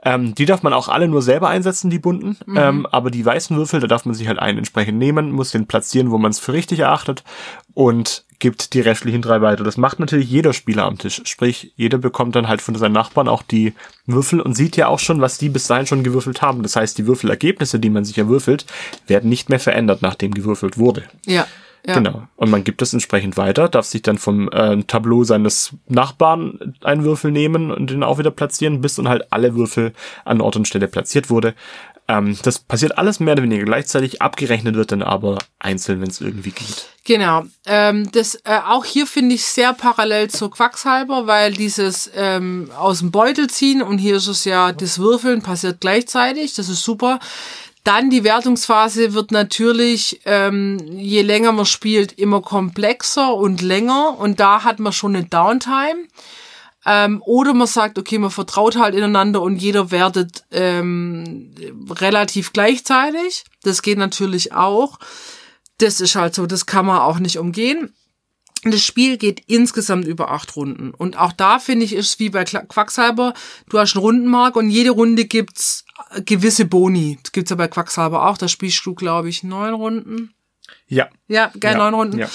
Ähm, 0.06 0.36
die 0.36 0.44
darf 0.44 0.62
man 0.62 0.72
auch 0.72 0.88
alle 0.88 1.08
nur 1.08 1.20
selber 1.20 1.48
einsetzen, 1.48 1.90
die 1.90 1.98
bunten. 1.98 2.36
Mhm. 2.46 2.56
Ähm, 2.56 2.86
aber 2.86 3.10
die 3.10 3.26
weißen 3.26 3.56
Würfel, 3.56 3.80
da 3.80 3.88
darf 3.88 4.04
man 4.04 4.14
sich 4.14 4.28
halt 4.28 4.38
einen 4.38 4.58
entsprechend 4.58 4.98
nehmen, 4.98 5.32
muss 5.32 5.50
den 5.50 5.66
platzieren, 5.66 6.12
wo 6.12 6.18
man 6.18 6.30
es 6.30 6.38
für 6.38 6.52
richtig 6.52 6.78
erachtet 6.78 7.24
und 7.74 8.24
gibt 8.38 8.74
die 8.74 8.80
restlichen 8.80 9.20
drei 9.20 9.40
weiter. 9.40 9.64
Das 9.64 9.76
macht 9.76 9.98
natürlich 9.98 10.30
jeder 10.30 10.52
Spieler 10.52 10.84
am 10.84 10.96
Tisch. 10.96 11.22
Sprich, 11.24 11.72
jeder 11.74 11.98
bekommt 11.98 12.36
dann 12.36 12.46
halt 12.46 12.62
von 12.62 12.76
seinen 12.76 12.92
Nachbarn 12.92 13.26
auch 13.26 13.42
die 13.42 13.72
Würfel 14.06 14.40
und 14.40 14.54
sieht 14.54 14.76
ja 14.76 14.86
auch 14.86 15.00
schon, 15.00 15.20
was 15.20 15.38
die 15.38 15.48
bis 15.48 15.66
dahin 15.66 15.86
schon 15.86 16.04
gewürfelt 16.04 16.40
haben. 16.40 16.62
Das 16.62 16.76
heißt, 16.76 16.96
die 16.98 17.08
Würfelergebnisse, 17.08 17.80
die 17.80 17.90
man 17.90 18.04
sich 18.04 18.16
erwürfelt, 18.16 18.64
werden 19.08 19.28
nicht 19.28 19.48
mehr 19.48 19.58
verändert, 19.58 20.02
nachdem 20.02 20.34
gewürfelt 20.34 20.78
wurde. 20.78 21.02
Ja. 21.24 21.48
Ja. 21.86 21.94
Genau. 21.94 22.26
Und 22.36 22.50
man 22.50 22.64
gibt 22.64 22.82
es 22.82 22.92
entsprechend 22.92 23.36
weiter, 23.36 23.68
darf 23.68 23.86
sich 23.86 24.02
dann 24.02 24.18
vom 24.18 24.48
äh, 24.50 24.82
Tableau 24.84 25.24
seines 25.24 25.72
Nachbarn 25.88 26.74
einen 26.82 27.04
Würfel 27.04 27.30
nehmen 27.30 27.70
und 27.70 27.90
den 27.90 28.02
auch 28.02 28.18
wieder 28.18 28.30
platzieren, 28.30 28.80
bis 28.80 28.96
dann 28.96 29.08
halt 29.08 29.32
alle 29.32 29.54
Würfel 29.54 29.92
an 30.24 30.40
Ort 30.40 30.56
und 30.56 30.66
Stelle 30.66 30.88
platziert 30.88 31.30
wurde. 31.30 31.54
Ähm, 32.08 32.36
das 32.42 32.60
passiert 32.60 32.98
alles 32.98 33.18
mehr 33.18 33.32
oder 33.32 33.42
weniger 33.42 33.64
gleichzeitig, 33.64 34.22
abgerechnet 34.22 34.76
wird 34.76 34.92
dann 34.92 35.02
aber 35.02 35.38
einzeln, 35.58 36.00
wenn 36.00 36.08
es 36.08 36.20
irgendwie 36.20 36.52
geht. 36.52 36.88
Genau. 37.04 37.44
Ähm, 37.66 38.10
das 38.12 38.36
äh, 38.44 38.60
auch 38.66 38.84
hier 38.84 39.06
finde 39.06 39.34
ich 39.34 39.44
sehr 39.44 39.72
parallel 39.72 40.28
zu 40.28 40.48
Quacksalber, 40.48 41.26
weil 41.26 41.52
dieses 41.52 42.10
ähm, 42.14 42.70
aus 42.76 43.00
dem 43.00 43.10
Beutel 43.10 43.48
ziehen 43.48 43.82
und 43.82 43.98
hier 43.98 44.16
ist 44.16 44.28
es 44.28 44.44
ja 44.44 44.72
das 44.72 44.98
Würfeln 44.98 45.42
passiert 45.42 45.80
gleichzeitig. 45.80 46.54
Das 46.54 46.68
ist 46.68 46.82
super. 46.82 47.18
Dann 47.86 48.10
die 48.10 48.24
Wertungsphase 48.24 49.14
wird 49.14 49.30
natürlich, 49.30 50.20
ähm, 50.24 50.76
je 50.90 51.22
länger 51.22 51.52
man 51.52 51.66
spielt, 51.66 52.18
immer 52.18 52.42
komplexer 52.42 53.32
und 53.32 53.62
länger. 53.62 54.18
Und 54.18 54.40
da 54.40 54.64
hat 54.64 54.80
man 54.80 54.92
schon 54.92 55.14
eine 55.14 55.26
Downtime. 55.26 56.08
Ähm, 56.84 57.22
oder 57.24 57.54
man 57.54 57.68
sagt, 57.68 57.96
okay, 57.96 58.18
man 58.18 58.32
vertraut 58.32 58.76
halt 58.76 58.96
ineinander 58.96 59.40
und 59.40 59.62
jeder 59.62 59.92
wertet 59.92 60.42
ähm, 60.50 61.54
relativ 61.88 62.52
gleichzeitig. 62.52 63.44
Das 63.62 63.82
geht 63.82 63.98
natürlich 63.98 64.52
auch. 64.52 64.98
Das 65.78 66.00
ist 66.00 66.16
halt 66.16 66.34
so, 66.34 66.46
das 66.46 66.66
kann 66.66 66.86
man 66.86 66.98
auch 66.98 67.20
nicht 67.20 67.38
umgehen. 67.38 67.94
Das 68.64 68.82
Spiel 68.82 69.16
geht 69.16 69.42
insgesamt 69.46 70.08
über 70.08 70.32
acht 70.32 70.56
Runden. 70.56 70.90
Und 70.90 71.16
auch 71.18 71.32
da 71.32 71.60
finde 71.60 71.84
ich, 71.84 71.92
ist 71.92 72.18
wie 72.18 72.30
bei 72.30 72.42
Quacksalber, 72.42 73.32
du 73.68 73.78
hast 73.78 73.94
einen 73.94 74.04
Rundenmark 74.04 74.56
und 74.56 74.70
jede 74.70 74.90
Runde 74.90 75.26
gibt's 75.26 75.85
gewisse 76.24 76.64
Boni. 76.64 77.18
Das 77.22 77.32
gibt's 77.32 77.50
ja 77.50 77.56
bei 77.56 77.68
Quacksalber 77.68 78.28
auch. 78.28 78.38
Da 78.38 78.48
spielst 78.48 78.84
du, 78.86 78.94
glaube 78.94 79.28
ich, 79.28 79.42
neun 79.42 79.74
Runden. 79.74 80.34
Ja. 80.88 81.08
Ja, 81.28 81.50
geil, 81.60 81.72
Ja. 81.74 81.78
neun 81.78 81.94
Runden. 81.94 82.18
Ja. 82.18 82.28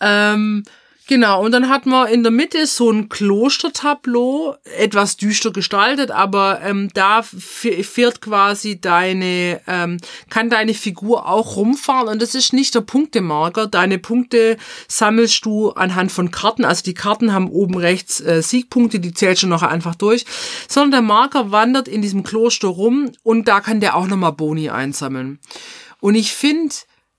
Ähm, 0.00 0.64
genau, 1.06 1.44
und 1.44 1.52
dann 1.52 1.68
hat 1.68 1.86
man 1.86 2.08
in 2.08 2.22
der 2.22 2.32
Mitte 2.32 2.66
so 2.66 2.90
ein 2.90 3.08
Klostertableau, 3.08 4.56
etwas 4.78 5.16
düster 5.16 5.52
gestaltet, 5.52 6.10
aber 6.10 6.60
ähm, 6.62 6.90
da 6.94 7.22
fährt 7.22 8.20
quasi 8.20 8.80
deine, 8.80 9.60
ähm, 9.66 9.98
kann 10.30 10.50
deine 10.50 10.74
Figur 10.74 11.28
auch 11.28 11.56
rumfahren 11.56 12.08
und 12.08 12.22
das 12.22 12.34
ist 12.34 12.52
nicht 12.52 12.74
der 12.74 12.80
Punktemarker. 12.80 13.66
Deine 13.66 13.98
Punkte 13.98 14.56
sammelst 14.88 15.44
du 15.44 15.70
anhand 15.70 16.12
von 16.12 16.30
Karten, 16.30 16.64
also 16.64 16.82
die 16.82 16.94
Karten 16.94 17.32
haben 17.32 17.48
oben 17.48 17.76
rechts 17.76 18.20
äh, 18.20 18.42
Siegpunkte, 18.42 19.00
die 19.00 19.14
zählst 19.14 19.42
du 19.42 19.46
nachher 19.46 19.70
einfach 19.70 19.94
durch, 19.94 20.24
sondern 20.68 20.90
der 20.90 21.02
Marker 21.02 21.50
wandert 21.50 21.88
in 21.88 22.02
diesem 22.02 22.22
Kloster 22.22 22.68
rum 22.68 23.10
und 23.22 23.48
da 23.48 23.60
kann 23.60 23.80
der 23.80 23.96
auch 23.96 24.06
nochmal 24.06 24.32
Boni 24.32 24.70
einsammeln. 24.70 25.38
Und 26.00 26.16
ich 26.16 26.32
finde, 26.32 26.74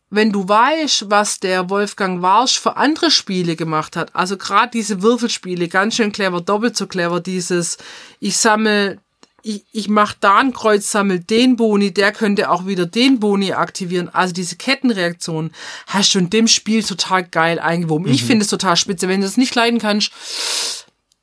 wenn 0.10 0.32
du 0.32 0.48
weißt, 0.48 1.10
was 1.10 1.40
der 1.40 1.70
Wolfgang 1.70 2.22
Warsch 2.22 2.60
für 2.60 2.78
andere 2.78 3.12
Spiele 3.12 3.56
gemacht 3.56 3.96
hat, 3.96 4.16
also 4.16 4.38
gerade 4.38 4.72
diese 4.72 5.02
Würfelspiele, 5.02 5.68
ganz 5.68 5.96
schön 5.96 6.12
clever, 6.12 6.42
doppelt 6.42 6.78
so 6.78 6.88
clever, 6.88 7.20
dieses, 7.20 7.78
ich 8.20 8.38
sammle, 8.38 9.00
ich, 9.42 9.64
ich 9.72 9.90
mache 9.90 10.16
da 10.20 10.38
ein 10.38 10.54
Kreuz, 10.54 10.92
sammle 10.92 11.20
den 11.20 11.56
Boni, 11.56 11.94
der 11.94 12.12
könnte 12.12 12.50
auch 12.50 12.66
wieder 12.66 12.86
den 12.86 13.20
Boni 13.20 13.54
aktivieren. 13.54 14.10
Also 14.10 14.34
diese 14.34 14.56
Kettenreaktion 14.56 15.52
hast 15.88 16.16
du 16.16 16.20
in 16.20 16.30
dem 16.30 16.48
Spiel 16.48 16.84
total 16.84 17.24
geil 17.24 17.60
eingewoben. 17.60 18.08
Ich 18.08 18.24
finde 18.24 18.44
es 18.44 18.50
total 18.50 18.76
spitze. 18.76 19.08
Wenn 19.08 19.22
du 19.22 19.28
es 19.28 19.38
nicht 19.38 19.54
leiden 19.54 19.80
kannst, 19.80 20.12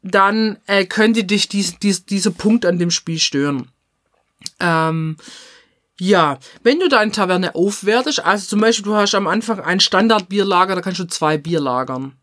dann 0.02 0.58
äh, 0.66 0.84
könnte 0.84 1.24
dich 1.24 1.48
dies, 1.48 1.78
dies, 1.78 2.04
dieser 2.04 2.30
Punkt 2.30 2.66
an 2.66 2.78
dem 2.78 2.90
Spiel 2.90 3.18
stören. 3.18 3.68
Ähm, 4.60 5.16
ja, 5.98 6.38
wenn 6.62 6.80
du 6.80 6.88
deine 6.88 7.12
Taverne 7.12 7.54
aufwertest, 7.54 8.24
also 8.24 8.46
zum 8.46 8.60
Beispiel 8.60 8.84
du 8.84 8.94
hast 8.94 9.14
am 9.14 9.26
Anfang 9.26 9.60
ein 9.60 9.80
Standardbierlager, 9.80 10.74
da 10.74 10.80
kannst 10.80 11.00
du 11.00 11.06
zwei 11.06 11.38
Bier 11.38 11.60
lagern. 11.60 12.16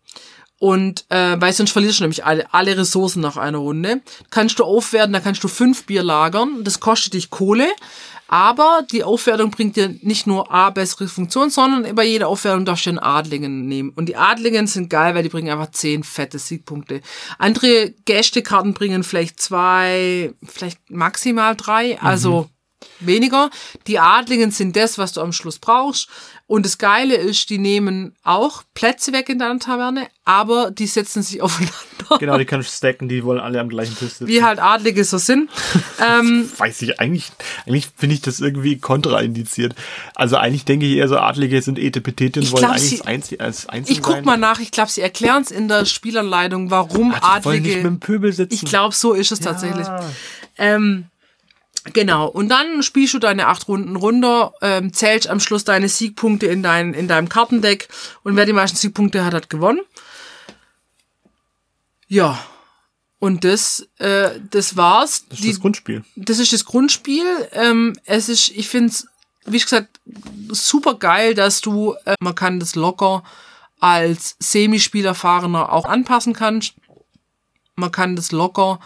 Und 0.60 1.06
äh, 1.10 1.40
weil 1.40 1.54
sonst 1.54 1.72
verlierst 1.72 2.00
du 2.00 2.04
nämlich 2.04 2.26
alle, 2.26 2.54
alle 2.54 2.78
Ressourcen 2.78 3.22
nach 3.22 3.38
einer 3.38 3.60
Runde. 3.60 4.02
Kannst 4.30 4.60
du 4.60 4.66
aufwerten, 4.66 5.14
da 5.14 5.22
kannst 5.22 5.42
du 5.44 5.48
fünf 5.48 5.86
Bier 5.86 6.04
lagern. 6.04 6.66
Das 6.66 6.82
kostet 6.82 7.14
dich 7.14 7.30
Kohle. 7.30 7.68
Aber 8.28 8.86
die 8.92 9.04
Aufwertung 9.04 9.50
bringt 9.50 9.76
dir 9.76 9.96
nicht 10.02 10.28
nur 10.28 10.52
A, 10.52 10.70
bessere 10.70 11.08
Funktion, 11.08 11.50
sondern 11.50 11.96
bei 11.96 12.06
jeder 12.06 12.28
Aufwertung 12.28 12.64
darfst 12.64 12.86
du 12.86 12.92
einen 12.92 13.00
Adlingen 13.00 13.68
nehmen. 13.68 13.90
Und 13.96 14.08
die 14.08 14.18
Adlingen 14.18 14.68
sind 14.68 14.90
geil, 14.90 15.16
weil 15.16 15.24
die 15.24 15.30
bringen 15.30 15.50
einfach 15.50 15.72
zehn 15.72 16.04
fette 16.04 16.38
Siegpunkte. 16.38 17.02
Andere 17.40 17.92
Gästekarten 18.06 18.76
bringen 18.76 19.04
vielleicht 19.04 19.40
zwei, 19.40 20.34
vielleicht 20.46 20.92
maximal 20.92 21.56
drei, 21.56 22.00
also 22.02 22.50
weniger. 23.00 23.50
Die 23.88 24.00
Adlingen 24.00 24.52
sind 24.52 24.76
das, 24.76 24.98
was 24.98 25.14
du 25.14 25.22
am 25.22 25.32
Schluss 25.34 25.60
brauchst. 25.60 26.08
Und 26.48 26.66
das 26.66 26.80
Geile 26.80 27.14
ist, 27.16 27.52
die 27.52 27.60
nehmen 27.60 28.16
auch 28.24 28.64
Plätze 28.74 29.14
weg 29.14 29.30
in 29.30 29.38
deiner 29.38 29.60
Taverne, 29.60 30.08
aber 30.26 30.72
die 30.72 30.88
setzen 30.88 31.22
sich 31.22 31.42
aufeinander. 31.44 31.76
Genau, 32.20 32.40
die 32.40 32.46
kannst 32.46 32.70
du 32.70 32.74
stacken, 32.76 33.08
die 33.08 33.24
wollen 33.24 33.40
alle 33.40 33.60
am 33.60 33.70
gleichen 33.70 33.96
Tisch 33.96 34.14
sitzen. 34.14 34.26
Wie 34.28 34.42
halt 34.44 34.58
Adlige 34.60 35.04
so 35.04 35.20
sind. 35.20 35.48
ähm, 36.04 36.50
Weiß 36.58 36.82
ich, 36.82 37.00
eigentlich, 37.00 37.32
eigentlich 37.68 37.90
finde 37.96 38.16
ich 38.16 38.22
das 38.22 38.40
irgendwie 38.40 38.80
kontraindiziert. 38.80 39.76
Also 40.16 40.38
eigentlich 40.38 40.66
denke 40.66 40.88
ich 40.88 40.94
eher 40.96 41.08
so, 41.08 41.18
Adlige 41.18 41.62
sind 41.62 41.78
Etepetete 41.78 42.40
und 42.40 42.52
wollen 42.52 42.62
glaub, 42.62 42.72
eigentlich 42.72 42.90
sie- 42.90 42.98
das 42.98 43.06
Einzige, 43.06 43.44
als 43.44 43.70
Einzige 43.70 44.00
ich 44.00 44.04
guck 44.04 44.26
mal 44.26 44.38
nach, 44.38 44.60
ich 44.60 44.72
glaube, 44.72 44.90
sie 44.90 45.02
erklären 45.02 45.44
es 45.44 45.52
in 45.52 45.68
der 45.68 45.86
Spielanleitung, 45.86 46.72
warum 46.72 47.14
Die 47.14 47.46
wollen 47.46 47.62
nicht 47.62 47.76
mit 47.76 47.76
Adlige. 47.76 47.84
dem 47.84 48.00
Pöbel 48.00 48.34
sitzen. 48.34 48.56
Ich 48.56 48.66
glaube, 48.66 48.96
so 48.96 49.14
ist 49.14 49.32
es 49.32 49.40
tatsächlich. 49.40 49.86
Ähm, 50.58 51.06
genau. 51.94 52.28
Und 52.28 52.50
dann 52.50 52.84
spielst 52.84 53.14
du 53.14 53.20
deine 53.20 53.48
acht 53.48 53.68
Runden 53.68 53.96
runter, 53.96 54.54
ähm, 54.62 54.94
zählst 54.94 55.28
am 55.28 55.40
Schluss 55.40 55.64
deine 55.64 55.90
Siegpunkte 55.90 56.48
in, 56.48 56.64
dein, 56.64 56.94
in 56.94 57.08
deinem 57.08 57.30
Kartendeck 57.30 57.88
und 58.24 58.36
wer 58.36 58.46
die 58.46 58.54
meisten 58.54 58.78
Siegpunkte 58.78 59.26
hat, 59.26 59.34
hat 59.34 59.50
gewonnen. 59.50 59.82
Ja. 62.08 62.40
Und 63.20 63.44
das, 63.44 63.88
äh, 63.98 64.40
das 64.50 64.78
war's. 64.78 65.26
das 65.30 65.40
ist 65.40 65.50
das 65.50 65.60
Grundspiel. 65.60 66.04
das 66.16 66.40
ist 66.40 66.54
das 66.54 66.64
Grundspiel. 66.64 67.26
Ähm, 67.52 67.98
es 68.06 68.30
ist, 68.30 68.50
ich 68.50 68.70
finde 68.70 68.90
es, 68.90 69.08
wie 69.46 69.60
gesagt, 69.60 70.00
super 70.50 70.96
geil, 70.96 71.34
dass 71.34 71.60
du, 71.60 71.96
äh, 72.06 72.16
man 72.22 72.36
kann 72.36 72.60
das 72.62 72.76
locker 72.76 73.24
als 73.80 74.36
Semispielerfahrener 74.40 75.72
auch 75.72 75.86
anpassen 75.86 76.34
kannst. 76.34 76.76
Man 77.76 77.92
kann 77.92 78.16
das 78.16 78.32
locker 78.32 78.80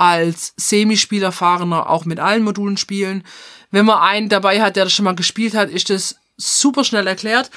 als 0.00 0.54
Semispielerfahrener 0.56 1.90
auch 1.90 2.06
mit 2.06 2.20
allen 2.20 2.42
Modulen 2.42 2.78
spielen. 2.78 3.22
Wenn 3.70 3.84
man 3.84 3.98
einen 3.98 4.30
dabei 4.30 4.62
hat, 4.62 4.76
der 4.76 4.84
das 4.84 4.94
schon 4.94 5.04
mal 5.04 5.14
gespielt 5.14 5.54
hat, 5.54 5.68
ist 5.68 5.90
das 5.90 6.16
super 6.38 6.84
schnell 6.84 7.06
erklärt. 7.06 7.50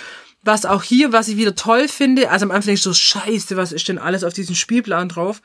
Was 0.44 0.66
auch 0.66 0.84
hier, 0.84 1.14
was 1.14 1.30
ich 1.30 1.38
wieder 1.38 1.56
toll 1.56 1.88
finde, 1.88 2.30
also 2.30 2.44
am 2.44 2.52
Anfang 2.52 2.66
denke 2.66 2.80
ich 2.80 2.82
so, 2.82 2.94
scheiße, 2.94 3.56
was 3.56 3.72
ist 3.72 3.88
denn 3.88 3.98
alles 3.98 4.26
auf 4.26 4.34
diesem 4.34 4.56
Spielplan 4.56 5.08
drauf? 5.08 5.42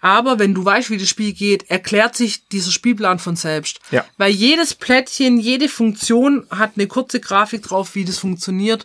Aber 0.00 0.38
wenn 0.38 0.54
du 0.54 0.64
weißt, 0.64 0.88
wie 0.90 0.98
das 0.98 1.08
Spiel 1.08 1.32
geht, 1.32 1.68
erklärt 1.68 2.14
sich 2.14 2.46
dieser 2.46 2.70
Spielplan 2.70 3.18
von 3.18 3.34
selbst. 3.34 3.80
Ja. 3.90 4.04
Weil 4.16 4.30
jedes 4.30 4.72
Plättchen, 4.74 5.40
jede 5.40 5.68
Funktion 5.68 6.46
hat 6.50 6.72
eine 6.76 6.86
kurze 6.86 7.18
Grafik 7.18 7.62
drauf, 7.62 7.96
wie 7.96 8.04
das 8.04 8.18
funktioniert. 8.18 8.84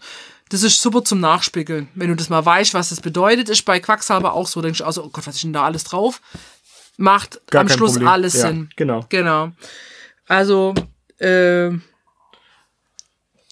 Das 0.49 0.63
ist 0.63 0.81
super 0.81 1.03
zum 1.03 1.19
Nachspiegeln. 1.19 1.89
Wenn 1.93 2.09
du 2.09 2.15
das 2.15 2.29
mal 2.29 2.43
weißt, 2.43 2.73
was 2.73 2.89
das 2.89 3.01
bedeutet, 3.01 3.49
ist 3.49 3.65
bei 3.65 3.79
Quacksalber 3.79 4.33
auch 4.33 4.47
so. 4.47 4.63
Denkst 4.63 4.79
du 4.79 4.85
also, 4.85 5.03
oh 5.03 5.09
Gott, 5.09 5.27
was 5.27 5.35
ist 5.35 5.43
denn 5.43 5.53
da 5.53 5.63
alles 5.63 5.83
drauf? 5.83 6.21
Macht 7.01 7.41
Gar 7.49 7.61
am 7.61 7.69
Schluss 7.69 7.93
Problem. 7.93 8.07
alles 8.07 8.33
Ja, 8.35 8.47
Sinn. 8.47 8.69
genau. 8.75 9.05
Genau. 9.09 9.51
Also, 10.27 10.73
äh, 11.17 11.71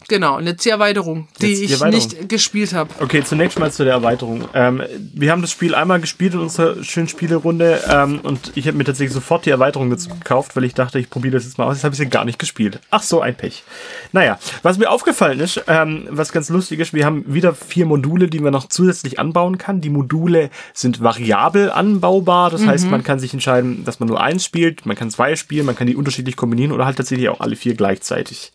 genau, 0.09 0.37
und 0.37 0.47
jetzt 0.47 0.65
die 0.65 0.69
Erweiterung, 0.69 1.27
die 1.41 1.55
die 1.55 1.63
ich 1.63 1.71
Erweiterung. 1.71 1.93
nicht 1.93 2.29
gespielt 2.29 2.73
habe. 2.73 2.89
Okay, 2.99 3.23
zunächst 3.23 3.57
mal 3.57 3.71
zu 3.71 3.85
der 3.85 3.93
Erweiterung. 3.93 4.43
Ähm, 4.53 4.83
wir 5.13 5.31
haben 5.31 5.41
das 5.41 5.51
Spiel 5.51 5.73
einmal 5.73 6.01
gespielt 6.01 6.33
in 6.33 6.41
unserer 6.41 6.83
schönen 6.83 7.07
Spielerunde 7.07 7.81
ähm, 7.89 8.19
und 8.23 8.51
ich 8.55 8.67
habe 8.67 8.77
mir 8.77 8.83
tatsächlich 8.83 9.13
sofort 9.13 9.45
die 9.45 9.51
Erweiterung 9.51 9.89
dazu 9.89 10.09
gekauft, 10.09 10.55
weil 10.55 10.65
ich 10.65 10.73
dachte, 10.73 10.99
ich 10.99 11.09
probiere 11.09 11.35
das 11.35 11.45
jetzt 11.45 11.57
mal 11.57 11.65
aus. 11.65 11.77
Jetzt 11.77 11.83
habe 11.83 11.93
ich 11.93 11.99
sie 11.99 12.09
gar 12.09 12.25
nicht 12.25 12.39
gespielt. 12.39 12.79
Ach 12.89 13.03
so, 13.03 13.21
ein 13.21 13.35
Pech. 13.35 13.63
Naja, 14.11 14.37
was 14.63 14.77
mir 14.77 14.89
aufgefallen 14.89 15.39
ist, 15.39 15.61
ähm, 15.67 16.07
was 16.09 16.31
ganz 16.31 16.49
lustig 16.49 16.79
ist, 16.79 16.93
wir 16.93 17.05
haben 17.05 17.23
wieder 17.33 17.53
vier 17.53 17.85
Module, 17.85 18.27
die 18.27 18.39
man 18.39 18.51
noch 18.51 18.67
zusätzlich 18.67 19.19
anbauen 19.19 19.57
kann. 19.57 19.81
Die 19.81 19.89
Module 19.89 20.49
sind 20.73 21.01
variabel 21.01 21.71
anbaubar, 21.71 22.49
das 22.49 22.65
heißt, 22.65 22.89
man 22.89 23.03
kann 23.03 23.19
sich 23.19 23.33
entscheiden, 23.33 23.85
dass 23.85 23.99
man 23.99 24.09
nur 24.09 24.21
eins 24.21 24.43
spielt, 24.43 24.85
man 24.85 24.95
kann 24.95 25.09
zwei 25.11 25.35
spielen, 25.35 25.65
man 25.65 25.75
kann 25.75 25.87
die 25.87 25.95
unterschiedlich 25.95 26.35
kombinieren 26.35 26.71
oder 26.71 26.85
halt 26.85 26.97
tatsächlich 26.97 27.29
auch 27.29 27.39
alle 27.39 27.55
vier 27.55 27.75
gleichzeitig. 27.75 28.51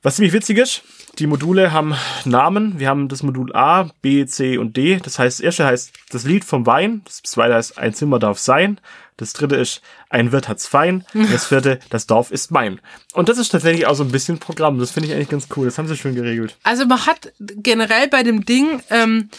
Was 0.00 0.14
ziemlich 0.14 0.32
witzig 0.32 0.58
ist, 0.58 0.82
die 1.18 1.26
Module 1.26 1.72
haben 1.72 1.96
Namen. 2.24 2.78
Wir 2.78 2.88
haben 2.88 3.08
das 3.08 3.24
Modul 3.24 3.52
A, 3.56 3.90
B, 4.00 4.24
C 4.26 4.56
und 4.56 4.76
D. 4.76 5.00
Das 5.02 5.18
heißt, 5.18 5.40
das 5.40 5.44
erste 5.44 5.66
heißt 5.66 5.92
das 6.10 6.22
Lied 6.22 6.44
vom 6.44 6.66
Wein. 6.66 7.02
Das 7.04 7.20
zweite 7.22 7.54
heißt 7.54 7.78
ein 7.78 7.94
Zimmer 7.94 8.20
darf 8.20 8.38
sein. 8.38 8.80
Das 9.16 9.32
dritte 9.32 9.56
ist 9.56 9.82
ein 10.08 10.30
Wirt 10.30 10.48
hat's 10.48 10.68
fein. 10.68 11.04
Und 11.14 11.32
das 11.32 11.46
vierte, 11.46 11.80
das 11.90 12.06
Dorf 12.06 12.30
ist 12.30 12.52
mein. 12.52 12.80
Und 13.12 13.28
das 13.28 13.38
ist 13.38 13.48
tatsächlich 13.48 13.86
auch 13.86 13.94
so 13.96 14.04
ein 14.04 14.12
bisschen 14.12 14.38
Programm. 14.38 14.78
Das 14.78 14.92
finde 14.92 15.08
ich 15.08 15.14
eigentlich 15.14 15.30
ganz 15.30 15.48
cool. 15.56 15.64
Das 15.64 15.76
haben 15.78 15.88
sie 15.88 15.96
schön 15.96 16.14
geregelt. 16.14 16.56
Also 16.62 16.86
man 16.86 17.04
hat 17.04 17.32
generell 17.40 18.06
bei 18.06 18.22
dem 18.22 18.44
Ding, 18.44 18.80
ähm, 18.90 19.30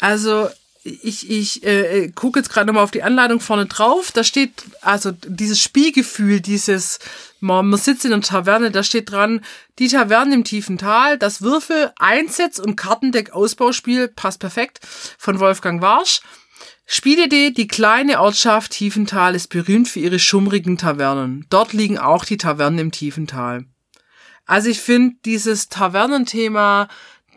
also 0.00 0.48
ich, 0.88 1.30
ich 1.30 1.64
äh, 1.64 2.04
äh, 2.04 2.08
gucke 2.10 2.38
jetzt 2.38 2.50
gerade 2.50 2.66
nochmal 2.66 2.84
auf 2.84 2.90
die 2.90 3.02
Anleitung 3.02 3.40
vorne 3.40 3.66
drauf. 3.66 4.12
Da 4.12 4.24
steht 4.24 4.52
also 4.80 5.12
dieses 5.12 5.60
Spielgefühl, 5.60 6.40
dieses, 6.40 6.98
man, 7.40 7.68
man 7.68 7.78
sitzt 7.78 8.04
in 8.04 8.12
einer 8.12 8.22
Taverne, 8.22 8.70
da 8.70 8.82
steht 8.82 9.10
dran, 9.10 9.40
die 9.78 9.88
Taverne 9.88 10.34
im 10.34 10.44
tiefen 10.44 10.78
Tal, 10.78 11.18
das 11.18 11.42
Würfel, 11.42 11.92
Einsetz- 11.98 12.58
und 12.58 12.76
Kartendeck-Ausbauspiel, 12.76 14.08
passt 14.08 14.40
perfekt, 14.40 14.80
von 15.18 15.40
Wolfgang 15.40 15.82
Warsch. 15.82 16.20
Spielidee, 16.86 17.50
die 17.50 17.68
kleine 17.68 18.20
Ortschaft 18.20 18.72
Tiefental 18.72 19.34
ist 19.34 19.48
berühmt 19.48 19.88
für 19.88 20.00
ihre 20.00 20.18
schummrigen 20.18 20.78
Tavernen. 20.78 21.46
Dort 21.50 21.74
liegen 21.74 21.98
auch 21.98 22.24
die 22.24 22.38
Tavernen 22.38 22.78
im 22.78 22.92
Tiefental. 22.92 23.66
Also 24.46 24.70
ich 24.70 24.80
finde 24.80 25.16
dieses 25.26 25.68
Tavernenthema 25.68 26.88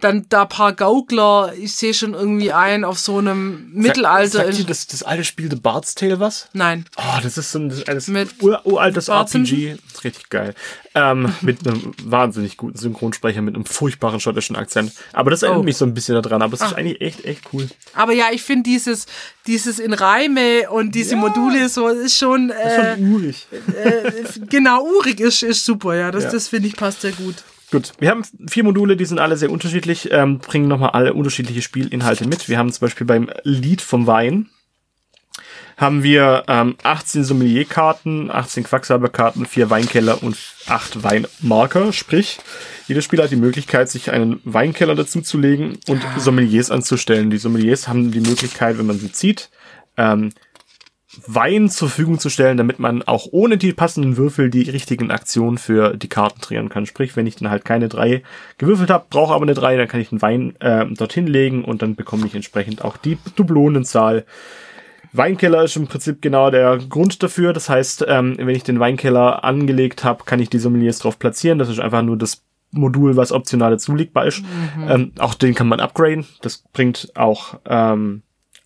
dann 0.01 0.25
da 0.29 0.45
paar 0.45 0.73
Gaukler, 0.73 1.53
ich 1.57 1.73
sehe 1.75 1.93
schon 1.93 2.13
irgendwie 2.13 2.51
ein 2.51 2.83
auf 2.83 2.99
so 2.99 3.17
einem 3.17 3.71
Mittelalter. 3.73 4.39
Sagt 4.45 4.57
dir 4.57 4.65
das, 4.65 4.87
das 4.87 5.03
alte 5.03 5.23
Spiel 5.23 5.49
The 5.49 5.55
Bard's 5.55 5.95
Tale 5.95 6.19
was? 6.19 6.49
Nein. 6.53 6.85
Oh, 6.97 7.19
das 7.23 7.37
ist 7.37 7.51
so 7.51 7.59
ein 7.59 7.69
das, 7.85 8.07
Mit 8.07 8.41
ur, 8.41 8.59
uraltes 8.65 9.05
Bart 9.07 9.33
RPG. 9.33 9.75
Das 9.85 9.93
ist 9.93 10.03
richtig 10.03 10.29
geil. 10.29 10.53
Ähm, 10.93 11.33
mit 11.41 11.65
einem 11.65 11.93
wahnsinnig 12.03 12.57
guten 12.57 12.77
Synchronsprecher, 12.77 13.41
mit 13.41 13.55
einem 13.55 13.65
furchtbaren 13.65 14.19
schottischen 14.19 14.55
Akzent. 14.57 14.91
Aber 15.13 15.31
das 15.31 15.41
erinnert 15.43 15.61
Oh. 15.61 15.63
mich 15.63 15.77
so 15.77 15.85
ein 15.85 15.93
bisschen 15.93 16.21
daran. 16.21 16.41
Aber 16.41 16.53
es 16.53 16.61
ist 16.61 16.73
Ah. 16.73 16.75
eigentlich 16.75 16.99
echt, 17.01 17.23
echt 17.23 17.41
cool. 17.53 17.69
Aber 17.93 18.11
ja, 18.11 18.25
ich 18.33 18.41
finde 18.43 18.63
dieses, 18.69 19.05
dieses 19.47 19.79
in 19.79 19.93
Reime 19.93 20.69
und 20.69 20.93
diese 20.95 21.11
Ja. 21.15 21.21
Module 21.21 21.69
so 21.69 21.87
ist 21.87 22.17
schon, 22.17 22.49
Das 22.49 22.57
ist 22.57 22.77
äh, 22.77 22.95
schon 22.97 23.13
urig. 23.13 23.47
äh, 23.83 24.11
genau, 24.49 24.83
urig 24.83 25.19
ist, 25.21 25.43
ist 25.43 25.63
super, 25.63 25.95
ja. 25.95 26.11
Das, 26.11 26.25
Ja. 26.25 26.31
das 26.31 26.49
finde 26.49 26.67
ich 26.67 26.75
passt 26.75 27.01
sehr 27.01 27.13
gut. 27.13 27.35
Gut, 27.71 27.93
wir 27.99 28.09
haben 28.09 28.23
vier 28.47 28.63
Module, 28.63 28.97
die 28.97 29.05
sind 29.05 29.19
alle 29.19 29.37
sehr 29.37 29.49
unterschiedlich, 29.49 30.11
ähm, 30.11 30.39
bringen 30.39 30.67
nochmal 30.67 30.89
alle 30.89 31.13
unterschiedliche 31.13 31.61
Spielinhalte 31.61 32.27
mit. 32.27 32.49
Wir 32.49 32.57
haben 32.57 32.71
zum 32.71 32.85
Beispiel 32.85 33.07
beim 33.07 33.29
Lied 33.43 33.81
vom 33.81 34.07
Wein 34.07 34.49
haben 35.81 36.03
wir 36.03 36.43
ähm, 36.47 36.75
18 36.83 37.23
Sommelier-Karten, 37.23 38.29
18 38.29 38.65
Quacksalber-Karten, 38.65 39.47
4 39.47 39.71
Weinkeller 39.71 40.21
und 40.21 40.37
8 40.67 41.03
Weinmarker. 41.03 41.91
Sprich, 41.91 42.39
jeder 42.87 43.01
Spieler 43.01 43.23
hat 43.23 43.31
die 43.31 43.35
Möglichkeit, 43.35 43.89
sich 43.89 44.11
einen 44.11 44.39
Weinkeller 44.43 44.93
dazuzulegen 44.93 45.79
und 45.87 46.03
Sommeliers 46.17 46.69
anzustellen. 46.69 47.31
Die 47.31 47.39
Sommeliers 47.39 47.87
haben 47.87 48.11
die 48.11 48.19
Möglichkeit, 48.19 48.77
wenn 48.77 48.85
man 48.85 48.99
sie 48.99 49.11
zieht, 49.11 49.49
ähm, 49.97 50.31
Wein 51.27 51.69
zur 51.69 51.89
Verfügung 51.89 52.19
zu 52.19 52.29
stellen, 52.29 52.57
damit 52.57 52.79
man 52.79 53.03
auch 53.03 53.27
ohne 53.31 53.57
die 53.57 53.73
passenden 53.73 54.15
Würfel 54.15 54.49
die 54.49 54.69
richtigen 54.69 55.11
Aktionen 55.11 55.57
für 55.57 55.97
die 55.97 56.07
Karten 56.07 56.39
trieren 56.39 56.69
kann. 56.69 56.85
Sprich, 56.85 57.15
wenn 57.15 57.27
ich 57.27 57.35
dann 57.35 57.49
halt 57.49 57.65
keine 57.65 57.89
drei 57.89 58.23
gewürfelt 58.57 58.89
habe, 58.89 59.05
brauche 59.09 59.33
aber 59.33 59.43
eine 59.43 59.53
drei, 59.53 59.75
dann 59.75 59.89
kann 59.89 59.99
ich 59.99 60.11
einen 60.11 60.21
Wein 60.21 60.55
äh, 60.59 60.85
dorthin 60.87 61.27
legen 61.27 61.65
und 61.65 61.81
dann 61.81 61.95
bekomme 61.95 62.27
ich 62.27 62.35
entsprechend 62.35 62.83
auch 62.83 62.95
die 62.95 63.17
Dublonenzahl. 63.35 64.25
Weinkeller 65.13 65.65
ist 65.65 65.75
im 65.75 65.87
Prinzip 65.87 66.21
genau 66.21 66.49
der 66.49 66.77
Grund 66.77 67.21
dafür. 67.21 67.51
Das 67.51 67.67
heißt, 67.67 68.05
ähm, 68.07 68.35
wenn 68.37 68.55
ich 68.55 68.63
den 68.63 68.79
Weinkeller 68.79 69.43
angelegt 69.43 70.05
habe, 70.05 70.23
kann 70.23 70.39
ich 70.39 70.49
die 70.49 70.59
Sommeliers 70.59 70.99
drauf 70.99 71.19
platzieren. 71.19 71.59
Das 71.59 71.67
ist 71.67 71.81
einfach 71.81 72.01
nur 72.01 72.17
das 72.17 72.43
Modul, 72.71 73.17
was 73.17 73.33
optional 73.33 73.71
dazulegbar 73.71 74.27
ist. 74.27 74.43
Ähm, 74.87 75.11
auch 75.19 75.33
den 75.33 75.55
kann 75.55 75.67
man 75.67 75.81
upgraden. 75.81 76.25
Das 76.41 76.63
bringt 76.71 77.11
auch 77.15 77.59
ähm, 77.65 78.21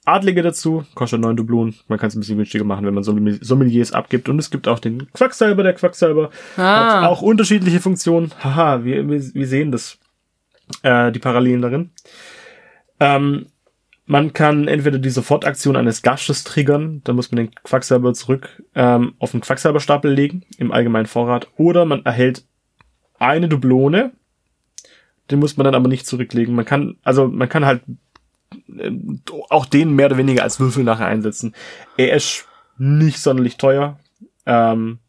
Adlige 0.05 0.41
dazu, 0.43 0.85
kostet 0.93 1.19
neun 1.19 1.35
Dublonen. 1.35 1.75
Man 1.87 1.97
kann 1.99 2.07
es 2.09 2.15
ein 2.15 2.19
bisschen 2.19 2.37
günstiger 2.37 2.63
machen, 2.63 2.85
wenn 2.85 2.93
man 2.93 3.03
Sommelier- 3.03 3.39
Sommeliers 3.43 3.91
abgibt. 3.91 4.29
Und 4.29 4.37
es 4.39 4.51
gibt 4.51 4.67
auch 4.67 4.79
den 4.79 5.11
Quacksalber. 5.13 5.63
Der 5.63 5.73
Quacksalber 5.73 6.29
Ah. 6.57 7.01
hat 7.01 7.09
auch 7.09 7.21
unterschiedliche 7.21 7.79
Funktionen. 7.79 8.31
Haha, 8.43 8.83
wir, 8.83 9.07
wir, 9.09 9.21
wir 9.33 9.47
sehen 9.47 9.71
das. 9.71 9.97
Äh, 10.83 11.11
die 11.11 11.19
Parallelen 11.19 11.61
darin. 11.61 11.89
Ähm, 12.99 13.47
man 14.07 14.33
kann 14.33 14.67
entweder 14.67 14.99
die 14.99 15.09
Sofortaktion 15.09 15.75
eines 15.75 16.01
Gastes 16.03 16.43
triggern, 16.43 17.01
da 17.03 17.13
muss 17.13 17.31
man 17.31 17.37
den 17.37 17.55
Quacksalber 17.55 18.13
zurück 18.13 18.61
ähm, 18.75 19.15
auf 19.19 19.31
den 19.31 19.41
Quacksalberstapel 19.41 20.11
legen, 20.11 20.43
im 20.59 20.71
allgemeinen 20.71 21.07
Vorrat, 21.07 21.47
oder 21.57 21.85
man 21.85 22.05
erhält 22.05 22.45
eine 23.17 23.49
Dublone, 23.49 24.11
den 25.31 25.39
muss 25.39 25.57
man 25.57 25.65
dann 25.65 25.73
aber 25.75 25.87
nicht 25.87 26.05
zurücklegen. 26.05 26.53
Man 26.53 26.65
kann, 26.65 26.97
also 27.03 27.27
man 27.27 27.49
kann 27.49 27.65
halt 27.65 27.81
auch 29.49 29.65
den 29.65 29.91
mehr 29.95 30.07
oder 30.07 30.17
weniger 30.17 30.43
als 30.43 30.59
Würfel 30.59 30.83
nachher 30.83 31.07
einsetzen. 31.07 31.55
Er 31.97 32.13
ist 32.15 32.45
nicht 32.77 33.19
sonderlich 33.19 33.57
teuer. 33.57 33.99
Ähm, 34.45 34.99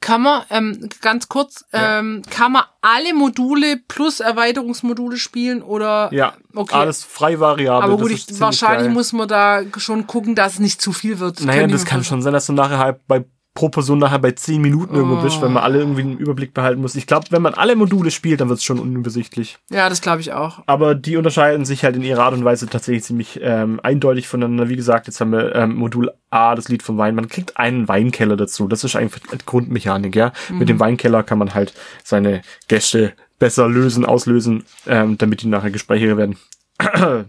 Kann 0.00 0.22
man, 0.22 0.42
ähm, 0.50 0.88
ganz 1.00 1.28
kurz, 1.28 1.64
Ja. 1.72 1.98
ähm, 2.00 2.22
kann 2.28 2.52
man 2.52 2.64
alle 2.80 3.14
Module 3.14 3.76
plus 3.88 4.18
Erweiterungsmodule 4.20 5.16
spielen 5.16 5.62
oder? 5.62 6.08
ja, 6.12 6.34
Okay. 6.54 6.74
alles 6.74 7.04
frei 7.04 7.38
variabel. 7.38 7.84
Aber 7.92 8.02
gut, 8.02 8.10
ich, 8.10 8.40
wahrscheinlich 8.40 8.86
geil. 8.86 8.94
muss 8.94 9.12
man 9.12 9.28
da 9.28 9.62
schon 9.76 10.06
gucken, 10.08 10.34
dass 10.34 10.54
es 10.54 10.58
nicht 10.58 10.80
zu 10.82 10.92
viel 10.92 11.20
wird. 11.20 11.40
Naja, 11.44 11.66
das 11.68 11.84
kann 11.84 12.02
schon 12.02 12.22
sein, 12.22 12.32
dass 12.32 12.46
du 12.46 12.52
nachher 12.52 12.78
halt 12.78 13.06
bei 13.06 13.24
pro 13.54 13.68
Person 13.68 13.98
nachher 13.98 14.20
bei 14.20 14.30
10 14.30 14.62
Minuten 14.62 14.94
irgendwo 14.94 15.16
Oh. 15.18 15.22
bist, 15.22 15.42
wenn 15.42 15.52
man 15.52 15.62
alle 15.64 15.78
irgendwie 15.80 16.02
einen 16.02 16.18
Überblick 16.18 16.54
behalten 16.54 16.80
muss. 16.80 16.94
Ich 16.94 17.06
glaube, 17.06 17.26
wenn 17.30 17.42
man 17.42 17.54
alle 17.54 17.74
Module 17.76 18.10
spielt, 18.10 18.40
dann 18.40 18.48
wird 18.48 18.58
es 18.60 18.64
schon 18.64 18.78
unübersichtlich. 18.78 19.58
Ja, 19.70 19.88
das 19.88 20.00
glaube 20.00 20.20
ich 20.20 20.32
auch. 20.32 20.62
Aber 20.66 20.94
die 20.94 21.16
unterscheiden 21.16 21.64
sich 21.64 21.82
halt 21.84 21.96
in 21.96 22.02
ihrer 22.02 22.22
Art 22.24 22.34
und 22.34 22.44
Weise 22.44 22.68
tatsächlich 22.68 23.02
ziemlich 23.04 23.40
ähm, 23.42 23.80
eindeutig 23.82 24.28
voneinander. 24.28 24.68
Wie 24.68 24.76
gesagt, 24.76 25.08
jetzt 25.08 25.20
haben 25.20 25.32
wir 25.32 25.54
ähm, 25.56 25.74
Modul 25.74 26.12
A, 26.30 26.54
das 26.54 26.68
Lied 26.68 26.82
vom 26.84 26.96
Wein. 26.96 27.16
Man 27.16 27.28
kriegt 27.28 27.56
einen 27.56 27.88
Weinkeller 27.88 28.36
dazu. 28.36 28.68
Das 28.68 28.84
ist 28.84 28.94
einfach 28.94 29.18
die 29.18 29.36
Grundmechanik, 29.44 30.14
ja. 30.14 30.32
Mit 30.50 30.68
dem 30.68 30.78
Weinkeller 30.78 31.22
kann 31.24 31.38
man 31.38 31.52
halt 31.52 31.74
seine 32.04 32.42
Gäste 32.68 33.12
besser 33.40 33.68
lösen, 33.68 34.04
auslösen, 34.04 34.64
ähm, 34.86 35.18
damit 35.18 35.42
die 35.42 35.48
nachher 35.48 35.70
gesprächiger 35.70 36.16
werden. 36.16 36.36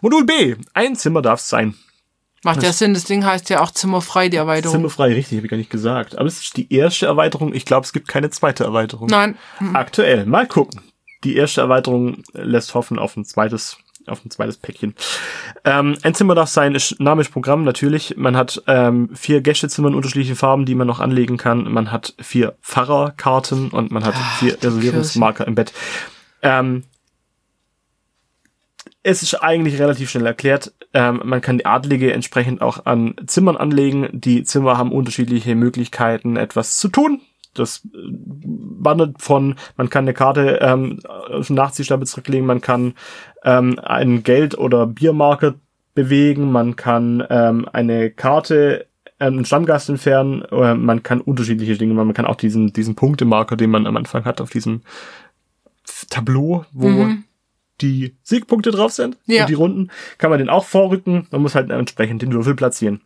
Modul 0.00 0.24
B. 0.24 0.56
Ein 0.74 0.96
Zimmer 0.96 1.22
darf 1.22 1.40
es 1.40 1.48
sein. 1.48 1.74
Macht 2.42 2.62
ja 2.62 2.72
Sinn, 2.72 2.94
das 2.94 3.04
Ding 3.04 3.24
heißt 3.24 3.50
ja 3.50 3.60
auch 3.60 3.70
zimmerfrei, 3.70 4.30
die 4.30 4.38
Erweiterung. 4.38 4.76
Zimmerfrei, 4.76 5.12
richtig, 5.12 5.36
habe 5.36 5.46
ich 5.46 5.50
gar 5.50 5.58
nicht 5.58 5.70
gesagt. 5.70 6.16
Aber 6.16 6.26
es 6.26 6.40
ist 6.40 6.56
die 6.56 6.72
erste 6.72 7.04
Erweiterung. 7.04 7.54
Ich 7.54 7.66
glaube, 7.66 7.84
es 7.84 7.92
gibt 7.92 8.08
keine 8.08 8.30
zweite 8.30 8.64
Erweiterung. 8.64 9.08
Nein. 9.08 9.36
Aktuell. 9.74 10.24
Mal 10.24 10.46
gucken. 10.46 10.80
Die 11.22 11.36
erste 11.36 11.60
Erweiterung 11.60 12.22
lässt 12.32 12.72
hoffen 12.72 12.98
auf 12.98 13.14
ein 13.14 13.26
zweites, 13.26 13.76
auf 14.06 14.24
ein 14.24 14.30
zweites 14.30 14.56
Päckchen. 14.56 14.94
Ähm, 15.66 15.98
ein 16.02 16.14
Zimmer 16.14 16.34
darf 16.34 16.48
sein, 16.48 16.74
ist 16.74 16.98
Name 16.98 17.20
ist 17.20 17.30
Programm, 17.30 17.62
natürlich. 17.62 18.16
Man 18.16 18.38
hat 18.38 18.62
ähm, 18.66 19.10
vier 19.14 19.42
Gästezimmer 19.42 19.88
in 19.88 19.94
unterschiedlichen 19.94 20.36
Farben, 20.36 20.64
die 20.64 20.74
man 20.74 20.86
noch 20.86 21.00
anlegen 21.00 21.36
kann. 21.36 21.70
Man 21.70 21.92
hat 21.92 22.14
vier 22.18 22.56
Pfarrerkarten 22.62 23.68
und 23.70 23.90
man 23.90 24.02
hat 24.02 24.14
vier 24.38 24.54
Reservierungsmarker 24.54 25.46
im 25.46 25.56
Bett. 25.56 25.74
Ähm, 26.40 26.84
es 29.02 29.22
ist 29.22 29.34
eigentlich 29.34 29.80
relativ 29.80 30.10
schnell 30.10 30.26
erklärt. 30.26 30.74
Ähm, 30.92 31.20
man 31.24 31.40
kann 31.40 31.58
die 31.58 31.66
Adlige 31.66 32.12
entsprechend 32.12 32.60
auch 32.60 32.86
an 32.86 33.14
Zimmern 33.26 33.56
anlegen. 33.56 34.08
Die 34.12 34.44
Zimmer 34.44 34.76
haben 34.76 34.92
unterschiedliche 34.92 35.54
Möglichkeiten, 35.54 36.36
etwas 36.36 36.76
zu 36.76 36.88
tun. 36.88 37.20
Das 37.54 37.86
äh, 37.94 37.98
wandert 38.82 39.20
von, 39.22 39.56
man 39.76 39.90
kann 39.90 40.04
eine 40.04 40.14
Karte 40.14 40.58
ähm, 40.60 41.00
auf 41.04 41.46
den 41.46 41.56
Nachziehstapel 41.56 42.06
zurücklegen, 42.06 42.46
man 42.46 42.60
kann 42.60 42.94
ähm, 43.44 43.78
einen 43.78 44.22
Geld- 44.22 44.56
oder 44.56 44.86
Biermarker 44.86 45.54
bewegen, 45.94 46.52
man 46.52 46.76
kann 46.76 47.24
ähm, 47.28 47.68
eine 47.72 48.10
Karte 48.10 48.86
ähm, 49.18 49.34
einen 49.34 49.44
Stammgast 49.44 49.88
entfernen, 49.88 50.42
äh, 50.50 50.74
man 50.74 51.02
kann 51.02 51.20
unterschiedliche 51.20 51.76
Dinge 51.76 51.94
machen. 51.94 52.06
Man 52.06 52.14
kann 52.14 52.26
auch 52.26 52.36
diesen, 52.36 52.72
diesen 52.72 52.94
Punktemarker, 52.94 53.56
den 53.56 53.70
man 53.70 53.86
am 53.86 53.96
Anfang 53.96 54.24
hat, 54.24 54.40
auf 54.40 54.50
diesem 54.50 54.82
Tableau, 56.08 56.64
wo 56.72 56.88
Mhm. 56.88 57.24
Die 57.80 58.16
Siegpunkte 58.22 58.70
drauf 58.70 58.92
sind 58.92 59.16
Ja. 59.26 59.42
und 59.42 59.48
die 59.50 59.54
Runden, 59.54 59.90
kann 60.18 60.30
man 60.30 60.38
den 60.38 60.48
auch 60.48 60.64
vorrücken. 60.64 61.26
Man 61.30 61.42
muss 61.42 61.54
halt 61.54 61.70
entsprechend 61.70 62.22
den 62.22 62.32
Würfel 62.32 62.54
platzieren. 62.54 63.00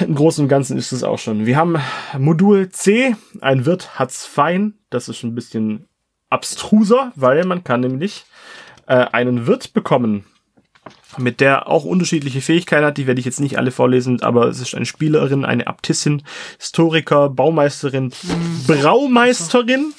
Im 0.00 0.14
Großen 0.14 0.44
und 0.44 0.48
Ganzen 0.48 0.76
ist 0.76 0.92
es 0.92 1.02
auch 1.04 1.18
schon. 1.18 1.46
Wir 1.46 1.56
haben 1.56 1.76
Modul 2.18 2.68
C, 2.68 3.16
ein 3.40 3.64
Wirt 3.64 3.98
hat's 3.98 4.26
fein. 4.26 4.74
Das 4.90 5.08
ist 5.08 5.22
ein 5.22 5.34
bisschen 5.34 5.86
abstruser, 6.28 7.12
weil 7.16 7.44
man 7.44 7.64
kann 7.64 7.80
nämlich 7.80 8.24
äh, 8.86 8.94
einen 9.12 9.46
Wirt 9.46 9.72
bekommen, 9.72 10.24
mit 11.16 11.40
der 11.40 11.68
auch 11.68 11.84
unterschiedliche 11.84 12.40
Fähigkeiten 12.40 12.84
hat. 12.84 12.98
Die 12.98 13.06
werde 13.06 13.20
ich 13.20 13.26
jetzt 13.26 13.40
nicht 13.40 13.58
alle 13.58 13.70
vorlesen, 13.70 14.22
aber 14.22 14.48
es 14.48 14.60
ist 14.60 14.74
eine 14.74 14.86
Spielerin, 14.86 15.44
eine 15.44 15.66
Abtissin, 15.66 16.22
Historiker, 16.58 17.30
Baumeisterin, 17.30 18.12
Braumeisterin, 18.66 19.92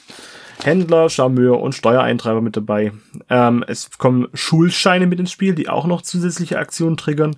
Händler, 0.65 1.09
Charmeur 1.09 1.59
und 1.59 1.73
Steuereintreiber 1.73 2.41
mit 2.41 2.55
dabei. 2.55 2.91
Ähm, 3.29 3.63
es 3.67 3.97
kommen 3.97 4.27
Schulscheine 4.33 5.07
mit 5.07 5.19
ins 5.19 5.31
Spiel, 5.31 5.55
die 5.55 5.69
auch 5.69 5.85
noch 5.85 6.01
zusätzliche 6.01 6.59
Aktionen 6.59 6.97
triggern. 6.97 7.35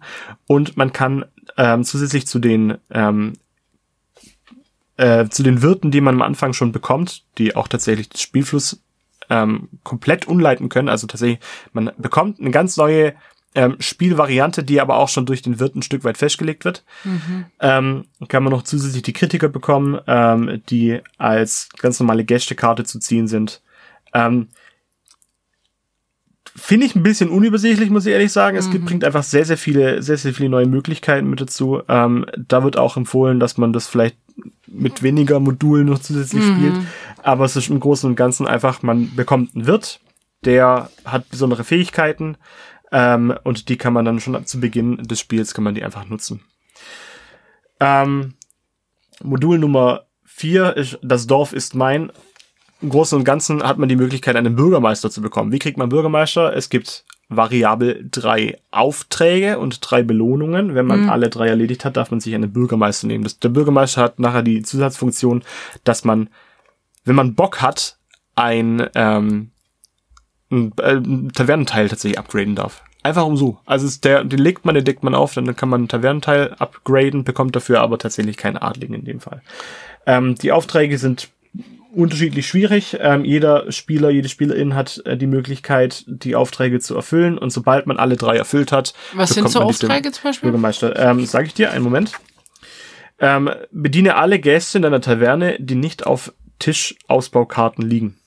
Und 0.48 0.78
man 0.78 0.94
kann 0.94 1.26
ähm, 1.58 1.84
zusätzlich 1.84 2.28
zu 2.28 2.40
den 2.40 2.78
ähm, 2.92 3.34
äh, 4.98 5.28
zu 5.30 5.44
den 5.44 5.62
Wirten, 5.62 5.92
die 5.92 6.02
man 6.02 6.16
am 6.16 6.22
Anfang 6.22 6.54
schon 6.54 6.72
bekommt, 6.72 7.24
die 7.38 7.56
auch 7.56 7.68
tatsächlich 7.68 8.10
den 8.10 8.20
Spielfluss 8.20 8.84
ähm, 9.30 9.70
komplett 9.84 10.28
umleiten 10.28 10.70
können. 10.70 10.90
Also 10.90 11.08
tatsächlich, 11.08 11.40
man 11.72 11.92
bekommt 11.98 12.40
eine 12.40 12.52
ganz 12.52 12.78
neue 12.78 13.14
ähm, 13.56 13.76
Spielvariante, 13.80 14.64
die 14.64 14.82
aber 14.82 14.98
auch 14.98 15.10
schon 15.10 15.26
durch 15.26 15.42
den 15.42 15.60
Wirt 15.60 15.76
ein 15.76 15.82
Stück 15.82 16.04
weit 16.04 16.18
festgelegt 16.18 16.66
wird. 16.66 16.84
Ähm, 17.60 18.06
kann 18.28 18.44
man 18.44 18.52
noch 18.52 18.64
zusätzlich 18.64 19.04
die 19.04 19.14
Kritiker 19.14 19.50
bekommen, 19.50 20.00
ähm, 20.08 20.62
die 20.70 21.02
als 21.18 21.70
ganz 21.78 22.00
normale 22.00 22.24
Gästekarte 22.24 22.84
zu 22.84 23.00
ziehen 23.00 23.28
sind. 23.28 23.62
Ähm, 24.14 24.48
Finde 26.56 26.86
ich 26.86 26.96
ein 26.96 27.02
bisschen 27.02 27.30
unübersichtlich, 27.30 27.90
muss 27.90 28.06
ich 28.06 28.14
ehrlich 28.14 28.32
sagen. 28.32 28.58
Es 28.58 28.70
gibt, 28.70 28.86
bringt 28.86 29.04
einfach 29.04 29.24
sehr, 29.24 29.44
sehr 29.44 29.58
viele, 29.58 30.04
sehr, 30.04 30.18
sehr 30.18 30.36
viele 30.36 30.50
neue 30.50 30.68
Möglichkeiten 30.68 31.28
mit 31.28 31.42
dazu. 31.42 31.82
Ähm, 31.88 32.28
da 32.38 32.64
wird 32.64 32.78
auch 32.78 32.96
empfohlen, 32.96 33.40
dass 33.40 33.58
man 33.58 33.74
das 33.74 33.88
vielleicht 33.88 34.18
mit 34.68 35.02
weniger 35.02 35.40
Modulen 35.40 35.88
noch 35.88 36.00
zusätzlich 36.00 36.44
spielt. 36.44 36.74
Aber 37.24 37.46
es 37.46 37.56
ist 37.56 37.70
im 37.70 37.80
Großen 37.80 38.08
und 38.10 38.16
Ganzen 38.16 38.46
einfach, 38.46 38.84
man 38.84 39.16
bekommt 39.16 39.56
einen 39.56 39.66
Wirt, 39.66 40.00
der 40.46 40.90
hat 41.06 41.30
besondere 41.30 41.64
Fähigkeiten. 41.64 42.38
Ähm, 42.94 43.34
und 43.44 43.68
die 43.68 43.78
kann 43.78 43.92
man 43.92 44.06
dann 44.06 44.20
schon 44.20 44.46
zu 44.46 44.60
Beginn 44.60 44.98
des 44.98 45.20
Spiels 45.20 45.54
kann 45.54 45.64
man 45.64 45.76
die 45.76 45.84
einfach 45.84 46.08
nutzen. 46.08 46.42
Ähm, 47.80 48.36
Modul 49.22 49.58
Nummer 49.58 50.06
vier 50.24 50.78
ist, 50.78 51.00
das 51.02 51.28
Dorf 51.28 51.54
ist 51.54 51.76
mein. 51.76 52.12
Im 52.82 52.90
Großen 52.90 53.18
und 53.18 53.24
Ganzen 53.24 53.64
hat 53.64 53.78
man 53.78 53.90
die 53.90 53.96
Möglichkeit, 53.96 54.36
einen 54.36 54.56
Bürgermeister 54.56 55.10
zu 55.10 55.22
bekommen. 55.22 55.52
Wie 55.52 55.60
kriegt 55.60 55.78
man 55.78 55.90
Bürgermeister? 55.90 56.56
Es 56.56 56.70
gibt 56.70 57.06
variabel 57.30 58.08
drei 58.12 58.60
Aufträge 58.72 59.58
und 59.58 59.80
drei 59.82 60.04
Belohnungen. 60.04 60.76
Wenn 60.76 60.86
man 60.86 61.04
mhm. 61.04 61.10
alle 61.10 61.30
drei 61.30 61.48
erledigt 61.48 61.86
hat, 61.86 61.98
darf 61.98 62.12
man 62.12 62.20
sich 62.20 62.36
einen 62.36 62.52
Bürgermeister 62.52 63.08
nehmen. 63.08 63.24
Das, 63.24 63.40
der 63.40 63.50
Bürgermeister 63.50 64.02
hat 64.02 64.20
nachher 64.20 64.44
die 64.44 64.62
Zusatzfunktion, 64.62 65.44
dass 65.84 66.04
man, 66.04 66.30
wenn 67.06 67.16
man 67.16 67.36
Bock 67.36 67.62
hat, 67.62 67.98
ein, 68.36 68.88
ähm, 68.96 69.52
ein, 69.52 69.52
äh, 70.80 70.96
ein 70.96 71.32
Tavernenteil 71.34 71.90
tatsächlich 71.90 72.20
upgraden 72.20 72.56
darf. 72.56 72.84
Einfach 73.04 73.26
um 73.26 73.36
so. 73.36 73.58
Also 73.66 73.86
ist 73.86 74.06
der, 74.06 74.24
den 74.24 74.40
legt 74.40 74.66
man, 74.66 74.76
den 74.76 74.86
deckt 74.86 75.04
man 75.04 75.14
auf, 75.14 75.34
dann 75.34 75.56
kann 75.56 75.70
man 75.70 75.82
einen 75.82 75.88
Tavernenteil 75.90 76.56
upgraden, 76.58 77.26
bekommt 77.26 77.56
dafür 77.56 77.82
aber 77.82 77.98
tatsächlich 77.98 78.38
keinen 78.38 78.58
Adligen 78.58 78.94
in 78.96 79.04
dem 79.04 79.20
Fall. 79.20 79.42
Ähm, 80.06 80.36
die 80.36 80.54
Aufträge 80.54 80.98
sind 80.98 81.30
unterschiedlich 81.94 82.48
schwierig. 82.48 82.98
Ähm, 83.00 83.26
jeder 83.26 83.72
Spieler, 83.72 84.10
jede 84.10 84.30
Spielerin 84.30 84.74
hat 84.74 85.02
äh, 85.06 85.18
die 85.18 85.28
Möglichkeit, 85.28 86.06
die 86.08 86.36
Aufträge 86.36 86.80
zu 86.80 86.96
erfüllen. 86.96 87.38
Und 87.38 87.52
sobald 87.52 87.88
man 87.88 87.98
alle 87.98 88.16
drei 88.16 88.38
erfüllt 88.38 88.72
hat, 88.72 88.94
was 89.14 89.32
sind 89.32 89.50
so 89.50 89.60
Aufträge 89.60 90.12
zum 90.12 90.24
Beispiel? 90.24 90.48
Bürgermeister. 90.48 90.98
Ähm, 90.98 91.26
Sage 91.26 91.48
ich 91.48 91.54
dir, 91.54 91.72
einen 91.72 91.84
Moment. 91.84 92.14
Ähm, 93.20 93.50
bediene 93.72 94.16
alle 94.16 94.40
Gäste 94.40 94.80
in 94.80 94.82
deiner 94.82 95.02
Taverne, 95.02 95.58
die 95.60 95.76
nicht 95.76 96.06
auf 96.06 96.34
Tischausbaukarten 96.60 97.88
liegen. 97.88 98.18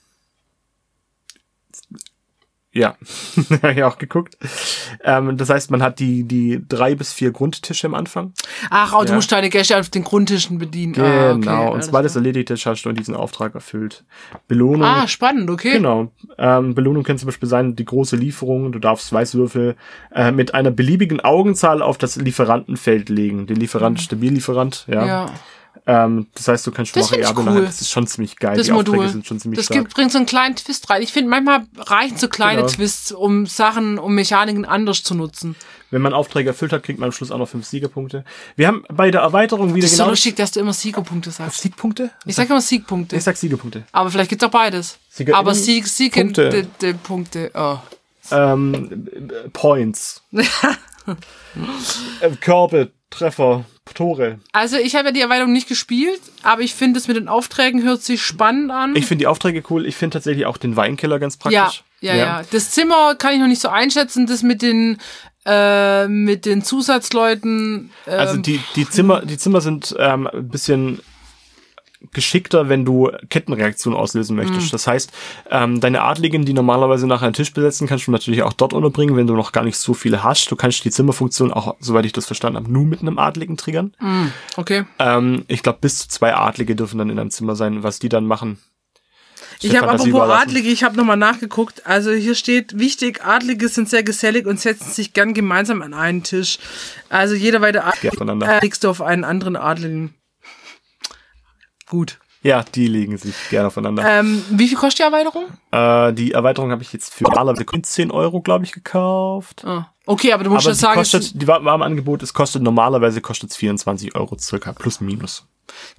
Ja, 2.77 2.95
habe 3.63 3.73
ich 3.73 3.83
auch 3.83 3.97
geguckt. 3.97 4.37
Ähm, 5.03 5.35
das 5.35 5.49
heißt, 5.49 5.71
man 5.71 5.81
hat 5.81 5.97
die, 5.97 6.23
die 6.25 6.61
drei 6.67 6.93
bis 6.93 7.11
vier 7.11 7.31
Grundtische 7.31 7.87
am 7.87 7.95
Anfang. 7.95 8.33
Ach, 8.69 8.93
oh, 8.95 9.01
du 9.01 9.09
ja. 9.09 9.15
musst 9.15 9.31
deine 9.31 9.49
Gäste 9.49 9.79
auf 9.79 9.89
den 9.89 10.03
Grundtischen 10.03 10.59
bedienen. 10.59 10.93
Genau, 10.93 11.49
ah, 11.49 11.65
okay. 11.65 11.73
und 11.73 11.83
sobald 11.83 12.05
es 12.05 12.15
erledigt 12.15 12.51
ist, 12.51 12.67
hast 12.67 12.83
du 12.83 12.91
diesen 12.91 13.15
Auftrag 13.15 13.55
erfüllt. 13.55 14.05
Belohnung. 14.47 14.83
Ah, 14.83 15.07
spannend, 15.07 15.49
okay. 15.49 15.73
Genau. 15.73 16.11
Ähm, 16.37 16.75
Belohnung 16.75 17.03
kann 17.03 17.17
zum 17.17 17.25
Beispiel 17.25 17.49
sein, 17.49 17.75
die 17.75 17.85
große 17.85 18.15
Lieferung. 18.15 18.71
Du 18.71 18.77
darfst 18.77 19.11
Weißwürfel 19.11 19.75
äh, 20.13 20.31
mit 20.31 20.53
einer 20.53 20.69
beliebigen 20.69 21.19
Augenzahl 21.19 21.81
auf 21.81 21.97
das 21.97 22.15
Lieferantenfeld 22.15 23.09
legen. 23.09 23.47
Den 23.47 23.55
Lieferant, 23.55 23.97
mhm. 23.97 24.01
Stabillieferant, 24.03 24.85
ja. 24.87 25.05
ja. 25.05 25.25
Ähm, 25.85 26.27
das 26.33 26.47
heißt, 26.47 26.67
du 26.67 26.71
kannst 26.71 26.93
schon 26.93 27.03
variabel 27.03 27.47
cool. 27.47 27.65
Das 27.65 27.81
ist 27.81 27.91
schon 27.91 28.07
ziemlich 28.07 28.37
geil. 28.37 28.57
Das 28.57 28.65
Die 28.65 28.71
Modul. 28.71 28.95
Aufträge 28.95 29.11
sind 29.13 29.27
schon 29.27 29.39
ziemlich 29.39 29.59
Das 29.59 29.69
gibt, 29.69 29.93
bringt 29.93 30.11
so 30.11 30.17
einen 30.17 30.25
kleinen 30.25 30.55
Twist 30.55 30.89
rein. 30.89 31.01
Ich 31.01 31.13
finde, 31.13 31.29
manchmal 31.29 31.65
reichen 31.77 32.17
so 32.17 32.27
kleine 32.27 32.61
genau. 32.61 32.73
Twists, 32.73 33.11
um 33.11 33.45
Sachen, 33.45 33.99
um 33.99 34.15
Mechaniken 34.15 34.65
anders 34.65 35.03
zu 35.03 35.15
nutzen. 35.15 35.55
Wenn 35.89 36.01
man 36.01 36.13
Aufträge 36.13 36.49
erfüllt 36.49 36.73
hat, 36.73 36.83
kriegt 36.83 36.99
man 36.99 37.07
am 37.07 37.11
Schluss 37.13 37.31
auch 37.31 37.37
noch 37.37 37.47
fünf 37.47 37.65
Siegerpunkte. 37.65 38.25
Wir 38.55 38.67
haben 38.67 38.83
bei 38.89 39.09
der 39.09 39.21
Erweiterung 39.21 39.73
wieder 39.73 39.83
das 39.83 39.91
ist 39.91 39.97
genau. 39.97 40.07
so 40.07 40.11
lustig, 40.11 40.35
dass 40.35 40.51
du 40.51 40.59
immer 40.59 40.73
Siegerpunkte 40.73 41.31
sagst. 41.31 41.61
Siegpunkte? 41.61 42.09
Ich 42.25 42.35
sag 42.35 42.49
immer 42.49 42.59
Siegpunkte. 42.61 43.15
Ich 43.15 43.23
sag 43.23 43.37
Siegerpunkte. 43.37 43.83
Aber 43.93 44.11
vielleicht 44.11 44.29
gibt's 44.29 44.43
auch 44.43 44.51
beides. 44.51 44.97
Sieger 45.09 45.35
Aber 45.35 45.53
Sieg, 45.55 45.87
Sieg 45.87 46.13
Punkte. 46.13 46.67
De 46.81 46.93
Punkte. 46.93 47.51
Oh. 47.53 47.77
Ähm, 48.31 49.29
Points. 49.53 50.23
Äh, 52.19 52.31
Körbe, 52.41 52.91
Treffer, 53.09 53.63
Tore. 53.93 54.39
Also 54.51 54.77
ich 54.77 54.95
habe 54.95 55.07
ja 55.07 55.11
die 55.13 55.21
Erweiterung 55.21 55.53
nicht 55.53 55.67
gespielt, 55.67 56.19
aber 56.43 56.61
ich 56.61 56.73
finde 56.73 56.99
es 56.99 57.07
mit 57.07 57.17
den 57.17 57.27
Aufträgen 57.27 57.83
hört 57.83 58.03
sich 58.03 58.21
spannend 58.21 58.71
an. 58.71 58.95
Ich 58.95 59.05
finde 59.05 59.21
die 59.21 59.27
Aufträge 59.27 59.63
cool. 59.69 59.85
Ich 59.85 59.95
finde 59.95 60.15
tatsächlich 60.15 60.45
auch 60.45 60.57
den 60.57 60.75
Weinkeller 60.75 61.19
ganz 61.19 61.37
praktisch. 61.37 61.83
Ja, 62.01 62.13
ja, 62.13 62.15
ja, 62.15 62.25
ja. 62.25 62.41
Das 62.51 62.71
Zimmer 62.71 63.15
kann 63.15 63.33
ich 63.33 63.39
noch 63.39 63.47
nicht 63.47 63.61
so 63.61 63.69
einschätzen. 63.69 64.27
Das 64.27 64.43
mit 64.43 64.61
den 64.61 64.97
äh, 65.45 66.07
mit 66.07 66.45
den 66.45 66.61
Zusatzleuten. 66.63 67.91
Ähm, 68.05 68.19
also 68.19 68.37
die 68.37 68.59
die 68.75 68.89
Zimmer 68.89 69.21
die 69.21 69.37
Zimmer 69.37 69.61
sind 69.61 69.95
ähm, 69.97 70.27
ein 70.27 70.49
bisschen 70.49 70.99
geschickter, 72.13 72.69
wenn 72.69 72.85
du 72.85 73.11
Kettenreaktionen 73.29 73.97
auslösen 73.97 74.35
möchtest. 74.35 74.67
Mhm. 74.67 74.71
Das 74.71 74.87
heißt, 74.87 75.11
ähm, 75.49 75.79
deine 75.79 76.03
Adligen, 76.03 76.45
die 76.45 76.53
normalerweise 76.53 77.07
nach 77.07 77.21
einem 77.21 77.33
Tisch 77.33 77.53
besetzen, 77.53 77.87
kannst 77.87 78.07
du 78.07 78.11
natürlich 78.11 78.43
auch 78.43 78.53
dort 78.53 78.73
unterbringen, 78.73 79.15
wenn 79.15 79.27
du 79.27 79.35
noch 79.35 79.51
gar 79.51 79.63
nicht 79.63 79.77
so 79.77 79.93
viele 79.93 80.23
hast. 80.23 80.51
Du 80.51 80.55
kannst 80.55 80.83
die 80.85 80.91
Zimmerfunktion 80.91 81.51
auch, 81.51 81.75
soweit 81.79 82.05
ich 82.05 82.13
das 82.13 82.25
verstanden 82.25 82.57
habe, 82.57 82.71
nur 82.71 82.85
mit 82.85 83.01
einem 83.01 83.17
Adligen 83.19 83.57
triggern. 83.57 83.93
Mhm. 83.99 84.31
Okay. 84.55 84.85
Ähm, 84.99 85.45
ich 85.47 85.63
glaube, 85.63 85.79
bis 85.81 85.99
zu 85.99 86.07
zwei 86.09 86.35
Adlige 86.35 86.75
dürfen 86.75 86.97
dann 86.97 87.09
in 87.09 87.19
einem 87.19 87.31
Zimmer 87.31 87.55
sein. 87.55 87.83
Was 87.83 87.99
die 87.99 88.09
dann 88.09 88.25
machen, 88.25 88.59
ich 89.61 89.75
habe 89.75 89.89
apropos 89.89 90.29
Adlige, 90.29 90.69
ich 90.69 90.83
habe 90.83 90.95
nochmal 90.97 91.17
nachgeguckt. 91.17 91.87
Also 91.87 92.11
hier 92.11 92.35
steht, 92.35 92.77
wichtig, 92.77 93.23
Adlige 93.23 93.69
sind 93.69 93.89
sehr 93.89 94.03
gesellig 94.03 94.45
und 94.45 94.59
setzen 94.59 94.91
sich 94.91 95.13
gern 95.13 95.33
gemeinsam 95.33 95.81
an 95.81 95.93
einen 95.93 96.23
Tisch. 96.23 96.59
Also 97.09 97.33
jeder 97.33 97.61
weitere 97.61 97.81
Adlige 97.81 98.77
äh, 98.83 98.87
auf 98.87 99.01
einen 99.01 99.23
anderen 99.23 99.55
Adligen 99.55 100.13
gut. 101.87 102.19
Ja, 102.43 102.63
die 102.63 102.87
legen 102.87 103.17
sich 103.17 103.35
gerne 103.49 103.67
aufeinander. 103.67 104.03
Ähm, 104.05 104.43
wie 104.51 104.67
viel 104.67 104.77
kostet 104.77 104.99
die 104.99 105.03
Erweiterung? 105.03 105.45
Äh, 105.71 106.13
die 106.13 106.31
Erweiterung 106.31 106.71
habe 106.71 106.83
ich 106.83 106.93
jetzt 106.93 107.13
für 107.13 107.23
normalerweise 107.23 107.65
10 107.65 108.11
Euro, 108.11 108.41
glaube 108.41 108.63
ich, 108.63 108.71
gekauft. 108.71 109.65
Ah. 109.65 109.91
Okay, 110.05 110.31
aber 110.31 110.43
du 110.43 110.51
musst 110.51 110.65
aber 110.65 110.71
das 110.71 110.79
sagen. 110.79 110.97
Kostet, 110.97 111.41
die 111.41 111.47
war, 111.47 111.65
war 111.65 111.75
im 111.75 111.81
Angebot, 111.81 112.23
es 112.23 112.33
kostet 112.33 112.61
normalerweise 112.61 113.21
kostet 113.21 113.51
es 113.51 113.57
24 113.57 114.15
Euro 114.15 114.37
circa, 114.37 114.71
plus 114.71 115.01
minus. 115.01 115.45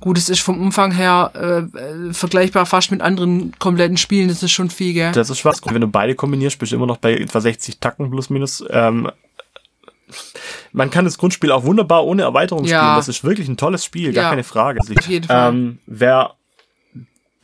Gut, 0.01 0.17
es 0.17 0.31
ist 0.31 0.41
vom 0.41 0.61
Umfang 0.61 0.93
her 0.93 1.33
äh, 1.35 2.13
vergleichbar 2.15 2.65
fast 2.65 2.91
mit 2.91 3.03
anderen 3.03 3.53
kompletten 3.59 3.99
Spielen, 3.99 4.29
das 4.29 4.43
ist 4.43 4.53
schon 4.53 4.71
viel, 4.71 4.95
gell? 4.95 5.13
Das 5.13 5.29
ist 5.29 5.45
was. 5.45 5.61
Wenn 5.67 5.83
du 5.83 5.89
beide 5.89 6.15
kombinierst, 6.15 6.59
bist 6.59 6.73
du 6.73 6.77
immer 6.77 6.87
noch 6.87 6.97
bei 6.97 7.15
etwa 7.15 7.41
60 7.41 7.79
Tacken 7.79 8.11
plus 8.11 8.31
minus. 8.31 8.65
Ähm, 8.71 9.11
man 10.73 10.91
kann 10.91 11.05
das 11.05 11.19
Grundspiel 11.19 11.53
auch 11.53 11.65
wunderbar 11.65 12.05
ohne 12.05 12.23
Erweiterung 12.23 12.65
ja. 12.65 12.79
spielen. 12.79 12.97
Das 12.97 13.09
ist 13.09 13.25
wirklich 13.25 13.49
ein 13.49 13.57
tolles 13.57 13.85
Spiel, 13.85 14.13
gar 14.13 14.25
ja. 14.25 14.31
keine 14.31 14.45
Frage. 14.45 14.81
Auf 14.81 14.89
jeden 15.07 15.27
Fall. 15.27 15.51
Ähm, 15.51 15.79
wer 15.87 16.35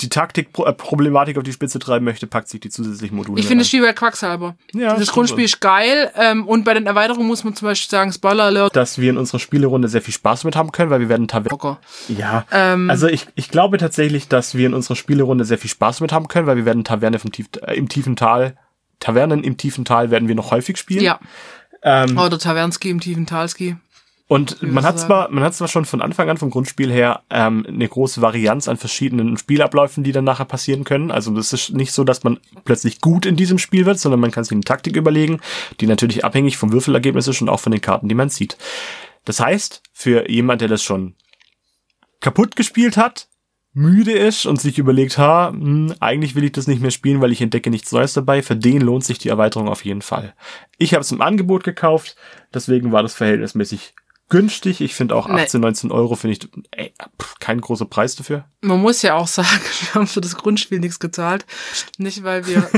die 0.01 0.09
Taktik-Problematik 0.09 1.37
auf 1.37 1.45
die 1.45 1.53
Spitze 1.53 1.79
treiben 1.79 2.05
möchte, 2.05 2.27
packt 2.27 2.49
sich 2.49 2.61
die 2.61 2.69
zusätzlichen 2.69 3.17
Module. 3.17 3.41
Ich 3.41 3.47
finde 3.47 3.63
das 3.63 3.69
Spiel 3.69 3.83
bei 3.83 3.93
Quacksalber. 3.93 4.57
Ja, 4.73 4.97
das 4.97 5.13
Grundspiel 5.13 5.45
ist 5.45 5.61
geil. 5.61 6.11
Ähm, 6.17 6.47
und 6.49 6.65
bei 6.65 6.75
den 6.75 6.87
Erweiterungen 6.87 7.27
muss 7.27 7.45
man 7.45 7.55
zum 7.55 7.69
Beispiel 7.69 7.91
sagen, 7.91 8.13
Spoiler 8.13 8.45
Alert. 8.45 8.75
Dass 8.75 8.99
wir 8.99 9.11
in 9.11 9.19
unserer 9.19 9.39
Spielerunde 9.39 9.89
sehr 9.89 10.03
viel 10.03 10.15
Spaß 10.15 10.45
mit 10.45 10.57
haben 10.57 10.73
können, 10.73 10.91
weil 10.91 11.01
wir 11.01 11.09
werden 11.09 11.29
Tavernen. 11.29 11.77
Ja. 12.09 12.45
Ähm, 12.51 12.91
also 12.91 13.07
ich, 13.07 13.27
ich 13.37 13.51
glaube 13.51 13.79
tatsächlich, 13.79 14.27
dass 14.27 14.57
wir 14.57 14.67
in 14.67 14.75
unserer 14.75 14.97
Spielerunde 14.97 15.45
sehr 15.45 15.59
viel 15.59 15.71
Spaß 15.71 16.01
mit 16.01 16.13
haben 16.13 16.27
können, 16.27 16.49
weil 16.49 16.57
wir 16.57 16.65
werden 16.65 16.83
Taverne 16.83 17.21
vom 17.21 17.31
Tief, 17.31 17.47
äh, 17.63 17.75
im 17.75 17.89
tiefen 17.89 18.17
Tal, 18.17 18.57
Tavernen 18.99 19.45
im 19.45 19.57
tiefen 19.57 19.85
Tal 19.85 20.11
werden 20.11 20.29
wir 20.29 20.35
noch 20.35 20.51
häufig 20.51 20.77
spielen. 20.77 21.05
Ja. 21.05 21.21
Ähm, 21.85 22.19
Oder 22.19 22.39
Tavernski 22.39 22.91
im 22.91 23.01
tiefen 23.01 23.27
Talski. 23.27 23.77
Und 24.27 24.63
man 24.63 24.85
hat 24.85 24.99
zwar, 24.99 25.31
man 25.31 25.45
hat 25.45 25.55
zwar 25.55 25.69
schon 25.69 25.85
von 25.85 26.01
Anfang 26.01 26.31
an 26.31 26.39
vom 26.39 26.49
Grundspiel 26.49 26.91
her 26.91 27.23
ähm, 27.29 27.67
eine 27.69 27.87
große 27.87 28.23
Varianz 28.23 28.69
an 28.69 28.79
verschiedenen 28.79 29.37
Spielabläufen, 29.37 30.03
die 30.03 30.13
dann 30.13 30.25
nachher 30.25 30.47
passieren 30.47 30.85
können. 30.85 31.11
Also 31.11 31.31
das 31.33 31.53
ist 31.53 31.75
nicht 31.75 31.93
so, 31.93 32.05
dass 32.05 32.25
man 32.25 32.41
plötzlich 32.65 33.03
gut 33.03 33.27
in 33.27 33.37
diesem 33.37 33.59
Spiel 33.59 33.85
wird, 33.85 34.01
sondern 34.01 34.21
man 34.21 34.31
kann 34.31 34.45
sich 34.45 34.53
eine 34.53 34.63
Taktik 34.63 34.97
überlegen, 34.97 35.41
die 35.81 35.87
natürlich 35.87 36.25
abhängig 36.25 36.57
vom 36.57 36.73
Würfelergebnis 36.73 37.29
ist 37.29 37.43
und 37.43 37.51
auch 37.51 37.61
von 37.61 37.71
den 37.71 37.83
Karten, 37.83 38.09
die 38.09 38.15
man 38.15 38.31
zieht. 38.31 38.57
Das 39.27 39.41
heißt, 39.41 39.83
für 39.93 40.31
jemand, 40.31 40.63
der 40.63 40.69
das 40.69 40.83
schon 40.83 41.15
kaputt 42.21 42.57
gespielt 42.57 42.97
hat, 42.97 43.29
müde 43.75 44.13
ist 44.13 44.47
und 44.47 44.61
sich 44.61 44.79
überlegt, 44.79 45.19
ha, 45.19 45.51
hm, 45.51 45.95
eigentlich 46.01 46.35
will 46.35 46.45
ich 46.45 46.53
das 46.53 46.69
nicht 46.69 46.81
mehr 46.81 46.93
spielen, 46.93 47.21
weil 47.21 47.33
ich 47.33 47.43
entdecke 47.43 47.71
nichts 47.71 47.93
Neues 47.93 48.13
dabei, 48.13 48.41
für 48.41 48.57
den 48.57 48.81
lohnt 48.81 49.05
sich 49.05 49.19
die 49.19 49.29
Erweiterung 49.29 49.69
auf 49.69 49.85
jeden 49.85 50.03
Fall. 50.03 50.35
Ich 50.79 50.95
habe 50.95 51.03
es 51.03 51.13
im 51.13 51.21
Angebot 51.21 51.65
gekauft, 51.65 52.17
deswegen 52.55 52.93
war 52.93 53.03
das 53.03 53.15
verhältnismäßig 53.15 53.95
günstig. 54.29 54.81
Ich 54.81 54.95
finde 54.95 55.15
auch 55.15 55.29
18, 55.29 55.61
nee. 55.61 55.67
19 55.67 55.93
Euro 55.93 56.17
finde 56.17 56.37
ich 56.37 56.49
ey, 56.71 56.93
kein 57.41 57.61
großer 57.61 57.85
Preis 57.85 58.17
dafür. 58.17 58.45
Man 58.61 58.81
muss 58.81 59.03
ja 59.03 59.15
auch 59.15 59.27
sagen, 59.29 59.49
wir 59.81 59.95
haben 59.95 60.07
für 60.07 60.21
das 60.21 60.37
Grundspiel 60.37 60.81
nichts 60.81 60.99
gezahlt. 60.99 61.45
Nicht, 61.99 62.25
weil 62.25 62.47
wir, 62.47 62.69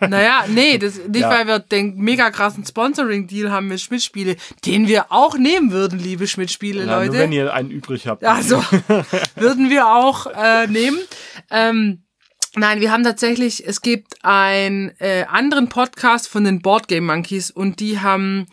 naja, 0.08 0.44
nee, 0.48 0.78
das, 0.78 0.98
nicht, 1.06 1.20
ja. 1.20 1.30
weil 1.30 1.46
wir 1.46 1.58
den 1.58 1.96
mega 1.96 2.30
krassen 2.30 2.64
Sponsoring-Deal 2.64 3.50
haben 3.50 3.68
mit 3.68 3.80
Schmidt-Spiele, 3.80 4.36
den 4.64 4.88
wir 4.88 5.12
auch 5.12 5.38
nehmen 5.38 5.70
würden, 5.70 5.98
liebe 5.98 6.26
Schmidt-Spiele, 6.26 6.84
Leute. 6.84 7.12
Nur 7.12 7.20
wenn 7.20 7.32
ihr 7.32 7.52
einen 7.52 7.70
übrig 7.70 8.06
habt. 8.06 8.24
Also, 8.24 8.56
würden 9.36 9.70
wir 9.70 9.86
auch 9.88 10.26
äh, 10.26 10.66
nehmen. 10.66 10.98
Ähm, 11.50 12.02
Nein, 12.58 12.80
wir 12.80 12.90
haben 12.90 13.04
tatsächlich, 13.04 13.66
es 13.66 13.82
gibt 13.82 14.24
einen 14.24 14.90
äh, 14.98 15.26
anderen 15.28 15.68
Podcast 15.68 16.26
von 16.26 16.42
den 16.42 16.62
Board 16.62 16.88
Game 16.88 17.04
Monkeys 17.04 17.50
und 17.50 17.80
die 17.80 18.00
haben 18.00 18.46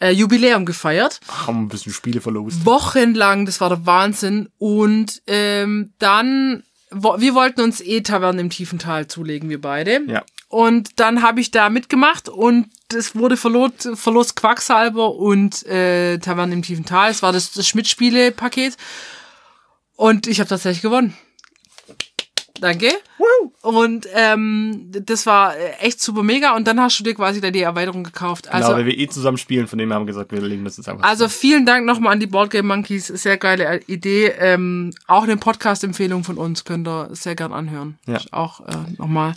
äh, 0.00 0.10
Jubiläum 0.10 0.66
gefeiert. 0.66 1.20
Haben 1.28 1.64
ein 1.64 1.68
bisschen 1.68 1.92
Spiele 1.92 2.20
verlost. 2.20 2.64
Wochenlang, 2.64 3.46
das 3.46 3.60
war 3.60 3.68
der 3.68 3.86
Wahnsinn. 3.86 4.48
Und 4.58 5.22
ähm, 5.26 5.92
dann, 5.98 6.62
wo, 6.90 7.18
wir 7.18 7.34
wollten 7.34 7.60
uns 7.60 7.80
eh 7.80 8.02
Tavernen 8.02 8.40
im 8.40 8.50
tiefen 8.50 8.78
Tal 8.78 9.06
zulegen, 9.06 9.48
wir 9.48 9.60
beide. 9.60 10.02
Ja. 10.06 10.22
Und 10.48 11.00
dann 11.00 11.22
habe 11.22 11.40
ich 11.40 11.50
da 11.50 11.70
mitgemacht 11.70 12.28
und 12.28 12.68
es 12.94 13.16
wurde 13.16 13.36
verlost, 13.36 13.88
verlost 13.94 14.36
Quacksalber 14.36 15.14
und 15.14 15.66
äh, 15.66 16.18
Tavernen 16.18 16.52
im 16.52 16.62
tiefen 16.62 16.84
Tal. 16.84 17.10
Es 17.10 17.22
war 17.22 17.32
das, 17.32 17.52
das 17.52 17.66
Schmidt-Spiele-Paket. 17.66 18.76
Und 19.96 20.26
ich 20.26 20.38
habe 20.38 20.48
tatsächlich 20.48 20.82
gewonnen. 20.82 21.16
Danke. 22.60 22.88
Und 23.62 24.06
ähm, 24.14 24.90
das 24.92 25.26
war 25.26 25.56
äh, 25.56 25.72
echt 25.80 26.00
super 26.00 26.22
mega. 26.22 26.54
Und 26.54 26.66
dann 26.68 26.80
hast 26.80 27.00
du 27.00 27.04
dir 27.04 27.14
quasi 27.14 27.40
da 27.40 27.50
die 27.50 27.62
Erweiterung 27.62 28.04
gekauft. 28.04 28.48
Also, 28.48 28.68
genau, 28.68 28.78
weil 28.78 28.86
wir 28.86 28.98
eh 28.98 29.08
zusammen 29.08 29.38
spielen, 29.38 29.66
von 29.66 29.78
dem 29.78 29.92
haben 29.92 30.02
wir 30.02 30.06
gesagt, 30.06 30.32
wir 30.32 30.40
legen 30.40 30.64
das 30.64 30.76
jetzt 30.76 30.88
einfach. 30.88 31.04
also 31.04 31.28
vielen 31.28 31.66
Dank 31.66 31.84
nochmal 31.84 32.12
an 32.12 32.20
die 32.20 32.26
Boardgame 32.26 32.68
Monkeys. 32.68 33.08
Sehr 33.08 33.36
geile 33.36 33.80
Idee. 33.86 34.32
Ähm, 34.38 34.92
auch 35.06 35.24
eine 35.24 35.36
Podcast-Empfehlung 35.36 36.22
von 36.24 36.38
uns 36.38 36.64
könnt 36.64 36.86
ihr 36.86 37.08
sehr 37.12 37.34
gern 37.34 37.52
anhören. 37.52 37.98
Ja. 38.06 38.16
Ist 38.16 38.32
auch 38.32 38.60
äh, 38.60 38.72
nochmal 38.98 39.34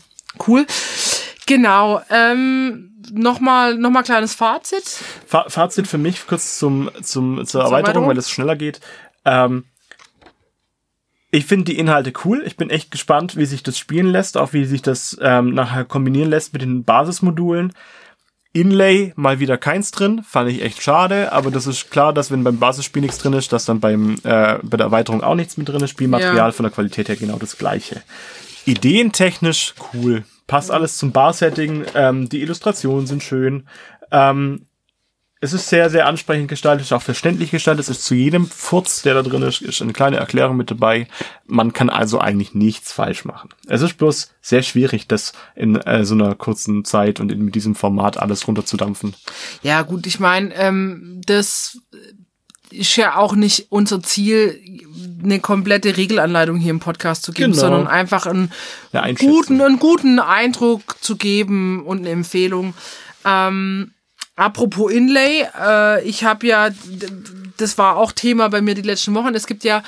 cool. 0.47 0.65
Genau. 1.47 2.01
Ähm, 2.11 2.91
nochmal 3.11 3.76
noch 3.76 3.89
mal 3.89 4.03
kleines 4.03 4.36
Fazit. 4.36 4.86
Fa 5.26 5.45
Fazit 5.49 5.88
für 5.88 5.97
mich 5.97 6.28
kurz 6.28 6.59
zum, 6.59 6.91
zum, 7.01 7.45
zur 7.45 7.61
Erweiterung, 7.61 7.80
Erweiterung? 7.80 8.07
weil 8.09 8.17
es 8.17 8.30
schneller 8.30 8.55
geht. 8.55 8.80
Ähm, 9.26 9.65
ich 11.32 11.45
finde 11.45 11.65
die 11.65 11.77
Inhalte 11.77 12.11
cool. 12.25 12.43
Ich 12.45 12.57
bin 12.57 12.69
echt 12.69 12.91
gespannt, 12.91 13.38
wie 13.38 13.45
sich 13.45 13.61
das 13.63 13.77
spielen 13.77 14.07
lässt, 14.07 14.38
auch 14.38 14.53
wie 14.53 14.65
sich 14.65 14.82
das 14.82 15.17
ähm, 15.21 15.53
nachher 15.53 15.86
kombinieren 15.86 16.30
lässt 16.30 16.53
mit 16.53 16.61
den 16.61 16.84
Basismodulen. 16.84 17.73
Inlay 18.51 19.13
mal 19.15 19.39
wieder 19.39 19.59
keins 19.59 19.91
drin, 19.91 20.23
fand 20.27 20.49
ich 20.49 20.63
echt 20.63 20.82
schade, 20.82 21.32
aber 21.32 21.51
das 21.51 21.67
ist 21.67 21.91
klar, 21.91 22.13
dass 22.13 22.32
wenn 22.32 22.43
beim 22.43 22.57
Basisspiel 22.57 23.03
nichts 23.03 23.19
drin 23.19 23.34
ist, 23.34 23.53
dass 23.53 23.65
dann 23.65 23.80
beim 23.80 24.15
äh, 24.23 24.57
bei 24.63 24.75
der 24.77 24.88
Erweiterung 24.88 25.21
auch 25.21 25.36
nichts 25.36 25.55
mit 25.57 25.69
drin 25.69 25.82
ist. 25.84 25.91
Spielmaterial 25.91 26.36
Ja. 26.36 26.51
von 26.51 26.63
der 26.63 26.71
Qualität 26.73 27.09
her 27.09 27.15
genau 27.15 27.38
das 27.38 27.59
gleiche. 27.59 28.01
Ideentechnisch 28.65 29.75
cool, 29.93 30.23
passt 30.47 30.71
alles 30.71 30.97
zum 30.97 31.11
Bar-Setting, 31.11 31.86
ähm, 31.93 32.27
die 32.27 32.41
Illustrationen 32.41 33.05
sind 33.05 33.21
schön. 33.21 33.67
Ähm, 34.11 34.65
es 35.41 35.53
ist 35.53 35.69
sehr, 35.69 35.89
sehr 35.89 36.05
ansprechend 36.05 36.49
gestaltet, 36.49 36.85
ist 36.85 36.91
auch 36.91 37.01
verständlich 37.01 37.51
gestaltet. 37.51 37.83
Es 37.83 37.89
ist 37.89 38.03
zu 38.03 38.13
jedem 38.13 38.45
Furz, 38.45 39.03
der 39.03 39.13
da 39.13 39.21
drin 39.21 39.41
ist, 39.41 39.61
ist 39.61 39.81
eine 39.81 39.93
kleine 39.93 40.17
Erklärung 40.17 40.57
mit 40.57 40.69
dabei. 40.69 41.07
Man 41.47 41.71
kann 41.71 41.89
also 41.89 42.19
eigentlich 42.19 42.53
nichts 42.53 42.91
falsch 42.91 43.23
machen. 43.23 43.49
Es 43.67 43.81
ist 43.81 43.97
bloß 43.97 44.31
sehr 44.41 44.63
schwierig, 44.63 45.07
das 45.07 45.31
in 45.55 45.77
äh, 45.77 46.03
so 46.03 46.13
einer 46.13 46.35
kurzen 46.35 46.83
Zeit 46.83 47.21
und 47.21 47.31
in, 47.31 47.45
mit 47.45 47.55
diesem 47.55 47.75
Format 47.75 48.17
alles 48.17 48.47
runterzudampfen. 48.47 49.15
Ja, 49.63 49.81
gut, 49.83 50.07
ich 50.07 50.19
meine, 50.19 50.53
ähm, 50.55 51.21
das 51.25 51.77
ist 52.69 52.97
ja 52.97 53.15
auch 53.15 53.33
nicht 53.33 53.67
unser 53.69 54.03
Ziel, 54.03 54.59
eine 55.23 55.39
komplette 55.39 55.95
Regelanleitung 55.95 56.57
hier 56.57 56.71
im 56.71 56.79
Podcast 56.81 57.23
zu 57.23 57.31
geben, 57.31 57.53
Genau. 57.53 57.61
sondern 57.61 57.87
einfach 57.87 58.25
einen 58.25 58.51
guten, 59.17 59.61
einen 59.61 59.79
guten 59.79 60.19
Eindruck 60.19 60.97
zu 61.01 61.15
geben 61.15 61.85
und 61.85 61.99
eine 61.99 62.09
Empfehlung. 62.09 62.73
Ähm, 63.25 63.91
apropos 64.39 64.91
Inlay, 64.91 65.45
äh, 65.59 66.03
ich 66.03 66.23
habe 66.23 66.47
ja, 66.47 66.69
das 67.57 67.77
war 67.77 67.97
auch 67.97 68.11
Thema 68.11 68.49
bei 68.49 68.61
mir 68.61 68.75
die 68.75 68.81
letzten 68.81 69.13
Wochen, 69.13 69.35
es 69.35 69.47
gibt 69.47 69.63
ja 69.63 69.83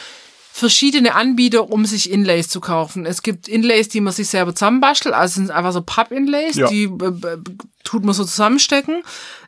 verschiedene 0.54 1.16
Anbieter, 1.16 1.72
um 1.72 1.86
sich 1.86 2.12
Inlays 2.12 2.49
zu 2.49 2.60
kaufen. 2.60 3.06
Es 3.06 3.22
gibt 3.24 3.47
Inlays, 3.47 3.88
die 3.88 4.02
man 4.02 4.12
sich 4.14 4.28
selber 4.28 4.54
zusammenbastelt, 4.54 5.16
also 5.16 5.36
sind 5.36 5.49
einfach 5.49 5.72
so 5.72 5.82
Papp-Inlays, 5.82 6.58
Ja. 6.58 6.68
die 6.68 6.84
äh, 6.84 7.38
tut 7.86 8.04
man 8.04 8.14
so 8.14 8.26
zusammenstecken. 8.26 9.02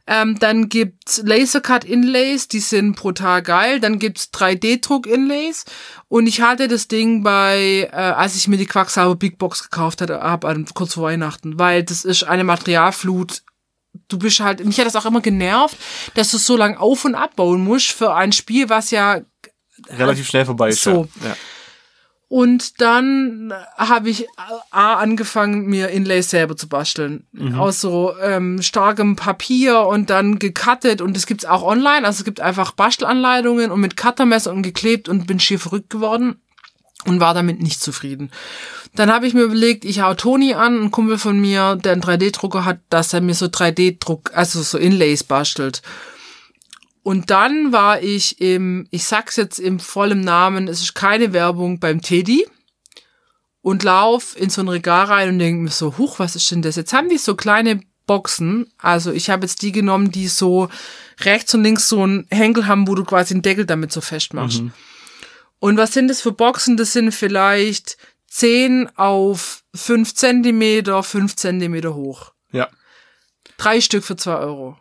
Ähm, 0.07 0.37
dann 0.39 0.69
gibt's 0.69 1.21
Lasercut-Inlays, 1.25 2.47
die 2.47 2.59
sind 2.59 2.95
brutal 2.95 3.41
geil. 3.41 3.79
Dann 3.79 3.99
gibt's 3.99 4.31
3D-Druck-Inlays. 4.33 5.65
Und 6.09 6.27
ich 6.27 6.41
hatte 6.41 6.67
das 6.67 6.87
Ding 6.87 7.23
bei, 7.23 7.89
äh, 7.91 7.95
als 7.95 8.35
ich 8.35 8.47
mir 8.47 8.57
die 8.57 8.65
Quacksalber 8.65 9.15
Big 9.15 9.37
Box 9.37 9.63
gekauft 9.63 10.01
hatte, 10.01 10.19
kurz 10.73 10.93
vor 10.95 11.03
Weihnachten, 11.03 11.57
weil 11.57 11.83
das 11.83 12.03
ist 12.05 12.23
eine 12.23 12.43
Materialflut. 12.43 13.43
Du 14.07 14.17
bist 14.17 14.39
halt, 14.39 14.63
mich 14.65 14.79
hat 14.79 14.85
das 14.85 14.95
auch 14.95 15.05
immer 15.05 15.21
genervt, 15.21 15.77
dass 16.15 16.31
du 16.31 16.37
so 16.37 16.57
lang 16.57 16.77
auf- 16.77 17.05
und 17.05 17.15
abbauen 17.15 17.63
musst 17.63 17.91
für 17.91 18.13
ein 18.13 18.31
Spiel, 18.31 18.69
was 18.69 18.91
ja 18.91 19.21
Relativ 19.89 20.27
schnell 20.27 20.45
vorbei 20.45 20.69
ist. 20.69 20.83
So. 20.83 21.07
Ja. 21.23 21.35
Und 22.29 22.81
dann 22.81 23.53
habe 23.77 24.09
ich 24.09 24.25
A 24.71 24.95
angefangen, 24.95 25.67
mir 25.67 25.89
Inlays 25.89 26.31
selber 26.31 26.55
zu 26.55 26.67
basteln. 26.67 27.27
Aus 27.55 27.79
so 27.79 28.15
ähm, 28.19 28.59
starkem 28.63 29.15
Papier 29.15 29.81
und 29.81 30.09
dann 30.09 30.39
gecuttet. 30.39 31.01
Und 31.01 31.15
das 31.15 31.27
gibt's 31.27 31.45
auch 31.45 31.61
online. 31.61 32.07
Also 32.07 32.21
es 32.21 32.25
gibt 32.25 32.41
einfach 32.41 32.71
Bastelanleitungen 32.71 33.69
und 33.69 33.79
mit 33.81 33.97
Cuttermesser 33.97 34.51
und 34.51 34.63
geklebt 34.63 35.09
und 35.09 35.27
bin 35.27 35.39
schier 35.39 35.59
verrückt 35.59 35.91
geworden 35.91 36.41
und 37.05 37.19
war 37.19 37.35
damit 37.35 37.61
nicht 37.61 37.81
zufrieden. 37.81 38.31
Dann 38.95 39.11
habe 39.11 39.25
ich 39.25 39.33
mir 39.33 39.41
überlegt, 39.41 39.85
ich 39.85 40.01
hau 40.01 40.13
Toni 40.13 40.53
an, 40.53 40.83
ein 40.83 40.91
Kumpel 40.91 41.17
von 41.17 41.39
mir, 41.39 41.75
der 41.75 41.93
einen 41.93 42.03
3D-Drucker 42.03 42.63
hat, 42.63 42.79
dass 42.89 43.13
er 43.13 43.21
mir 43.21 43.33
so 43.33 43.47
3D-Druck, 43.47 44.31
also 44.35 44.61
so 44.61 44.77
Inlays 44.77 45.23
bastelt. 45.23 45.81
Und 47.01 47.31
dann 47.31 47.71
war 47.71 48.01
ich 48.01 48.39
im, 48.39 48.87
ich 48.91 49.03
sag's 49.03 49.35
jetzt 49.35 49.59
im 49.59 49.79
vollen 49.79 50.21
Namen, 50.21 50.67
es 50.67 50.81
ist 50.81 50.93
keine 50.93 51.33
Werbung 51.33 51.79
beim 51.79 52.01
Teddy 52.01 52.47
und 53.61 53.83
lauf 53.83 54.39
in 54.39 54.49
so 54.49 54.61
ein 54.61 54.69
Regal 54.69 55.05
rein 55.05 55.29
und 55.29 55.39
denke 55.39 55.63
mir 55.63 55.69
so, 55.69 55.97
huch, 55.97 56.19
was 56.19 56.35
ist 56.35 56.49
denn 56.51 56.61
das? 56.61 56.75
Jetzt 56.75 56.93
haben 56.93 57.09
die 57.09 57.17
so 57.17 57.35
kleine 57.35 57.81
Boxen, 58.05 58.67
also 58.77 59.11
ich 59.11 59.29
habe 59.29 59.45
jetzt 59.45 59.61
die 59.63 59.71
genommen, 59.71 60.11
die 60.11 60.27
so 60.27 60.69
rechts 61.21 61.53
und 61.53 61.63
links 61.63 61.89
so 61.89 62.03
einen 62.03 62.27
Henkel 62.29 62.67
haben, 62.67 62.87
wo 62.87 62.95
du 62.95 63.03
quasi 63.03 63.33
einen 63.33 63.43
Deckel 63.43 63.65
damit 63.65 63.91
so 63.91 64.01
festmachst. 64.01 64.61
Und 65.59 65.77
was 65.77 65.93
sind 65.93 66.09
das 66.09 66.19
für 66.21 66.33
Boxen? 66.33 66.75
Das 66.75 66.91
sind 66.91 67.13
vielleicht 67.13 67.97
10 68.33 68.89
auf 68.97 69.63
5 69.75 70.15
Zentimeter, 70.15 71.03
5 71.03 71.35
Zentimeter 71.35 71.93
hoch. 71.93 72.33
ja. 72.51 72.67
Drei 73.57 73.79
Stück 73.79 74.03
für 74.03 74.15
2 74.15 74.35
Euro. 74.37 74.77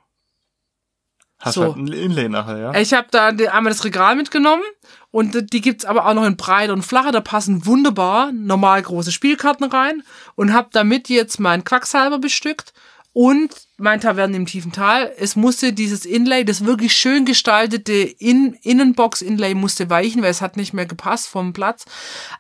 Hast 1.38 1.54
So. 1.54 1.64
halt 1.64 1.76
ein 1.76 1.88
Inlay 1.88 2.28
nachher, 2.30 2.56
ja? 2.56 2.74
Ich 2.80 2.94
habe 2.94 3.08
da 3.10 3.26
einmal 3.28 3.70
das 3.72 3.84
Regal 3.84 4.16
mitgenommen 4.16 4.62
und 5.10 5.52
die 5.52 5.60
gibt's 5.60 5.84
aber 5.84 6.06
auch 6.06 6.14
noch 6.14 6.24
in 6.24 6.38
breiter 6.38 6.72
und 6.72 6.82
flacher. 6.82 7.12
Da 7.12 7.20
passen 7.20 7.66
wunderbar 7.66 8.32
normal 8.32 8.80
große 8.80 9.12
Spielkarten 9.12 9.66
rein 9.66 10.02
und 10.34 10.54
habe 10.54 10.70
damit 10.72 11.10
jetzt 11.10 11.38
meinen 11.38 11.64
Quacksalber 11.64 12.18
bestückt 12.18 12.72
und 13.12 13.50
mein 13.76 14.00
Taverne 14.00 14.36
im 14.36 14.46
tiefen 14.46 14.72
Tal. 14.72 15.12
Es 15.18 15.36
musste 15.36 15.72
dieses 15.72 16.06
Inlay, 16.06 16.44
das 16.44 16.64
wirklich 16.64 16.96
schön 16.96 17.24
gestaltete 17.24 17.92
in 17.92 18.54
Innenbox-Inlay 18.62 19.54
musste 19.54 19.90
weichen, 19.90 20.22
weil 20.22 20.30
es 20.30 20.40
hat 20.40 20.56
nicht 20.56 20.72
mehr 20.72 20.86
gepasst 20.86 21.28
vom 21.28 21.52
Platz. 21.52 21.84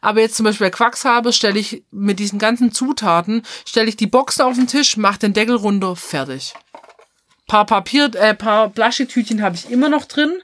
Aber 0.00 0.20
jetzt 0.20 0.36
zum 0.36 0.44
Beispiel 0.44 0.68
bei 0.68 0.70
Quacksalber 0.70 1.32
stelle 1.32 1.58
ich 1.58 1.84
mit 1.90 2.18
diesen 2.18 2.38
ganzen 2.38 2.72
Zutaten, 2.72 3.42
stelle 3.66 3.88
ich 3.88 3.96
die 3.96 4.06
Boxen 4.06 4.42
auf 4.42 4.56
den 4.56 4.66
Tisch, 4.66 4.96
mache 4.96 5.18
den 5.18 5.34
Deckel 5.34 5.56
runter, 5.56 5.96
fertig 5.96 6.54
paar 7.52 7.66
Papier, 7.66 8.10
äh, 8.14 8.34
paar 8.34 8.70
Plastiktütchen 8.70 9.42
habe 9.42 9.56
ich 9.56 9.70
immer 9.70 9.90
noch 9.90 10.06
drin, 10.06 10.40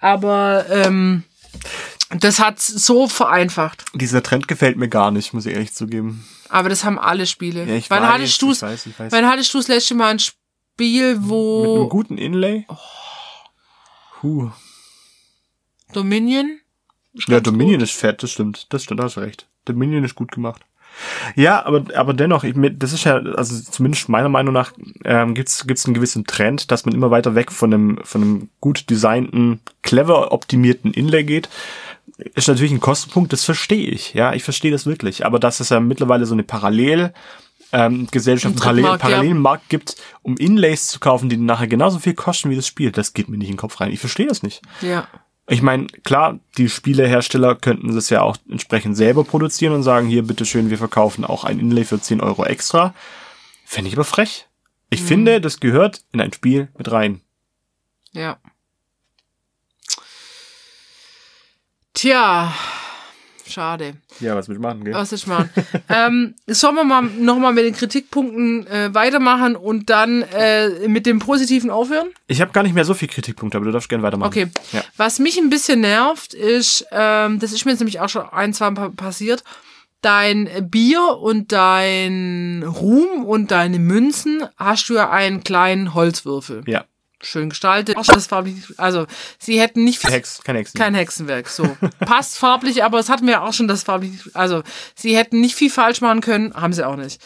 aber 0.00 0.66
ähm, 0.68 1.24
das 2.18 2.38
hat 2.38 2.60
so 2.60 3.08
vereinfacht. 3.08 3.84
Dieser 3.94 4.22
Trend 4.22 4.48
gefällt 4.48 4.76
mir 4.76 4.88
gar 4.88 5.10
nicht, 5.10 5.32
muss 5.32 5.46
ich 5.46 5.54
ehrlich 5.54 5.72
zugeben. 5.72 6.24
Aber 6.48 6.68
das 6.68 6.84
haben 6.84 6.98
alle 6.98 7.26
Spiele. 7.26 7.64
Ja, 7.64 7.74
ich 7.74 7.88
wann 7.90 8.02
weiß, 8.02 8.10
hattest 8.12 8.42
du's, 8.42 8.56
ich 8.58 8.62
weiß, 8.62 8.86
ich 8.86 8.98
weiß. 8.98 9.12
wann 9.12 9.26
hattest 9.26 9.52
du 9.54 9.58
das 9.58 9.68
letzte 9.68 9.94
Mal 9.94 10.10
ein 10.10 10.18
Spiel, 10.18 11.14
Mit 11.14 11.22
einem 11.22 11.28
wo 11.28 11.88
guten 11.88 12.18
Inlay? 12.18 12.66
Oh. 12.68 12.76
Huh. 14.22 14.50
Dominion? 15.92 16.60
Ja, 17.26 17.40
Dominion 17.40 17.80
ist 17.80 17.92
fett, 17.92 18.22
das 18.22 18.30
stimmt. 18.30 18.66
Das 18.70 18.84
stimmt, 18.84 19.00
da 19.00 19.04
hast 19.04 19.16
du 19.16 19.20
recht. 19.20 19.48
Dominion 19.64 20.04
ist 20.04 20.14
gut 20.14 20.32
gemacht. 20.32 20.64
Ja, 21.36 21.64
aber, 21.64 21.84
aber 21.94 22.12
dennoch, 22.14 22.44
ich, 22.44 22.54
das 22.76 22.92
ist 22.92 23.04
ja, 23.04 23.16
also 23.16 23.58
zumindest 23.58 24.08
meiner 24.08 24.28
Meinung 24.28 24.52
nach, 24.52 24.72
ähm, 25.04 25.34
gibt's 25.34 25.66
gibt's 25.66 25.86
einen 25.86 25.94
gewissen 25.94 26.24
Trend, 26.24 26.70
dass 26.70 26.84
man 26.84 26.94
immer 26.94 27.10
weiter 27.10 27.34
weg 27.34 27.50
von 27.50 27.72
einem, 27.72 27.98
von 28.04 28.22
einem 28.22 28.48
gut 28.60 28.90
designten, 28.90 29.60
clever 29.82 30.32
optimierten 30.32 30.92
Inlay 30.92 31.24
geht. 31.24 31.48
Ist 32.34 32.48
natürlich 32.48 32.72
ein 32.72 32.80
Kostenpunkt, 32.80 33.32
das 33.32 33.44
verstehe 33.44 33.88
ich. 33.88 34.14
Ja, 34.14 34.34
ich 34.34 34.44
verstehe 34.44 34.70
das 34.70 34.86
wirklich. 34.86 35.24
Aber 35.26 35.38
dass 35.38 35.60
es 35.60 35.70
ja 35.70 35.80
mittlerweile 35.80 36.26
so 36.26 36.34
eine 36.34 36.42
Parallel, 36.42 37.12
ähm, 37.72 38.06
Gesellschaft, 38.10 38.56
Parallel, 38.56 38.84
ja. 38.84 38.96
parallelen 38.98 39.38
Markt 39.38 39.68
gibt, 39.68 39.96
um 40.22 40.36
Inlays 40.36 40.88
zu 40.88 41.00
kaufen, 41.00 41.28
die 41.28 41.36
nachher 41.36 41.66
genauso 41.66 41.98
viel 41.98 42.14
kosten 42.14 42.50
wie 42.50 42.56
das 42.56 42.66
Spiel, 42.66 42.92
das 42.92 43.14
geht 43.14 43.28
mir 43.28 43.38
nicht 43.38 43.48
in 43.48 43.54
den 43.54 43.60
Kopf 43.60 43.80
rein. 43.80 43.90
Ich 43.90 44.00
verstehe 44.00 44.26
das 44.26 44.42
nicht. 44.42 44.62
Ja. 44.82 45.08
Ich 45.48 45.62
meine, 45.62 45.86
klar, 46.04 46.38
die 46.56 46.68
Spielehersteller 46.68 47.56
könnten 47.56 47.94
das 47.94 48.10
ja 48.10 48.22
auch 48.22 48.36
entsprechend 48.48 48.96
selber 48.96 49.24
produzieren 49.24 49.74
und 49.74 49.82
sagen, 49.82 50.06
hier, 50.06 50.22
bitteschön, 50.22 50.70
wir 50.70 50.78
verkaufen 50.78 51.24
auch 51.24 51.44
ein 51.44 51.58
Inlay 51.58 51.84
für 51.84 52.00
10 52.00 52.20
Euro 52.20 52.44
extra. 52.44 52.94
Fände 53.64 53.88
ich 53.88 53.96
aber 53.96 54.04
frech. 54.04 54.46
Ich 54.90 55.00
finde, 55.00 55.40
das 55.40 55.58
gehört 55.58 56.02
in 56.12 56.20
ein 56.20 56.32
Spiel 56.32 56.68
mit 56.76 56.92
rein. 56.92 57.22
Ja. 58.12 58.36
Tja, 62.02 62.52
schade. 63.46 63.94
Ja, 64.18 64.34
was 64.34 64.48
will 64.48 64.56
ich 64.56 64.60
machen, 64.60 64.82
gell? 64.82 64.92
Was 64.92 65.12
ich 65.12 65.24
machen. 65.28 65.50
ähm, 65.88 66.34
sollen 66.48 66.74
wir 66.74 66.82
mal 66.82 67.02
nochmal 67.02 67.52
mit 67.52 67.64
den 67.64 67.74
Kritikpunkten 67.74 68.66
äh, 68.66 68.92
weitermachen 68.92 69.54
und 69.54 69.88
dann 69.88 70.22
äh, 70.22 70.88
mit 70.88 71.06
dem 71.06 71.20
Positiven 71.20 71.70
aufhören? 71.70 72.08
Ich 72.26 72.40
habe 72.40 72.50
gar 72.50 72.64
nicht 72.64 72.74
mehr 72.74 72.84
so 72.84 72.94
viel 72.94 73.06
Kritikpunkte, 73.06 73.56
aber 73.56 73.66
du 73.66 73.70
darfst 73.70 73.88
gerne 73.88 74.02
weitermachen. 74.02 74.30
Okay. 74.30 74.50
Ja. 74.72 74.82
Was 74.96 75.20
mich 75.20 75.38
ein 75.38 75.48
bisschen 75.48 75.80
nervt, 75.82 76.34
ist, 76.34 76.84
ähm, 76.90 77.38
das 77.38 77.52
ist 77.52 77.66
mir 77.66 77.70
jetzt 77.70 77.78
nämlich 77.78 78.00
auch 78.00 78.08
schon 78.08 78.28
ein, 78.32 78.52
zwei 78.52 78.72
Mal 78.72 78.90
passiert, 78.90 79.44
dein 80.00 80.48
Bier 80.72 81.18
und 81.20 81.52
dein 81.52 82.64
Ruhm 82.64 83.24
und 83.24 83.52
deine 83.52 83.78
Münzen 83.78 84.42
hast 84.56 84.88
du 84.88 84.94
ja 84.94 85.08
einen 85.08 85.44
kleinen 85.44 85.94
Holzwürfel. 85.94 86.64
Ja. 86.66 86.84
Schön 87.22 87.48
gestaltet. 87.48 87.96
Das 87.96 88.26
farblich, 88.26 88.56
also 88.76 89.06
sie 89.38 89.60
hätten 89.60 89.84
nicht 89.84 90.02
Hex, 90.04 90.42
kein 90.42 90.56
Hexen. 90.56 90.78
kein 90.78 90.94
Hexenwerk. 90.94 91.48
So 91.48 91.76
passt 92.00 92.38
farblich, 92.38 92.84
aber 92.84 92.98
es 92.98 93.08
hatten 93.08 93.26
wir 93.26 93.42
auch 93.42 93.52
schon 93.52 93.68
das 93.68 93.84
farblich. 93.84 94.12
Also 94.34 94.62
sie 94.94 95.16
hätten 95.16 95.40
nicht 95.40 95.54
viel 95.54 95.70
falsch 95.70 96.00
machen 96.00 96.20
können, 96.20 96.52
haben 96.54 96.72
sie 96.72 96.86
auch 96.86 96.96
nicht. 96.96 97.20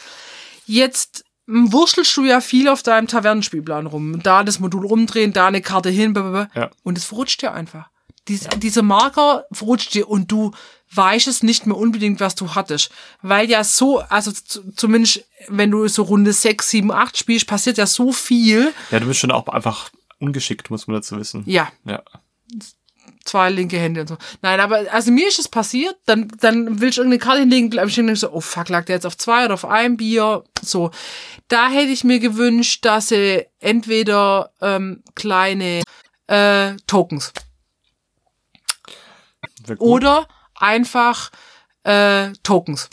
Jetzt 0.67 1.25
m, 1.49 1.73
wurschtelst 1.73 2.17
du 2.17 2.25
ja 2.25 2.41
viel 2.41 2.69
auf 2.69 2.83
deinem 2.83 3.07
Tavernenspielplan 3.09 3.87
rum. 3.87 4.23
Da 4.23 4.45
das 4.45 4.59
Modul 4.59 4.87
rumdrehen, 4.87 5.33
da 5.33 5.47
eine 5.47 5.63
Karte 5.63 5.91
hin, 5.91 6.13
blablabla. 6.13 6.49
Ja. 6.55 6.71
und 6.83 6.99
es 6.99 7.05
verrutscht 7.05 7.43
dir 7.43 7.53
einfach. 7.53 7.89
Dies, 8.29 8.49
Dieser 8.59 8.83
Marker 8.83 9.45
verrutscht 9.53 9.95
dir 9.95 10.09
und 10.09 10.31
du 10.33 10.53
weißt 10.93 11.27
es 11.29 11.43
nicht 11.43 11.67
mehr 11.67 11.77
unbedingt, 11.77 12.21
was 12.21 12.35
du 12.35 12.55
hattest. 12.55 12.91
Weil 13.23 13.49
ja 13.51 13.63
so, 13.65 14.01
also 14.01 14.33
zu- 14.33 14.73
zumindest 14.73 15.25
wenn 15.49 15.71
du 15.71 15.87
so 15.89 16.03
Runde 16.05 16.33
6, 16.33 16.71
7, 16.71 16.91
8 16.93 17.17
spielst, 17.19 17.47
passiert 17.47 17.79
ja 17.79 17.87
so 17.87 18.13
viel. 18.13 18.73
Ja, 18.91 19.01
du 19.01 19.07
bist 19.07 19.21
schon 19.21 19.31
auch 19.33 19.47
einfach 19.49 19.91
ungeschickt, 20.19 20.71
muss 20.71 20.87
man 20.87 20.97
dazu 20.97 21.19
wissen. 21.19 21.43
Ja, 21.47 21.71
Ja. 21.85 22.03
zwei 23.25 23.51
linke 23.51 23.79
Hände 23.79 24.03
und 24.03 24.09
so. 24.09 24.17
Nein, 24.43 24.61
aber 24.61 24.85
also 24.93 25.11
mir 25.11 25.29
ist 25.29 25.39
es 25.39 25.49
passiert, 25.49 25.97
dann, 26.07 26.29
dann 26.41 26.81
willst 26.81 26.97
du 26.99 27.03
irgendeine 27.03 27.19
Karte 27.25 27.41
hinlegen, 27.41 27.71
bleib 27.71 27.89
ich 27.89 28.21
so, 28.21 28.31
oh 28.33 28.41
fuck, 28.41 28.69
lag 28.69 28.85
der 28.85 28.97
jetzt 28.97 29.07
auf 29.07 29.17
zwei 29.19 29.45
oder 29.45 29.55
auf 29.55 29.65
einem 29.65 29.97
Bier? 29.97 30.45
So. 30.63 30.91
Da 31.49 31.69
hätte 31.69 31.91
ich 31.93 32.05
mir 32.05 32.19
gewünscht, 32.21 32.85
dass 32.85 33.09
sie 33.09 33.45
entweder 33.59 34.51
ähm, 34.61 35.03
kleine 35.15 35.83
äh, 36.29 36.75
Tokens. 36.87 37.33
Oder 39.79 40.29
einfach 40.55 41.31
äh, 41.85 42.33
Tokens. 42.43 42.89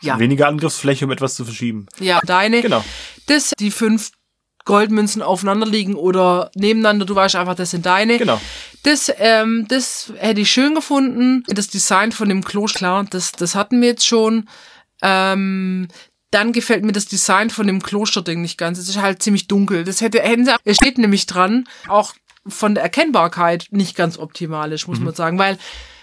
Ja. 0.00 0.18
Weniger 0.18 0.46
Angriffsfläche, 0.46 1.04
um 1.04 1.10
etwas 1.10 1.34
zu 1.34 1.44
verschieben. 1.44 1.86
Ja, 1.98 2.20
deine. 2.24 2.62
Genau. 2.62 2.84
Das, 3.26 3.52
die 3.58 3.70
fünf 3.70 4.12
Goldmünzen 4.64 5.22
aufeinander 5.22 5.66
liegen 5.66 5.94
oder 5.94 6.50
nebeneinander, 6.54 7.06
du 7.06 7.14
weißt 7.14 7.36
einfach, 7.36 7.54
das 7.54 7.70
sind 7.70 7.86
deine. 7.86 8.18
Genau. 8.18 8.40
Das, 8.82 9.10
ähm, 9.18 9.66
das 9.68 10.12
hätte 10.18 10.42
ich 10.42 10.50
schön 10.50 10.74
gefunden. 10.74 11.42
Das 11.48 11.68
Design 11.68 12.12
von 12.12 12.28
dem 12.28 12.44
Kloster, 12.44 12.78
klar, 12.78 13.06
das, 13.10 13.32
das 13.32 13.54
hatten 13.54 13.80
wir 13.80 13.88
jetzt 13.88 14.06
schon. 14.06 14.48
Ähm, 15.02 15.88
dann 16.30 16.52
gefällt 16.52 16.84
mir 16.84 16.92
das 16.92 17.06
Design 17.06 17.48
von 17.50 17.66
dem 17.66 17.82
Klosterding 17.82 18.42
nicht 18.42 18.58
ganz. 18.58 18.78
Es 18.78 18.88
ist 18.88 19.00
halt 19.00 19.22
ziemlich 19.22 19.48
dunkel. 19.48 19.84
Das 19.84 20.00
hätte, 20.00 20.20
hätten 20.20 20.44
sie, 20.44 20.54
es 20.64 20.76
steht 20.76 20.98
nämlich 20.98 21.26
dran, 21.26 21.66
auch 21.88 22.12
von 22.48 22.74
der 22.74 22.84
Erkennbarkeit 22.84 23.68
nicht 23.70 23.96
ganz 23.96 24.18
optimalisch, 24.18 24.86
muss 24.86 25.00
man 25.00 25.14
sagen, 25.14 25.38
weil 25.38 25.58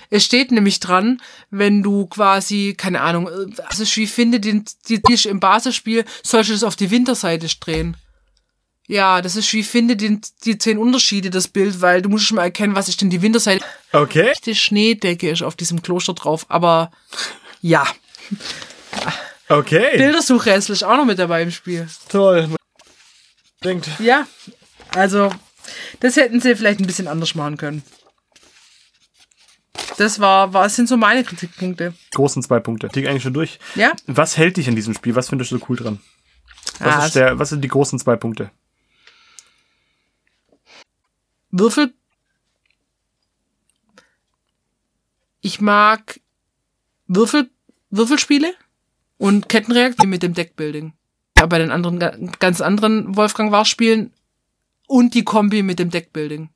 es 0.09 0.23
steht 0.23 0.51
nämlich 0.51 0.79
dran, 0.79 1.21
wenn 1.49 1.83
du 1.83 2.05
quasi, 2.05 2.75
keine 2.77 3.01
Ahnung, 3.01 3.29
also 3.67 3.83
ich 3.83 4.11
finde 4.11 4.39
den, 4.39 4.65
die 4.87 5.01
Tisch 5.01 5.25
im 5.25 5.39
Basisspiel, 5.39 6.05
sollst 6.23 6.49
du 6.49 6.53
das 6.53 6.63
auf 6.63 6.75
die 6.75 6.91
Winterseite 6.91 7.47
drehen. 7.59 7.97
Ja, 8.87 9.21
das 9.21 9.35
ist 9.35 9.51
wie 9.53 9.63
finde 9.63 9.95
den, 9.95 10.21
die 10.43 10.59
zehn 10.59 10.77
Unterschiede, 10.77 11.31
das 11.31 11.47
Bild, 11.47 11.81
weil 11.81 12.03
du 12.03 12.09
musst 12.09 12.25
schon 12.25 12.35
mal 12.35 12.43
erkennen, 12.43 12.75
was 12.75 12.87
ist 12.87 13.01
denn 13.01 13.09
die 13.09 13.23
Winterseite. 13.23 13.65
Okay. 13.91 14.33
Die 14.45 14.53
Schneedecke 14.53 15.29
ist 15.29 15.41
auf 15.41 15.55
diesem 15.55 15.81
Kloster 15.81 16.13
drauf, 16.13 16.45
aber 16.49 16.91
ja. 17.61 17.85
Okay. 19.49 19.97
Bildersuche 19.97 20.51
ist 20.51 20.83
auch 20.83 20.97
noch 20.97 21.05
mit 21.05 21.17
dabei 21.17 21.41
im 21.41 21.51
Spiel. 21.51 21.87
Toll. 22.09 22.49
Denkt. 23.63 23.89
Ja, 23.97 24.27
also 24.93 25.31
das 25.99 26.15
hätten 26.15 26.39
sie 26.41 26.55
vielleicht 26.55 26.79
ein 26.79 26.87
bisschen 26.87 27.07
anders 27.07 27.35
machen 27.35 27.57
können. 27.57 27.83
Das 29.97 30.19
war, 30.19 30.53
war, 30.53 30.63
das 30.63 30.75
sind 30.75 30.89
so 30.89 30.97
meine 30.97 31.23
Kritikpunkte. 31.23 31.93
Großen 32.13 32.43
zwei 32.43 32.59
Punkte. 32.59 32.89
Die 32.89 33.07
eigentlich 33.07 33.23
schon 33.23 33.33
durch. 33.33 33.59
Ja? 33.75 33.93
Was 34.07 34.37
hält 34.37 34.57
dich 34.57 34.67
an 34.67 34.75
diesem 34.75 34.93
Spiel? 34.93 35.15
Was 35.15 35.29
findest 35.29 35.51
du 35.51 35.57
so 35.57 35.65
cool 35.69 35.77
dran? 35.77 36.01
Was, 36.79 36.95
Ah, 36.95 37.05
ist 37.05 37.15
der, 37.15 37.39
was 37.39 37.49
sind 37.49 37.61
die 37.61 37.67
großen 37.69 37.97
zwei 37.99 38.15
Punkte? 38.17 38.51
Würfel. 41.51 41.93
Ich 45.41 45.61
mag 45.61 46.19
Würfel, 47.07 47.49
Würfelspiele 47.91 48.53
und 49.17 49.47
Kettenreaktionen 49.47 50.09
mit 50.09 50.23
dem 50.23 50.33
Deckbuilding. 50.33 50.93
Ja, 51.37 51.45
bei 51.45 51.59
den 51.59 51.71
anderen, 51.71 51.99
ga- 51.99 52.17
ganz 52.39 52.61
anderen 52.61 53.15
Wolfgang 53.15 53.51
Warsch 53.51 53.69
Spielen 53.69 54.11
und 54.87 55.13
die 55.13 55.23
Kombi 55.23 55.63
mit 55.63 55.79
dem 55.79 55.89
Deckbuilding. 55.89 56.49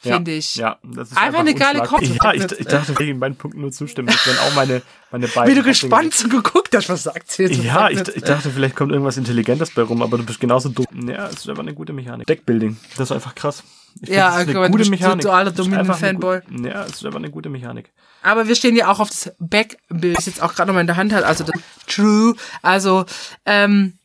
Finde 0.00 0.32
ja, 0.32 0.36
ich. 0.38 0.54
Ja, 0.56 0.78
das 0.82 1.12
ist 1.12 1.16
Einfach 1.16 1.40
eine 1.40 1.54
geile. 1.54 1.82
Kombi. 1.82 2.18
Ja, 2.22 2.34
ich, 2.34 2.42
ich 2.52 2.66
dachte, 2.66 2.92
ich 2.92 3.08
in 3.08 3.18
meinen 3.18 3.36
Punkten 3.36 3.62
nur 3.62 3.72
zustimmen. 3.72 4.08
Das 4.08 4.26
wären 4.26 4.36
auch 4.38 4.54
meine, 4.54 4.82
meine 5.10 5.28
beiden. 5.28 5.50
Wie 5.50 5.58
du 5.58 5.64
gespannt 5.64 6.12
so 6.12 6.28
geguckt 6.28 6.74
hast, 6.76 6.90
was 6.90 7.04
sagt 7.04 7.30
sie 7.32 7.44
jetzt? 7.44 7.56
Ja, 7.62 7.88
ich, 7.88 8.00
ich 8.08 8.22
dachte, 8.22 8.50
vielleicht 8.50 8.76
kommt 8.76 8.92
irgendwas 8.92 9.16
Intelligentes 9.16 9.70
bei 9.70 9.80
rum, 9.80 10.02
aber 10.02 10.18
du 10.18 10.24
bist 10.24 10.40
genauso 10.40 10.68
dumm. 10.68 10.84
Ja, 11.08 11.28
es 11.28 11.36
ist 11.36 11.48
einfach 11.48 11.62
eine 11.62 11.72
gute 11.72 11.94
Mechanik. 11.94 12.26
Deckbuilding, 12.26 12.76
das 12.98 13.08
ist 13.08 13.12
einfach 13.12 13.34
krass. 13.34 13.62
Ich 14.02 14.10
Ja, 14.10 14.36
das 14.36 14.46
ist 14.48 14.56
eine 14.56 14.70
gute 14.70 14.90
Mechanik. 14.90 15.22
totaler 15.22 15.44
Das 15.44 15.52
ist 15.52 15.58
Dominion 15.60 15.80
einfach 15.80 16.02
eine 16.02 16.06
Fanboy. 16.18 16.40
gu- 16.40 16.68
Ja, 16.68 16.84
es 16.84 16.92
ist 16.96 17.06
einfach 17.06 17.18
eine 17.20 17.30
gute 17.30 17.48
Mechanik. 17.48 17.90
Aber 18.22 18.46
wir 18.46 18.56
stehen 18.56 18.76
ja 18.76 18.88
auch 18.90 19.00
auf 19.00 19.08
das 19.08 19.32
Backbild, 19.38 20.18
das 20.18 20.26
jetzt 20.26 20.42
auch 20.42 20.54
gerade 20.54 20.66
noch 20.68 20.74
mal 20.74 20.80
in 20.82 20.86
der 20.86 20.96
Hand 20.96 21.14
hat, 21.14 21.24
also 21.24 21.44
das 21.44 21.58
True. 21.86 22.34
Also, 22.60 23.06
ähm, 23.46 23.98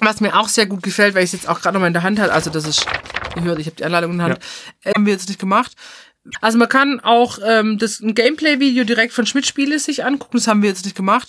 was 0.00 0.20
mir 0.20 0.38
auch 0.38 0.48
sehr 0.48 0.66
gut 0.66 0.82
gefällt, 0.82 1.14
weil 1.14 1.24
ich 1.24 1.32
es 1.32 1.40
jetzt 1.40 1.48
auch 1.48 1.60
gerade 1.60 1.74
noch 1.74 1.80
mal 1.80 1.86
in 1.86 1.92
der 1.92 2.02
Hand 2.02 2.18
hat, 2.18 2.30
also 2.30 2.50
das 2.50 2.66
ist, 2.66 2.86
ihr 3.36 3.42
hört, 3.42 3.58
ich 3.58 3.66
habe 3.66 3.76
die 3.76 3.84
Anleitung 3.84 4.12
in 4.12 4.18
der 4.18 4.26
Hand, 4.28 4.38
äh, 4.82 4.92
haben 4.94 5.06
wir 5.06 5.12
jetzt 5.12 5.28
nicht 5.28 5.40
gemacht. 5.40 5.72
Also 6.40 6.56
man 6.56 6.68
kann 6.68 7.00
auch 7.00 7.38
ähm, 7.44 7.78
das 7.78 8.00
ein 8.00 8.14
Gameplay-Video 8.14 8.84
direkt 8.84 9.12
von 9.12 9.26
Schmidt 9.26 9.46
Spiele 9.46 9.78
sich 9.78 10.04
angucken, 10.04 10.38
das 10.38 10.46
haben 10.48 10.62
wir 10.62 10.70
jetzt 10.70 10.84
nicht 10.84 10.96
gemacht. 10.96 11.28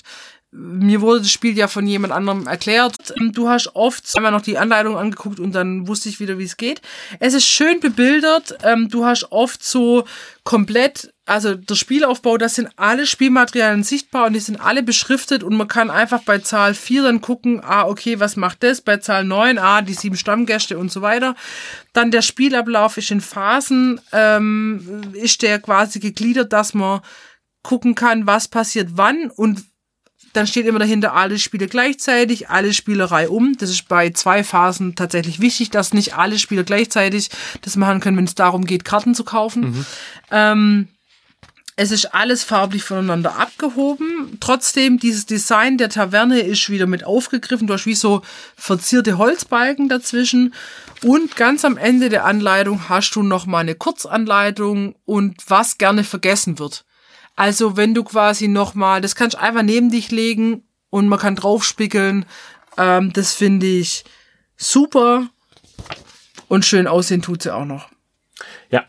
Mir 0.52 1.02
wurde 1.02 1.20
das 1.20 1.32
Spiel 1.32 1.58
ja 1.58 1.68
von 1.68 1.86
jemand 1.86 2.14
anderem 2.14 2.48
erklärt. 2.48 2.96
Ähm, 3.20 3.34
Du 3.34 3.50
hast 3.50 3.76
oft 3.76 4.16
einmal 4.16 4.32
noch 4.32 4.42
die 4.42 4.58
Anleitung 4.58 4.98
angeguckt 4.98 5.40
und 5.42 5.52
dann 5.52 5.88
wusste 5.88 6.08
ich 6.08 6.22
wieder, 6.22 6.38
wie 6.38 6.46
es 6.46 6.56
geht. 6.56 6.82
Es 7.20 7.34
ist 7.34 7.46
schön 7.46 7.82
bebildert. 7.82 8.58
Ähm, 8.64 8.88
Du 8.88 9.04
hast 9.04 9.32
oft 9.34 9.62
so 9.62 10.06
komplett, 10.46 11.14
also 11.26 11.56
der 11.56 11.76
Spielaufbau, 11.76 12.38
das 12.38 12.56
sind 12.56 12.70
alle 12.76 13.08
Spielmaterialien 13.08 13.84
sichtbar 13.84 14.28
und 14.28 14.34
die 14.34 14.40
sind 14.40 14.58
alle 14.58 14.84
beschriftet 14.84 15.44
und 15.44 15.56
man 15.56 15.68
kann 15.68 15.90
einfach 15.90 16.22
bei 16.22 16.38
Zahl 16.38 16.76
4 16.76 17.04
dann 17.04 17.22
gucken, 17.22 17.62
ah, 17.64 17.86
okay, 17.86 18.20
was 18.20 18.36
macht 18.36 18.62
das? 18.62 18.82
Bei 18.82 18.98
Zahl 18.98 19.24
9, 19.24 19.58
ah, 19.58 19.82
die 19.82 19.94
sieben 19.94 20.18
Stammgäste 20.18 20.78
und 20.78 20.92
so 20.92 21.02
weiter. 21.02 21.36
Dann 21.94 22.12
der 22.12 22.22
Spielablauf 22.22 22.98
ist 22.98 23.10
in 23.10 23.22
Phasen, 23.22 24.00
ähm, 24.12 25.02
ist 25.14 25.42
der 25.42 25.60
quasi 25.60 26.00
gegliedert, 26.00 26.54
dass 26.54 26.76
man 26.76 27.02
gucken 27.64 27.96
kann, 27.96 28.28
was 28.28 28.48
passiert 28.48 28.90
wann 28.94 29.32
und 29.32 29.64
dann 30.34 30.48
steht 30.48 30.66
immer 30.66 30.80
dahinter 30.80 31.14
alle 31.14 31.40
Spiele 31.40 31.68
gleichzeitig, 31.68 32.50
alle 32.50 32.74
Spielerei 32.74 33.30
um. 33.30 33.56
Das 33.58 33.70
ist 33.70 33.88
bei 33.88 34.10
zwei 34.10 34.44
Phasen 34.44 34.96
tatsächlich 34.96 35.40
wichtig, 35.40 35.70
dass 35.70 35.94
nicht 35.94 36.18
alle 36.18 36.38
Spieler 36.38 36.64
gleichzeitig 36.64 37.30
das 37.62 37.78
machen 37.78 38.02
können, 38.02 38.18
wenn 38.18 38.26
es 38.26 38.36
darum 38.36 38.66
geht, 38.66 38.84
Karten 38.84 39.16
zu 39.16 39.24
kaufen. 39.24 39.86
Ähm, 40.32 40.90
es 41.78 41.92
ist 41.92 42.14
alles 42.14 42.44
farblich 42.44 42.84
voneinander 42.84 43.36
abgehoben. 43.36 44.38
Trotzdem, 44.40 44.98
dieses 44.98 45.26
Design 45.26 45.78
der 45.78 45.90
Taverne 45.90 46.40
ist 46.40 46.70
wieder 46.70 46.88
mit 46.88 47.04
aufgegriffen. 47.04 47.68
Du 47.68 47.74
hast 47.74 47.86
wie 47.86 47.96
so 47.96 48.22
verzierte 48.56 49.18
Holzbalken 49.18 49.90
dazwischen. 49.90 50.54
Und 51.04 51.36
ganz 51.36 51.66
am 51.66 51.76
Ende 51.76 52.08
der 52.08 52.24
Anleitung 52.24 52.88
hast 52.88 53.16
du 53.16 53.24
noch 53.24 53.46
mal 53.46 53.60
eine 53.60 53.76
Kurzanleitung 53.76 54.96
und 55.04 55.36
was 55.48 55.78
gerne 55.78 56.06
vergessen 56.06 56.60
wird. 56.60 56.86
Also 57.36 57.76
wenn 57.76 57.94
du 57.94 58.06
quasi 58.06 58.48
noch 58.48 58.74
mal, 58.74 59.02
das 59.02 59.16
kannst 59.16 59.36
du 59.36 59.42
einfach 59.42 59.64
neben 59.64 59.92
dich 59.92 60.12
legen 60.12 60.64
und 60.90 61.10
man 61.10 61.20
kann 61.20 61.36
draufspickeln. 61.36 62.26
Ähm, 62.78 63.12
das 63.12 63.34
finde 63.34 63.68
ich 63.68 64.06
super. 64.56 65.28
Und 66.48 66.64
schön 66.64 66.88
aussehen 66.88 67.22
tut 67.22 67.42
sie 67.42 67.54
auch 67.54 67.66
noch. 67.66 67.90
Ja. 68.70 68.86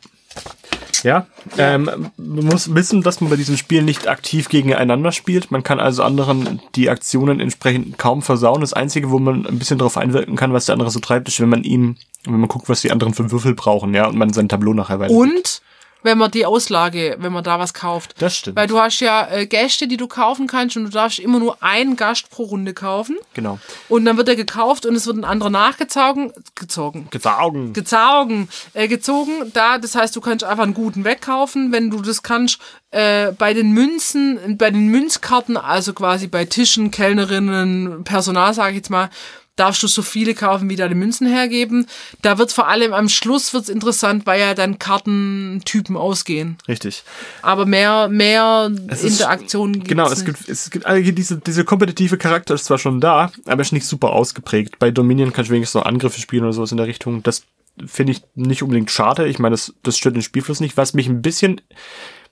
Ja, 1.07 1.29
ähm, 1.57 2.11
man 2.17 2.45
muss 2.47 2.75
wissen, 2.75 3.01
dass 3.01 3.21
man 3.21 3.31
bei 3.31 3.37
diesem 3.37 3.57
Spiel 3.57 3.83
nicht 3.83 4.09
aktiv 4.09 4.49
gegeneinander 4.49 5.13
spielt. 5.13 5.53
Man 5.53 5.63
kann 5.63 5.79
also 5.79 6.03
anderen 6.03 6.61
die 6.75 6.91
Aktionen 6.91 7.39
entsprechend 7.39 7.97
kaum 7.97 8.23
versauen. 8.23 8.61
Das 8.61 8.73
Einzige, 8.73 9.13
wo 9.13 9.21
man 9.21 9.47
ein 9.47 9.57
bisschen 9.57 9.79
darauf 9.79 9.99
einwirken 9.99 10.35
kann, 10.35 10.53
was 10.53 10.67
der 10.67 10.73
andere 10.73 10.91
so 10.91 10.99
treibt, 10.99 11.29
ist, 11.29 11.39
wenn 11.39 11.49
man 11.49 11.63
ihm, 11.63 11.95
wenn 12.25 12.41
man 12.41 12.49
guckt, 12.49 12.69
was 12.69 12.81
die 12.81 12.91
anderen 12.91 13.15
für 13.15 13.31
Würfel 13.31 13.55
brauchen, 13.55 13.95
ja, 13.95 14.09
und 14.09 14.17
man 14.17 14.33
sein 14.33 14.49
Tableau 14.49 14.75
nachher 14.75 14.99
weiter. 14.99 15.15
Und 15.15 15.63
wenn 16.03 16.19
man 16.19 16.31
die 16.31 16.47
Auslage, 16.47 17.17
wenn 17.19 17.33
man 17.33 17.43
da 17.43 17.59
was 17.59 17.75
kauft. 17.75 18.15
Das 18.19 18.37
stimmt. 18.37 18.57
Weil 18.57 18.69
du 18.69 18.79
hast 18.79 19.01
ja 19.01 19.29
äh, 19.29 19.47
Gäste, 19.47 19.89
die 19.89 19.97
du 19.97 20.07
kaufen 20.07 20.47
kannst 20.47 20.77
und 20.77 20.85
du 20.85 20.91
darfst 20.91 21.19
immer 21.19 21.39
nur 21.39 21.63
einen 21.63 21.97
Gast 21.97 22.31
pro 22.31 22.45
Runde 22.45 22.75
kaufen. 22.75 23.17
Genau. 23.35 23.59
Und 23.89 24.05
dann 24.05 24.17
wird 24.17 24.29
er 24.29 24.37
gekauft 24.37 24.87
und 24.87 24.95
es 24.95 25.07
wird 25.07 25.17
ein 25.17 25.25
anderer 25.25 25.51
nachgezogen, 25.51 26.33
gezogen, 26.55 27.09
Gezaugen. 27.11 27.73
gezogen, 27.73 28.49
äh, 28.73 28.89
gezogen. 28.89 29.51
Da, 29.53 29.79
das 29.79 29.95
heißt, 29.95 30.15
du 30.15 30.21
kannst 30.21 30.45
einfach 30.45 30.65
einen 30.65 30.75
guten 30.75 31.05
wegkaufen, 31.05 31.73
wenn 31.73 31.91
du 31.91 32.01
das 32.01 32.23
kannst. 32.23 32.61
Äh, 32.91 33.33
bei 33.33 33.53
den 33.53 33.73
Münzen, 33.73 34.57
bei 34.57 34.71
den 34.71 34.89
Münzkarten, 34.89 35.57
also 35.57 35.93
quasi 35.93 36.29
bei 36.29 36.45
Tischen, 36.45 36.91
Kellnerinnen, 36.91 38.05
Personal, 38.05 38.55
sage 38.55 38.71
ich 38.71 38.77
jetzt 38.77 38.91
mal, 38.91 39.11
darfst 39.57 39.83
du 39.83 39.87
so 39.87 40.03
viele 40.03 40.35
kaufen, 40.35 40.69
wie 40.71 40.77
deine 40.77 40.95
Münzen 40.95 41.27
hergeben. 41.27 41.87
Da 42.23 42.39
wird 42.39 42.53
vor 42.53 42.69
allem 42.69 42.93
am 42.93 43.09
Schluss 43.09 43.53
wird's 43.55 43.69
interessant, 43.69 44.27
weil 44.27 44.39
ja 44.41 44.55
dann 44.55 44.79
Kartentypen 44.79 45.97
ausgehen. 45.97 46.59
Richtig. 46.69 47.03
Aber 47.43 47.67
mehr, 47.67 48.09
mehr 48.09 48.71
Es 48.89 49.03
ist- 49.03 49.21
Interaktion 49.21 49.73
gibt's 49.73 49.89
Genau, 49.89 50.07
es 50.11 50.19
nicht. 50.25 50.27
gibt, 50.27 50.49
es 50.49 50.71
gibt 50.71 50.87
also 50.87 51.11
diese, 51.13 51.39
diese 51.39 51.65
kompetitive 51.65 52.19
Charakter 52.19 52.55
ist 52.55 52.67
zwar 52.67 52.79
schon 52.79 53.01
da, 53.01 53.33
aber 53.47 53.63
ist 53.63 53.73
nicht 53.73 53.87
super 53.87 54.11
ausgeprägt. 54.13 54.79
Bei 54.79 54.91
Dominion 54.91 55.33
kannst 55.33 55.51
du 55.51 55.55
wenigstens 55.55 55.81
noch 55.81 55.87
Angriffe 55.87 56.21
spielen 56.21 56.45
oder 56.45 56.53
sowas 56.53 56.71
in 56.71 56.77
der 56.77 56.87
Richtung. 56.87 57.23
Das 57.23 57.45
finde 57.87 58.13
ich 58.13 58.23
nicht 58.35 58.63
unbedingt 58.63 58.91
schade. 58.91 59.27
Ich 59.27 59.39
meine, 59.39 59.55
das, 59.55 59.75
das 59.83 59.99
stört 59.99 60.17
den 60.17 60.23
Spielfluss 60.23 60.61
nicht. 60.61 60.77
Was 60.77 60.95
mich 60.95 61.09
ein 61.09 61.23
bisschen, 61.23 61.61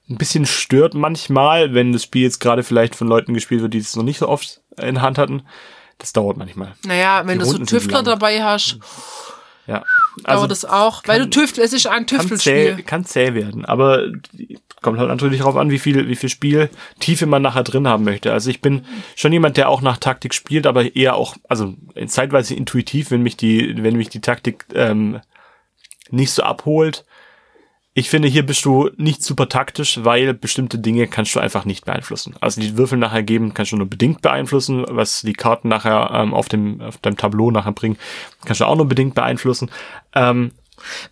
ein 0.09 0.17
bisschen 0.17 0.47
stört 0.47 0.95
manchmal, 0.95 1.75
wenn 1.75 1.93
das 1.93 2.03
Spiel 2.05 2.23
jetzt 2.23 2.41
gerade 2.41 2.63
vielleicht 2.63 2.95
von 2.95 3.09
Leuten 3.09 3.35
gespielt 3.35 3.63
wird, 3.63 3.75
die 3.75 3.79
es 3.79 3.97
noch 3.97 4.05
nicht 4.05 4.19
so 4.19 4.29
oft 4.29 4.61
in 4.81 5.01
Hand 5.03 5.19
hatten. 5.19 5.43
Das 5.99 6.13
dauert 6.13 6.37
manchmal. 6.37 6.75
Naja, 6.85 7.23
wenn 7.25 7.39
Die 7.39 7.39
du 7.41 7.45
so 7.45 7.53
Runden 7.53 7.67
sind 7.67 7.79
Tüftler 7.81 8.03
dabei 8.03 8.43
hast, 8.43 8.79
Ja. 9.67 9.83
dauert 10.25 10.51
das 10.51 10.65
auch. 10.65 11.03
Weil 11.07 11.21
du 11.21 11.31
Tüftel, 11.31 11.65
es 11.65 11.73
ist 11.73 11.87
ein 11.87 12.05
kann 12.07 12.21
zäh, 12.21 12.29
Tüftelspiel. 12.29 12.83
kann 12.85 13.05
zäh 13.05 13.35
werden, 13.35 13.65
aber 13.65 14.09
kommt 14.83 14.99
halt 14.99 15.09
natürlich 15.09 15.39
darauf 15.39 15.57
an, 15.57 15.71
wie 15.71 15.79
viel, 15.79 16.09
wie 16.09 16.17
viel 16.17 16.29
Spieltiefe 16.29 17.25
man 17.25 17.41
nachher 17.41 17.63
drin 17.63 17.89
haben 17.89 18.05
möchte. 18.05 18.33
Also 18.35 18.51
ich 18.51 18.61
bin 18.61 18.85
schon 19.17 19.33
jemand, 19.33 19.57
der 19.57 19.71
auch 19.71 19.81
nach 19.81 19.97
Taktik 19.97 20.35
spielt, 20.35 20.67
aber 20.67 20.95
eher 20.95 21.17
auch, 21.17 21.37
also 21.49 21.75
zeitweise 22.07 22.55
intuitiv, 22.55 23.11
wenn 23.11 23.23
mich 23.23 23.39
die, 23.39 23.83
wenn 23.83 23.97
mich 23.97 24.11
die 24.11 24.21
Taktik 24.21 24.67
ähm, 24.75 25.21
nicht 26.11 26.33
so 26.33 26.43
abholt. 26.43 27.07
Ich 27.97 28.11
finde, 28.11 28.27
hier 28.27 28.45
bist 28.45 28.65
du 28.65 28.91
nicht 28.97 29.23
super 29.23 29.49
taktisch, 29.49 30.01
weil 30.03 30.35
bestimmte 30.35 30.81
Dinge 30.81 31.07
kannst 31.07 31.33
du 31.37 31.39
einfach 31.39 31.65
nicht 31.65 31.85
beeinflussen. 31.85 32.35
Also 32.41 32.61
die 32.61 32.77
Würfel 32.77 32.99
nachher 32.99 33.23
geben 33.23 33.55
kannst 33.55 33.71
du 33.71 33.77
nur 33.77 33.89
bedingt 33.89 34.21
beeinflussen, 34.21 34.85
was 34.89 35.23
die 35.23 35.33
Karten 35.33 35.69
nachher 35.69 36.11
ähm, 36.13 36.35
auf 36.35 36.49
dem 36.49 36.81
auf 36.81 36.97
deinem 36.99 37.17
Tableau 37.17 37.53
nachher 37.53 37.71
bringen, 37.71 37.97
kannst 38.45 38.61
du 38.61 38.65
auch 38.65 38.75
nur 38.75 38.89
bedingt 38.89 39.15
beeinflussen. 39.15 39.71
Ähm, 40.13 40.51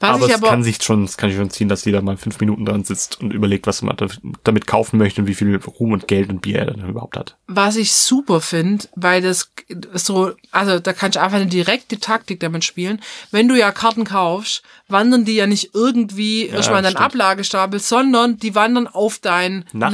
Was 0.01 0.11
aber 0.11 0.27
ich 0.27 0.33
es 0.33 0.39
aber, 0.39 0.49
kann 0.49 0.63
sich 0.65 0.83
schon, 0.83 1.05
es 1.05 1.17
kann 1.17 1.31
sich 1.31 1.39
schon 1.39 1.51
ziehen, 1.51 1.69
dass 1.69 1.85
jeder 1.85 2.03
mal 2.03 2.17
fünf 2.17 2.39
Minuten 2.41 2.65
dran 2.65 2.85
sitzt 2.85 3.21
und 3.21 3.33
überlegt, 3.33 3.67
was 3.67 3.83
man 3.83 3.97
da- 3.97 4.07
damit 4.45 4.67
kaufen 4.67 4.99
möchte 4.99 5.21
und 5.23 5.27
wie 5.29 5.35
viel 5.35 5.57
Ruhm 5.57 5.93
und 5.93 6.09
Geld 6.09 6.29
und 6.31 6.43
Bier 6.43 6.59
er 6.61 6.67
dann 6.67 6.89
überhaupt 6.89 7.17
hat. 7.17 7.37
was 7.47 7.77
ich 7.77 7.93
super 7.93 8.41
finde, 8.41 8.87
weil 8.97 9.21
das 9.21 9.51
so, 9.95 10.33
also 10.53 10.79
da 10.81 10.93
kannst 10.95 11.17
du 11.17 11.21
einfach 11.21 11.37
eine 11.37 11.47
direkte 11.47 11.99
Taktik 12.01 12.41
damit 12.41 12.65
spielen. 12.65 13.01
Wenn 13.31 13.47
du 13.47 13.55
ja 13.59 13.71
Karten 13.73 14.05
kaufst, 14.05 14.63
wandern 14.89 15.25
die 15.27 15.35
ja 15.35 15.47
nicht 15.47 15.71
irgendwie 15.75 16.47
erstmal 16.47 16.79
in 16.79 16.85
deinen. 16.85 16.97
Ablagestapel, 16.97 17.79
sondern 17.79 18.39
die 18.39 18.55
wandern 18.55 18.87
auf 18.87 19.19
dein 19.19 19.65
Nachziehdeck 19.75 19.93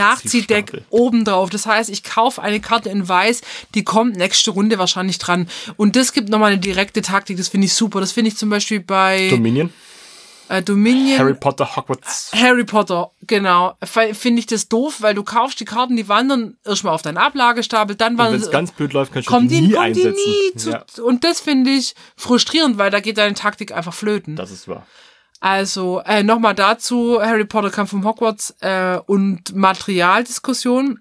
Nachziehstapel. 0.73 0.85
oben 0.91 1.25
drauf. 1.25 1.51
Das 1.51 1.67
heißt, 1.67 1.91
ich 1.91 2.05
kaufe 2.05 2.41
eine 2.43 2.61
Karte 2.61 2.91
in 2.91 3.09
Weiß, 3.09 3.41
die 3.75 3.83
kommt 3.83 4.17
nächste 4.17 4.53
Runde 4.53 4.79
wahrscheinlich 4.79 5.19
dran. 5.19 5.49
Und 5.77 5.97
das 5.97 6.13
gibt 6.13 6.29
nochmal 6.29 6.53
eine 6.53 6.61
direkte 6.61 7.03
Taktik, 7.03 7.37
das 7.39 7.49
finde 7.49 7.67
ich 7.67 7.73
super. 7.75 7.99
Das 8.01 8.13
finde 8.13 8.29
ich 8.29 8.37
zum 8.37 8.51
Beispiel 8.51 8.79
bei 8.81 9.29
Dominion, 9.31 9.58
äh, 10.49 10.63
Dominion. 10.63 11.19
Harry 11.19 11.35
Potter, 11.35 11.77
Hogwarts. 11.77 12.31
Harry 12.35 12.65
Potter, 12.65 13.11
genau. 13.23 13.77
Finde 13.85 14.41
ich 14.41 14.47
das 14.47 14.69
doof, 14.69 14.97
weil 15.01 15.15
du 15.15 15.23
kaufst 15.23 15.61
die 15.61 15.65
Karten, 15.65 15.97
die 15.97 16.09
wandern 16.09 16.57
erstmal 16.65 16.95
auf 16.95 17.03
deinen 17.03 17.19
Ablagestapel, 17.19 17.97
dann 17.97 18.17
wandern 18.17 18.35
wenn 18.35 18.43
es 18.43 18.51
ganz 18.51 18.73
blöd 18.73 18.93
läuft, 18.93 19.13
kannst 19.13 19.29
du 19.31 19.41
die 19.41 19.49
die, 19.49 19.61
nie 19.61 19.73
kommen 19.73 19.93
die 19.93 20.07
einsetzen. 20.07 20.25
nie 20.25 20.59
zu, 20.59 20.71
ja, 20.71 20.85
und 21.03 21.25
das 21.25 21.41
finde 21.41 21.71
ich 21.71 21.95
frustrierend, 22.17 22.79
weil 22.79 22.91
da 22.91 23.01
geht 23.01 23.19
deine 23.19 23.35
Taktik 23.35 23.73
einfach 23.73 23.95
flöten. 23.95 24.37
das 24.37 24.51
ist 24.51 24.69
wahr. 24.69 24.87
Also 25.41 26.03
äh, 26.05 26.23
nochmal 26.23 26.55
dazu, 26.55 27.21
Harry 27.23 27.45
Potter 27.45 27.71
Kampf 27.71 27.91
vom 27.91 28.05
Hogwarts 28.05 28.57
äh, 28.61 28.99
und 29.07 29.55
Materialdiskussion. 29.55 31.01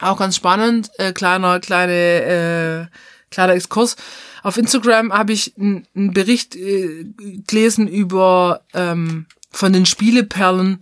Auch 0.00 0.18
ganz 0.18 0.36
spannend, 0.36 0.90
äh, 0.98 1.12
kleiner, 1.12 1.60
kleine, 1.60 2.90
äh, 2.90 2.96
kleiner 3.34 3.54
Exkurs. 3.54 3.96
Auf 4.42 4.56
Instagram 4.56 5.12
habe 5.12 5.32
ich 5.32 5.54
einen 5.56 5.86
Bericht 6.12 6.56
äh, 6.56 7.06
gelesen 7.46 7.88
über 7.88 8.62
ähm, 8.74 9.26
von 9.50 9.72
den 9.72 9.86
Spieleperlen 9.86 10.80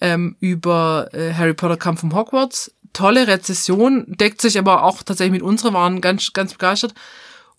ähm, 0.00 0.36
über 0.40 1.08
äh, 1.12 1.32
Harry 1.34 1.54
Potter 1.54 1.76
Kampf 1.76 2.00
vom 2.00 2.14
Hogwarts. 2.14 2.72
Tolle 2.92 3.26
Rezession, 3.26 4.04
deckt 4.06 4.40
sich 4.40 4.58
aber 4.58 4.84
auch 4.84 5.02
tatsächlich 5.02 5.32
mit 5.32 5.42
unserer, 5.42 5.72
waren 5.72 6.00
ganz, 6.00 6.32
ganz 6.32 6.52
begeistert. 6.52 6.94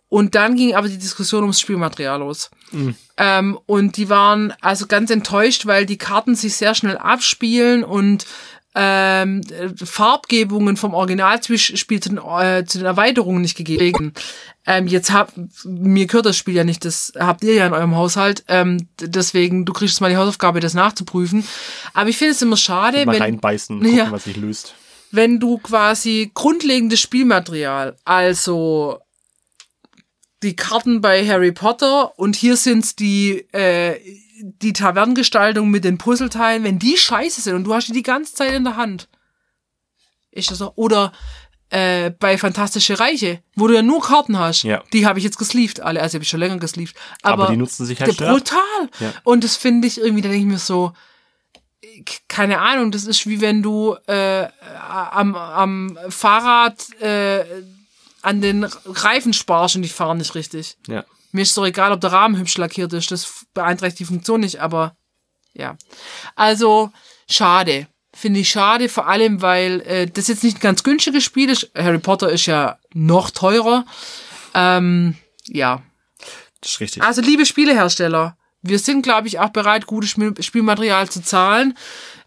Und 0.07 0.35
dann 0.35 0.55
ging 0.55 0.75
aber 0.75 0.87
die 0.87 0.97
Diskussion 0.97 1.41
ums 1.41 1.59
Spielmaterial 1.59 2.19
los. 2.19 2.51
Ähm, 3.17 3.59
und 3.65 3.97
die 3.97 4.09
waren 4.09 4.53
also 4.61 4.85
ganz 4.87 5.09
enttäuscht, 5.09 5.65
weil 5.65 5.85
die 5.85 5.97
Karten 5.97 6.35
sich 6.35 6.55
sehr 6.55 6.75
schnell 6.75 6.97
abspielen 6.97 7.83
und 7.83 8.25
ähm, 8.75 9.41
äh, 9.49 9.69
Farbgebungen 9.85 10.75
vom 10.77 10.93
Originalspiel 10.93 11.57
zu 12.01 12.09
den, 12.09 12.17
äh, 12.17 12.65
zu 12.65 12.77
den 12.79 12.85
Erweiterungen 12.85 13.41
nicht 13.41 13.55
gegeben. 13.55 14.13
Ähm, 14.67 14.87
jetzt 14.87 15.11
hab, 15.11 15.31
mir 15.63 16.07
gehört 16.07 16.25
das 16.25 16.35
Spiel 16.37 16.55
ja 16.55 16.63
nicht, 16.63 16.83
das 16.85 17.13
habt 17.17 17.43
ihr 17.43 17.53
ja 17.53 17.67
in 17.67 17.73
eurem 17.73 17.95
Haushalt. 17.95 18.43
Ähm, 18.47 18.87
deswegen, 18.99 19.63
du 19.65 19.73
kriegst 19.73 20.01
mal 20.01 20.09
die 20.09 20.17
Hausaufgabe, 20.17 20.59
das 20.59 20.73
nachzuprüfen. 20.73 21.47
Aber 21.93 22.09
ich 22.09 22.17
finde 22.17 22.33
es 22.33 22.41
immer 22.41 22.57
schade, 22.57 23.05
Mal 23.05 23.13
wenn, 23.15 23.21
reinbeißen, 23.21 23.79
gucken, 23.79 23.95
Ja. 23.95 24.11
was 24.11 24.25
sich 24.25 24.35
löst. 24.37 24.75
wenn 25.11 25.39
du 25.39 25.57
quasi 25.59 26.31
grundlegendes 26.33 26.99
Spielmaterial, 26.99 27.95
also 28.03 28.99
die 30.43 30.55
Karten 30.55 30.99
bei 31.01 31.25
Harry 31.27 31.51
Potter 31.51 32.17
und 32.19 32.35
hier 32.35 32.57
sind's 32.57 32.95
die, 32.95 33.45
äh, 33.53 33.95
die 34.45 34.73
Tavernengestaltung 34.73 35.69
mit 35.69 35.83
den 35.83 35.97
Puzzleteilen, 35.97 36.63
wenn 36.63 36.77
die 36.77 36.97
scheiße 36.97 37.41
sind 37.41 37.55
und 37.55 37.63
du 37.63 37.73
hast 37.73 37.87
die 37.87 37.93
die 37.93 38.03
ganze 38.03 38.35
Zeit 38.35 38.53
in 38.53 38.63
der 38.63 38.77
Hand. 38.77 39.07
Ist 40.31 40.51
das 40.51 40.59
so? 40.59 40.73
Oder 40.75 41.11
äh, 41.69 42.11
bei 42.11 42.37
Fantastische 42.37 42.99
Reiche, 42.99 43.41
wo 43.55 43.67
du 43.67 43.73
ja 43.73 43.81
nur 43.81 44.01
Karten 44.01 44.37
hast. 44.37 44.63
Ja. 44.63 44.83
Die 44.93 45.07
habe 45.07 45.17
ich 45.17 45.25
jetzt 45.25 45.37
gesleeved, 45.37 45.79
alle, 45.79 46.01
also 46.01 46.15
habe 46.15 46.23
ich 46.23 46.29
schon 46.29 46.39
länger 46.39 46.57
gesleeved. 46.57 46.95
Aber, 47.23 47.43
Aber, 47.43 47.51
die 47.51 47.57
nutzen 47.57 47.85
sich 47.85 47.99
halt 47.99 48.17
brutal. 48.17 48.89
Ja. 48.99 49.13
Und 49.23 49.43
das 49.43 49.55
finde 49.55 49.87
ich 49.87 49.99
irgendwie, 49.99 50.21
da 50.21 50.29
denke 50.29 50.45
ich 50.45 50.51
mir 50.51 50.59
so, 50.59 50.93
keine 52.27 52.59
Ahnung, 52.59 52.91
das 52.91 53.05
ist 53.05 53.25
wie 53.25 53.41
wenn 53.41 53.63
du 53.63 53.95
äh, 54.07 54.47
am, 54.89 55.35
am 55.35 55.97
Fahrrad 56.09 57.01
äh, 57.01 57.45
an 58.21 58.41
den 58.41 58.63
Reifen 58.63 59.33
sparst 59.33 59.75
und 59.75 59.81
die 59.81 59.89
fahren 59.89 60.17
nicht 60.17 60.35
richtig. 60.35 60.77
Ja. 60.87 61.03
Mir 61.35 61.41
ist 61.41 61.57
doch 61.57 61.65
egal, 61.65 61.91
ob 61.91 61.99
der 61.99 62.13
Rahmen 62.13 62.37
hübsch 62.37 62.57
lackiert 62.57 62.93
ist, 62.93 63.11
das 63.11 63.45
beeinträchtigt 63.53 63.99
die 63.99 64.05
Funktion 64.05 64.39
nicht, 64.39 64.61
aber 64.61 64.95
ja. 65.53 65.77
Also, 66.35 66.91
schade. 67.29 67.87
Finde 68.13 68.39
ich 68.39 68.49
schade, 68.49 68.87
vor 68.87 69.09
allem, 69.09 69.41
weil 69.41 69.81
äh, 69.81 70.07
das 70.07 70.29
jetzt 70.29 70.45
nicht 70.45 70.57
ein 70.57 70.61
ganz 70.61 70.83
günstiges 70.83 71.25
Spiel 71.25 71.49
ist. 71.49 71.69
Harry 71.75 71.97
Potter 71.99 72.29
ist 72.29 72.45
ja 72.45 72.79
noch 72.93 73.31
teurer. 73.31 73.85
Ähm, 74.53 75.15
ja. 75.47 75.81
Das 76.61 76.71
ist 76.71 76.79
richtig. 76.79 77.03
Also, 77.03 77.21
liebe 77.21 77.45
Spielehersteller, 77.45 78.37
wir 78.61 78.79
sind, 78.79 79.01
glaube 79.01 79.27
ich, 79.27 79.39
auch 79.39 79.49
bereit, 79.49 79.87
gutes 79.87 80.11
Spiel 80.11 80.33
Spielmaterial 80.41 81.09
zu 81.09 81.21
zahlen. 81.21 81.77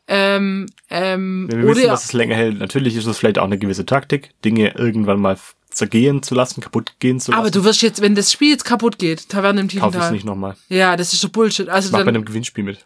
Ähm, 0.06 0.66
ähm, 0.90 1.48
wir 1.50 1.62
wissen, 1.62 1.70
oder 1.70 1.92
dass 1.92 2.04
es 2.04 2.12
länger 2.12 2.34
hält, 2.34 2.58
natürlich 2.58 2.94
ist 2.94 3.06
es 3.06 3.16
vielleicht 3.16 3.38
auch 3.38 3.44
eine 3.44 3.58
gewisse 3.58 3.86
Taktik, 3.86 4.32
Dinge 4.44 4.74
irgendwann 4.76 5.20
mal 5.20 5.38
zergehen 5.78 6.22
zu 6.22 6.34
lassen, 6.34 6.60
kaputt 6.60 6.92
gehen 6.98 7.20
zu 7.20 7.30
lassen. 7.30 7.40
aber 7.40 7.50
du 7.50 7.64
wirst 7.64 7.82
jetzt, 7.82 8.00
wenn 8.00 8.14
das 8.14 8.32
Spiel 8.32 8.50
jetzt 8.50 8.64
kaputt 8.64 8.98
geht, 8.98 9.28
Taverne 9.28 9.60
im 9.60 9.68
kauf 9.68 9.76
es 9.76 9.80
Tiefental. 9.82 10.12
nicht 10.12 10.24
nochmal. 10.24 10.56
Ja, 10.68 10.96
das 10.96 11.12
ist 11.12 11.20
so 11.20 11.28
Bullshit. 11.28 11.68
Also 11.68 11.90
Mach 11.92 12.00
bei 12.02 12.08
einem 12.08 12.24
Gewinnspiel 12.24 12.64
mit. 12.64 12.84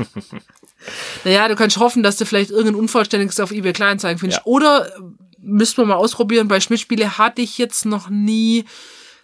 naja, 1.24 1.48
du 1.48 1.56
kannst 1.56 1.76
hoffen, 1.76 2.02
dass 2.02 2.16
du 2.16 2.24
vielleicht 2.24 2.50
irgendein 2.50 2.74
Unvollständiges 2.74 3.38
auf 3.38 3.52
eBay 3.52 3.72
Kleinanzeigen 3.72 4.18
findest. 4.18 4.40
Ja. 4.40 4.46
Oder 4.46 4.90
müssten 5.38 5.78
wir 5.82 5.86
mal 5.86 5.96
ausprobieren. 5.96 6.48
Bei 6.48 6.60
Schmidt-Spiele 6.60 7.18
hatte 7.18 7.42
ich 7.42 7.58
jetzt 7.58 7.84
noch 7.84 8.08
nie, 8.08 8.64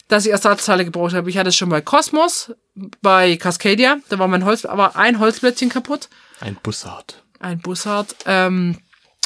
dass 0.09 0.27
ich 0.27 0.33
Ersatzteile 0.33 0.85
gebraucht 0.85 1.15
habe. 1.15 1.31
Ich 1.31 1.39
hatte 1.39 1.49
es 1.49 1.57
schon 1.57 1.69
bei 1.71 1.81
Cosmos, 1.81 2.53
bei 3.01 3.37
Cascadia. 3.37 3.97
Da 4.09 4.19
war 4.19 4.29
mein 4.29 4.45
Holz, 4.45 4.65
aber 4.65 4.97
ein 4.97 5.19
Holzplättchen 5.19 5.69
kaputt. 5.71 6.09
Ein 6.41 6.57
Bussard. 6.63 7.23
Ein 7.41 7.59
Bussard. 7.61 8.15
Ähm, 8.27 8.79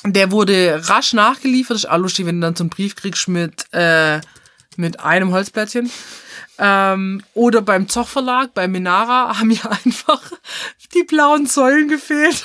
der 0.05 0.31
wurde 0.31 0.81
rasch 0.89 1.13
nachgeliefert. 1.13 1.77
ist 1.77 1.89
auch 1.89 1.99
lustig, 1.99 2.27
wenn 2.27 2.41
du 2.41 2.47
dann 2.47 2.57
so 2.57 2.65
einen 2.65 2.71
Brief 2.71 2.97
kriegst 2.97 3.29
mit, 3.29 3.67
äh, 3.73 4.21
mit 4.77 5.01
einem 5.01 5.33
Holzplättchen. 5.33 5.91
Ähm, 6.59 7.23
oder 7.35 7.63
beim 7.63 7.89
Zoch 7.89 8.09
Verlag, 8.09 8.55
bei 8.55 8.69
Minara, 8.69 9.39
haben 9.39 9.51
ja 9.51 9.71
einfach 9.85 10.23
die 10.95 11.05
blauen 11.05 11.47
Säulen 11.47 11.89
gefehlt. 11.89 12.45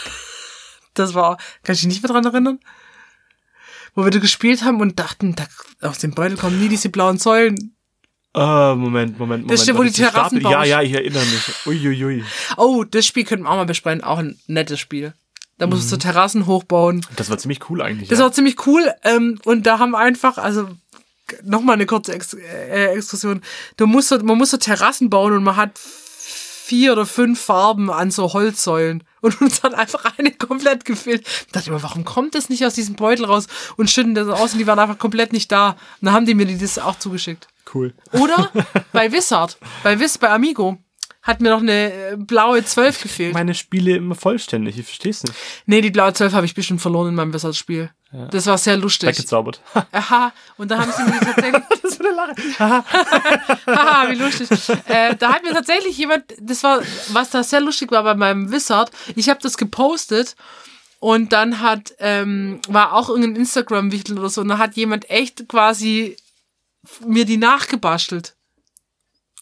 Das 0.93 1.13
war, 1.13 1.37
kann 1.63 1.73
ich 1.75 1.81
dich 1.81 1.87
nicht 1.87 2.03
mehr 2.03 2.11
dran 2.11 2.25
erinnern? 2.25 2.59
Wo 3.93 4.03
wir 4.03 4.11
da 4.11 4.19
gespielt 4.19 4.63
haben 4.63 4.81
und 4.81 4.99
dachten, 4.99 5.35
da, 5.35 5.45
aus 5.87 5.99
dem 5.99 6.13
Beutel 6.13 6.37
kommen 6.37 6.59
nie 6.59 6.69
diese 6.69 6.89
blauen 6.89 7.17
Säulen. 7.17 7.75
Ah, 8.33 8.75
Moment, 8.75 9.17
Moment, 9.17 9.19
Moment. 9.19 9.51
Das 9.51 9.63
steht, 9.63 9.77
wo 9.77 9.83
die 9.83 9.91
Terrassen? 9.91 10.41
Ja, 10.41 10.65
ja, 10.65 10.81
ich 10.81 10.91
erinnere 10.91 11.23
mich. 11.23 11.65
Uiuiui. 11.65 12.25
Oh, 12.57 12.83
das 12.83 13.05
Spiel 13.05 13.23
könnten 13.23 13.45
wir 13.45 13.49
auch 13.49 13.55
mal 13.55 13.65
besprechen. 13.65 14.03
Auch 14.03 14.17
ein 14.17 14.37
nettes 14.47 14.81
Spiel. 14.81 15.13
Da 15.57 15.67
musst 15.67 15.91
du 15.91 15.97
Terrassen 15.97 16.45
hochbauen. 16.47 17.05
Das 17.15 17.29
war 17.29 17.37
ziemlich 17.37 17.69
cool 17.69 17.81
eigentlich. 17.81 18.09
Das 18.09 18.19
ja. 18.19 18.25
war 18.25 18.31
ziemlich 18.31 18.65
cool. 18.67 18.91
Ähm, 19.03 19.39
und 19.45 19.65
da 19.65 19.79
haben 19.79 19.95
einfach, 19.95 20.37
also 20.37 20.67
nochmal 21.43 21.75
eine 21.75 21.85
kurze 21.85 22.13
Ex 22.13 22.33
äh, 22.33 22.87
Exkursion. 22.95 23.41
Du 23.77 23.87
musst, 23.87 24.09
so- 24.09 24.19
man 24.19 24.37
muss 24.37 24.51
so 24.51 24.57
Terrassen 24.57 25.09
bauen 25.09 25.33
und 25.33 25.43
man 25.43 25.55
hat 25.55 25.79
vier 25.79 26.91
oder 26.93 27.05
fünf 27.05 27.39
Farben 27.39 27.89
an 27.91 28.11
so 28.11 28.33
Holzsäulen. 28.33 29.03
Und 29.25 29.41
uns 29.41 29.63
hat 29.63 29.73
einfach 29.73 30.05
eine 30.19 30.29
komplett 30.31 30.85
gefehlt. 30.85 31.25
Da 31.51 31.59
dachte 31.59 31.69
ich 31.69 31.71
mir, 31.75 31.81
warum 31.81 32.05
kommt 32.05 32.35
das 32.35 32.49
nicht 32.49 32.63
aus 32.63 32.75
diesem 32.75 32.93
Beutel 32.95 33.25
raus 33.25 33.47
und 33.75 33.89
schütten 33.89 34.13
das 34.13 34.27
aus 34.27 34.53
und 34.53 34.59
die 34.59 34.67
waren 34.67 34.77
einfach 34.77 34.99
komplett 34.99 35.33
nicht 35.33 35.51
da. 35.51 35.69
Und 35.71 35.77
dann 36.01 36.13
haben 36.13 36.25
die 36.27 36.35
mir 36.35 36.45
die 36.45 36.59
das 36.59 36.77
auch 36.77 36.99
zugeschickt. 36.99 37.47
Cool. 37.73 37.95
Oder 38.11 38.51
bei 38.93 39.11
Wizard, 39.11 39.57
bei 39.81 39.99
Wiz, 39.99 40.19
bei 40.19 40.29
Amigo, 40.29 40.77
hat 41.25 41.41
mir 41.41 41.49
noch 41.49 41.61
eine 41.61 41.91
äh, 41.91 42.15
blaue 42.17 42.63
12 42.63 43.01
gefehlt. 43.01 43.33
Meine 43.33 43.55
Spiele 43.55 43.95
immer 43.95 44.15
vollständig, 44.15 44.77
ich 44.77 44.85
versteh's 44.85 45.23
nicht. 45.23 45.35
Nee, 45.65 45.81
die 45.81 45.89
blaue 45.91 46.13
12 46.13 46.33
habe 46.33 46.45
ich 46.45 46.53
bestimmt 46.53 46.81
verloren 46.81 47.09
in 47.09 47.15
meinem 47.15 47.33
Wizard-Spiel. 47.33 47.89
Das 48.31 48.45
war 48.45 48.57
sehr 48.57 48.77
lustig. 48.77 49.09
Weggezaubert. 49.09 49.61
Aha, 49.91 50.31
und 50.57 50.71
da 50.71 50.77
haben 50.79 50.91
sie 50.91 51.03
mir 51.03 51.19
tatsächlich. 51.19 51.63
das 51.81 51.99
wird 51.99 52.07
eine 52.07 52.15
Lache. 52.15 52.85
Haha, 53.67 54.09
wie 54.09 54.15
lustig. 54.15 54.49
Äh, 54.87 55.15
da 55.17 55.33
hat 55.33 55.43
mir 55.43 55.51
tatsächlich 55.51 55.97
jemand, 55.97 56.23
das 56.39 56.63
war, 56.63 56.81
was 57.09 57.31
da 57.31 57.43
sehr 57.43 57.59
lustig 57.59 57.91
war 57.91 58.03
bei 58.03 58.15
meinem 58.15 58.51
Wizard, 58.51 58.91
ich 59.15 59.27
habe 59.27 59.41
das 59.41 59.57
gepostet 59.57 60.35
und 60.99 61.33
dann 61.33 61.59
hat, 61.59 61.93
ähm, 61.99 62.61
war 62.69 62.93
auch 62.93 63.09
irgendein 63.09 63.35
Instagram-Wichtel 63.35 64.17
oder 64.17 64.29
so, 64.29 64.41
und 64.41 64.47
da 64.47 64.59
hat 64.59 64.75
jemand 64.75 65.09
echt 65.09 65.49
quasi 65.49 66.15
mir 67.05 67.25
die 67.25 67.37
nachgebastelt. 67.37 68.34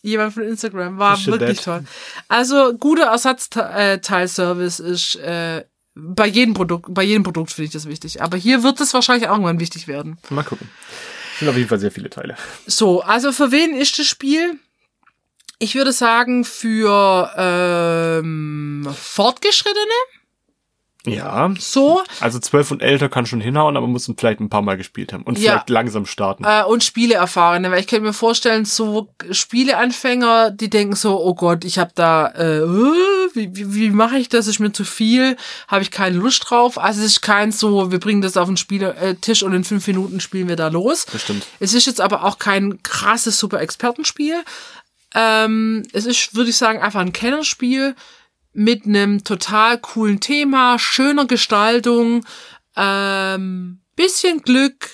Jemand 0.04 0.34
von 0.34 0.44
Instagram. 0.44 1.00
War 1.00 1.18
Shit, 1.18 1.28
wirklich 1.28 1.62
that. 1.62 1.66
toll. 1.66 1.84
Also, 2.28 2.74
guter 2.78 3.06
Ersatzteilservice 3.06 4.80
ist 4.80 5.16
äh, 5.16 5.64
bei 5.96 6.28
jedem 6.28 6.54
Produkt, 6.54 6.94
bei 6.94 7.04
jedem 7.04 7.24
Produkt 7.24 7.52
finde 7.52 7.68
ich 7.68 7.72
das 7.74 7.88
wichtig. 7.88 8.22
Aber 8.22 8.38
hier 8.38 8.64
wird 8.64 8.82
es 8.82 8.94
wahrscheinlich 8.94 9.28
auch 9.30 9.34
irgendwann 9.34 9.60
wichtig 9.60 9.88
werden. 9.88 10.18
Mal 10.30 10.44
gucken. 10.44 10.70
Sind 11.40 11.48
auf 11.48 11.56
jeden 11.56 11.70
Fall 11.70 11.80
sehr 11.80 11.92
viele 11.92 12.10
Teile. 12.10 12.36
So, 12.68 13.02
also 13.02 13.32
für 13.32 13.52
wen 13.52 13.76
ist 13.76 13.98
das 13.98 14.06
Spiel? 14.06 14.60
Ich 15.60 15.76
würde 15.76 15.94
sagen, 15.94 16.44
für 16.44 17.32
ähm, 17.38 18.88
Fortgeschrittene. 18.94 19.80
Ja. 21.06 21.52
So. 21.60 22.02
Also 22.22 22.40
zwölf 22.40 22.72
und 22.72 22.82
älter 22.82 23.10
kann 23.10 23.26
schon 23.26 23.42
hinhauen, 23.42 23.76
aber 23.76 23.88
muss 23.88 24.10
vielleicht 24.18 24.40
ein 24.40 24.50
paar 24.50 24.62
Mal 24.62 24.78
gespielt 24.78 25.12
haben. 25.12 25.24
Und 25.24 25.38
Ja. 25.38 25.52
vielleicht 25.52 25.70
langsam 25.70 26.06
starten. 26.06 26.44
Äh, 26.46 26.64
und 26.64 26.84
Spieleerfahrene, 26.84 27.72
weil 27.72 27.80
ich 27.82 27.88
könnte 27.88 28.06
mir 28.06 28.14
vorstellen, 28.14 28.66
so 28.66 29.10
Spieleanfänger, 29.30 30.52
die 30.52 30.70
denken 30.70 30.96
so, 30.96 31.20
oh 31.20 31.36
Gott, 31.36 31.66
ich 31.66 31.78
habe 31.78 31.92
da, 31.96 32.28
äh, 32.28 32.60
äh, 32.60 33.30
wie, 33.34 33.56
wie, 33.56 33.76
wie 33.76 33.90
mache 33.90 34.18
ich 34.18 34.30
das? 34.30 34.48
Ist 34.48 34.60
mir 34.60 34.72
zu 34.72 34.86
viel, 34.86 35.36
habe 35.68 35.82
ich 35.82 35.92
keine 35.92 36.18
Lust 36.18 36.50
drauf. 36.50 36.78
Also 36.78 37.02
es 37.02 37.08
ist 37.08 37.22
kein 37.22 37.52
so, 37.52 37.92
wir 37.92 38.00
bringen 38.00 38.22
das 38.22 38.38
auf 38.38 38.48
den 38.48 38.58
Spieltisch 38.58 39.44
und 39.44 39.54
in 39.54 39.64
fünf 39.64 39.86
Minuten 39.88 40.20
spielen 40.20 40.48
wir 40.48 40.56
da 40.56 40.68
los. 40.70 41.06
Das 41.12 41.22
stimmt. 41.22 41.46
Es 41.60 41.74
ist 41.74 41.86
jetzt 41.86 42.02
aber 42.02 42.24
auch 42.24 42.40
kein 42.40 42.82
krasses 42.84 43.40
super 43.40 43.60
Expertenspiel. 43.62 44.44
Ähm, 45.16 45.84
es 45.94 46.06
ist, 46.06 46.36
würde 46.36 46.50
ich 46.50 46.58
sagen, 46.58 46.82
einfach 46.82 47.02
ein 47.02 47.14
Kennerspiel 47.14 47.96
mit 48.54 48.86
einem 48.86 49.24
total 49.24 49.80
coolen 49.80 50.20
Thema, 50.20 50.78
schöner 50.80 51.26
Gestaltung, 51.26 52.26
ähm, 52.76 53.82
bisschen 53.96 54.42
Glück, 54.42 54.90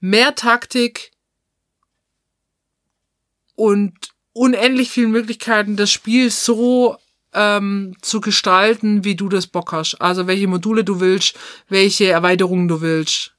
mehr 0.00 0.34
Taktik 0.34 1.12
und 3.54 3.94
unendlich 4.32 4.90
vielen 4.90 5.10
Möglichkeiten, 5.10 5.76
das 5.76 5.90
Spiel 5.90 6.30
so 6.30 6.96
ähm, 7.32 7.96
zu 8.00 8.20
gestalten, 8.20 9.04
wie 9.04 9.16
du 9.16 9.28
das 9.28 9.46
Bock 9.46 9.72
hast. 9.72 10.00
Also 10.00 10.26
welche 10.26 10.46
Module 10.46 10.84
du 10.84 11.00
willst, 11.00 11.36
welche 11.68 12.06
Erweiterungen 12.06 12.68
du 12.68 12.80
willst. 12.80 13.33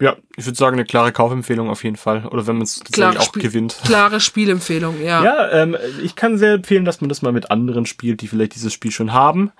Ja, 0.00 0.16
ich 0.36 0.44
würde 0.46 0.56
sagen, 0.58 0.74
eine 0.74 0.84
klare 0.84 1.12
Kaufempfehlung 1.12 1.70
auf 1.70 1.84
jeden 1.84 1.96
Fall. 1.96 2.26
Oder 2.26 2.46
wenn 2.46 2.56
man 2.56 2.62
es 2.64 2.80
tatsächlich 2.80 3.18
auch 3.18 3.24
Spiel- 3.24 3.42
gewinnt. 3.42 3.76
Klare 3.84 4.20
Spielempfehlung, 4.20 5.02
ja. 5.02 5.22
Ja, 5.24 5.50
ähm, 5.52 5.76
ich 6.02 6.16
kann 6.16 6.38
sehr 6.38 6.54
empfehlen, 6.54 6.84
dass 6.84 7.00
man 7.00 7.08
das 7.08 7.22
mal 7.22 7.32
mit 7.32 7.50
anderen 7.50 7.86
spielt, 7.86 8.20
die 8.20 8.28
vielleicht 8.28 8.54
dieses 8.54 8.72
Spiel 8.72 8.90
schon 8.90 9.12
haben. 9.12 9.52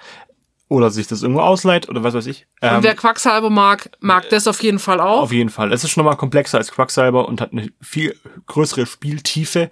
Oder 0.69 0.91
sich 0.91 1.07
das 1.07 1.23
irgendwo 1.23 1.43
ausleiht 1.43 1.89
oder 1.91 2.03
was 2.03 2.15
weiß 2.15 2.27
ich. 2.27 2.47
Ähm, 2.63 2.77
Und 2.77 2.83
wer 2.85 2.95
Quacksalber 2.95 3.51
mag, 3.51 3.91
mag 4.01 4.29
das 4.31 4.49
auf 4.49 4.63
jeden 4.63 4.79
Fall 4.79 4.99
auch. 4.99 5.21
auf 5.23 5.31
jeden 5.33 5.51
Fall. 5.51 5.73
Es 5.73 5.85
ist 5.85 5.91
schon 5.91 6.05
mal 6.07 6.17
komplexer 6.17 6.57
als 6.57 6.73
Quacksalber 6.73 7.29
und 7.29 7.41
hat 7.43 7.53
eine 7.53 7.69
viel 7.83 8.17
größere 8.47 8.87
Spieltiefe. 8.87 9.69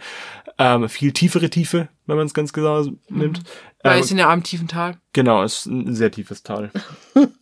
Ähm, 0.58 0.88
viel 0.90 1.12
tiefere 1.12 1.48
Tiefe, 1.48 1.88
wenn 2.06 2.16
man 2.18 2.26
es 2.26 2.34
ganz 2.34 2.52
genau 2.52 2.84
nimmt. 3.08 3.40
weil 3.82 3.94
Ähm, 3.96 4.00
es 4.02 4.08
sind 4.08 4.18
ja 4.18 4.30
am 4.30 4.42
tiefen 4.42 4.68
Tal. 4.68 4.98
genau, 5.14 5.42
es 5.42 5.60
ist 5.60 5.66
ein 5.66 5.94
sehr 5.94 6.10
tiefes 6.10 6.42
Tal. 6.42 6.70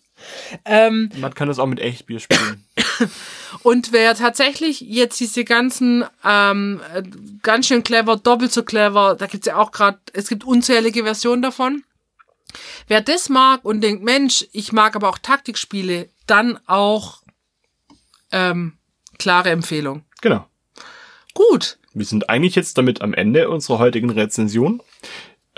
Ähm, 0.64 1.10
Man 1.16 1.34
kann 1.34 1.48
das 1.48 1.58
auch 1.58 1.66
mit 1.66 1.80
Echtbier 1.80 2.20
spielen. 2.20 2.64
und 3.62 3.92
wer 3.92 4.14
tatsächlich 4.14 4.80
jetzt 4.80 5.20
diese 5.20 5.44
ganzen 5.44 6.04
ähm, 6.24 6.80
äh, 6.94 7.02
ganz 7.42 7.66
schön 7.66 7.82
clever, 7.82 8.16
doppelt 8.16 8.52
so 8.52 8.62
clever, 8.62 9.16
da 9.18 9.26
gibt's 9.26 9.46
ja 9.46 9.56
auch 9.56 9.72
gerade, 9.72 9.98
es 10.12 10.28
gibt 10.28 10.44
unzählige 10.44 11.04
Versionen 11.04 11.42
davon. 11.42 11.84
Wer 12.88 13.00
das 13.00 13.28
mag 13.28 13.64
und 13.64 13.80
denkt, 13.80 14.02
Mensch, 14.02 14.46
ich 14.52 14.72
mag 14.72 14.96
aber 14.96 15.08
auch 15.08 15.18
Taktikspiele, 15.18 16.08
dann 16.26 16.58
auch 16.66 17.22
ähm, 18.32 18.74
klare 19.18 19.50
Empfehlung. 19.50 20.04
genau. 20.20 20.46
Gut. 21.34 21.78
Wir 21.92 22.04
sind 22.04 22.28
eigentlich 22.28 22.54
jetzt 22.54 22.78
damit 22.78 23.02
am 23.02 23.14
Ende 23.14 23.48
unserer 23.50 23.78
heutigen 23.78 24.10
Rezension. 24.10 24.82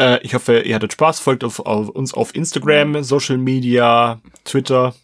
Äh, 0.02 0.20
ich 0.22 0.34
hoffe, 0.34 0.60
ihr 0.60 0.74
hattet 0.74 0.92
Spaß. 0.92 1.20
Folgt 1.20 1.44
auf, 1.44 1.60
auf 1.60 1.88
uns 1.88 2.14
auf 2.14 2.34
Instagram, 2.34 3.02
Social 3.02 3.38
Media, 3.38 4.20
Twitter, 4.44 4.94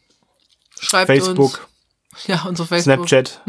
Schreibt 0.80 1.06
Facebook, 1.06 1.38
uns. 2.14 2.26
Ja, 2.26 2.44
unser 2.48 2.66
Facebook. 2.66 3.08
Snapchat. 3.08 3.42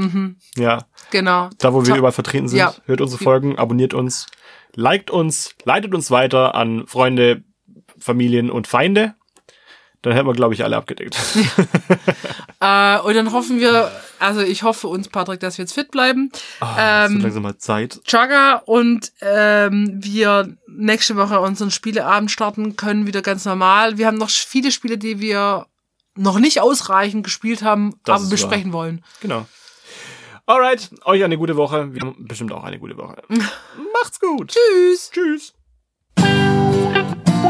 Ja, 0.58 0.86
Genau. 1.12 1.50
da 1.58 1.74
wo 1.74 1.86
wir 1.86 1.95
überall 1.95 2.12
vertreten 2.12 2.47
sind. 2.47 2.60
Ja. 2.60 2.74
Hört 2.86 3.02
unsere 3.02 3.24
Folgen, 3.24 3.58
abonniert 3.58 3.93
uns, 3.93 4.28
liked 4.76 5.10
uns, 5.10 5.56
leitet 5.64 5.95
uns 5.95 6.12
weiter 6.12 6.54
an 6.56 6.86
Freunde, 6.86 7.43
Familien 7.97 8.52
und 8.52 8.68
Feinde. 8.68 9.16
Dann 10.02 10.14
hätten 10.14 10.28
wir, 10.28 10.34
glaube 10.34 10.54
ich, 10.54 10.64
alle 10.64 10.78
abgedeckt. 10.78 11.18
Äh, 12.62 13.00
und 13.00 13.14
dann 13.16 13.32
hoffen 13.32 13.62
wir, 13.62 13.89
also 14.20 14.41
ich 14.41 14.63
hoffe 14.63 14.88
uns, 14.88 15.09
Patrick, 15.09 15.39
dass 15.39 15.57
wir 15.57 15.63
jetzt 15.63 15.74
fit 15.74 15.91
bleiben. 15.91 16.32
Es 16.34 16.67
Ähm, 16.78 17.13
wird 17.13 17.24
langsam 17.24 17.43
mal 17.43 17.57
Zeit. 17.57 18.01
Chaga 18.05 18.55
und 18.65 19.11
ähm, 19.22 19.99
wir 20.03 20.55
nächste 20.67 21.15
Woche 21.15 21.39
unseren 21.39 21.72
Spieleabend 21.72 22.32
starten 22.32 22.76
können, 22.76 23.07
wieder 23.07 23.22
ganz 23.22 23.45
normal. 23.45 23.97
Wir 23.97 24.07
haben 24.07 24.17
noch 24.17 24.30
viele 24.30 24.72
Spiele, 24.72 24.97
die 24.97 25.20
wir 25.20 25.65
noch 26.15 26.39
nicht 26.39 26.59
ausreichend 26.61 27.24
gespielt 27.24 27.61
haben, 27.63 27.95
Das 28.03 28.22
aber 28.22 28.30
besprechen 28.30 28.74
wollen. 28.74 29.03
Genau. 29.22 29.45
Alright, 30.45 30.89
euch 31.05 31.24
eine 31.24 31.38
gute 31.38 31.55
Woche. 31.55 31.93
Wir 31.93 32.01
haben 32.01 32.26
bestimmt 32.28 32.51
auch 32.51 32.63
eine 32.63 32.80
gute 32.80 32.97
Woche. 32.97 33.22
Macht's 33.93 34.20
gut. 34.20 34.51
Tschüss! 34.51 35.11
Tschüss. 35.11 35.53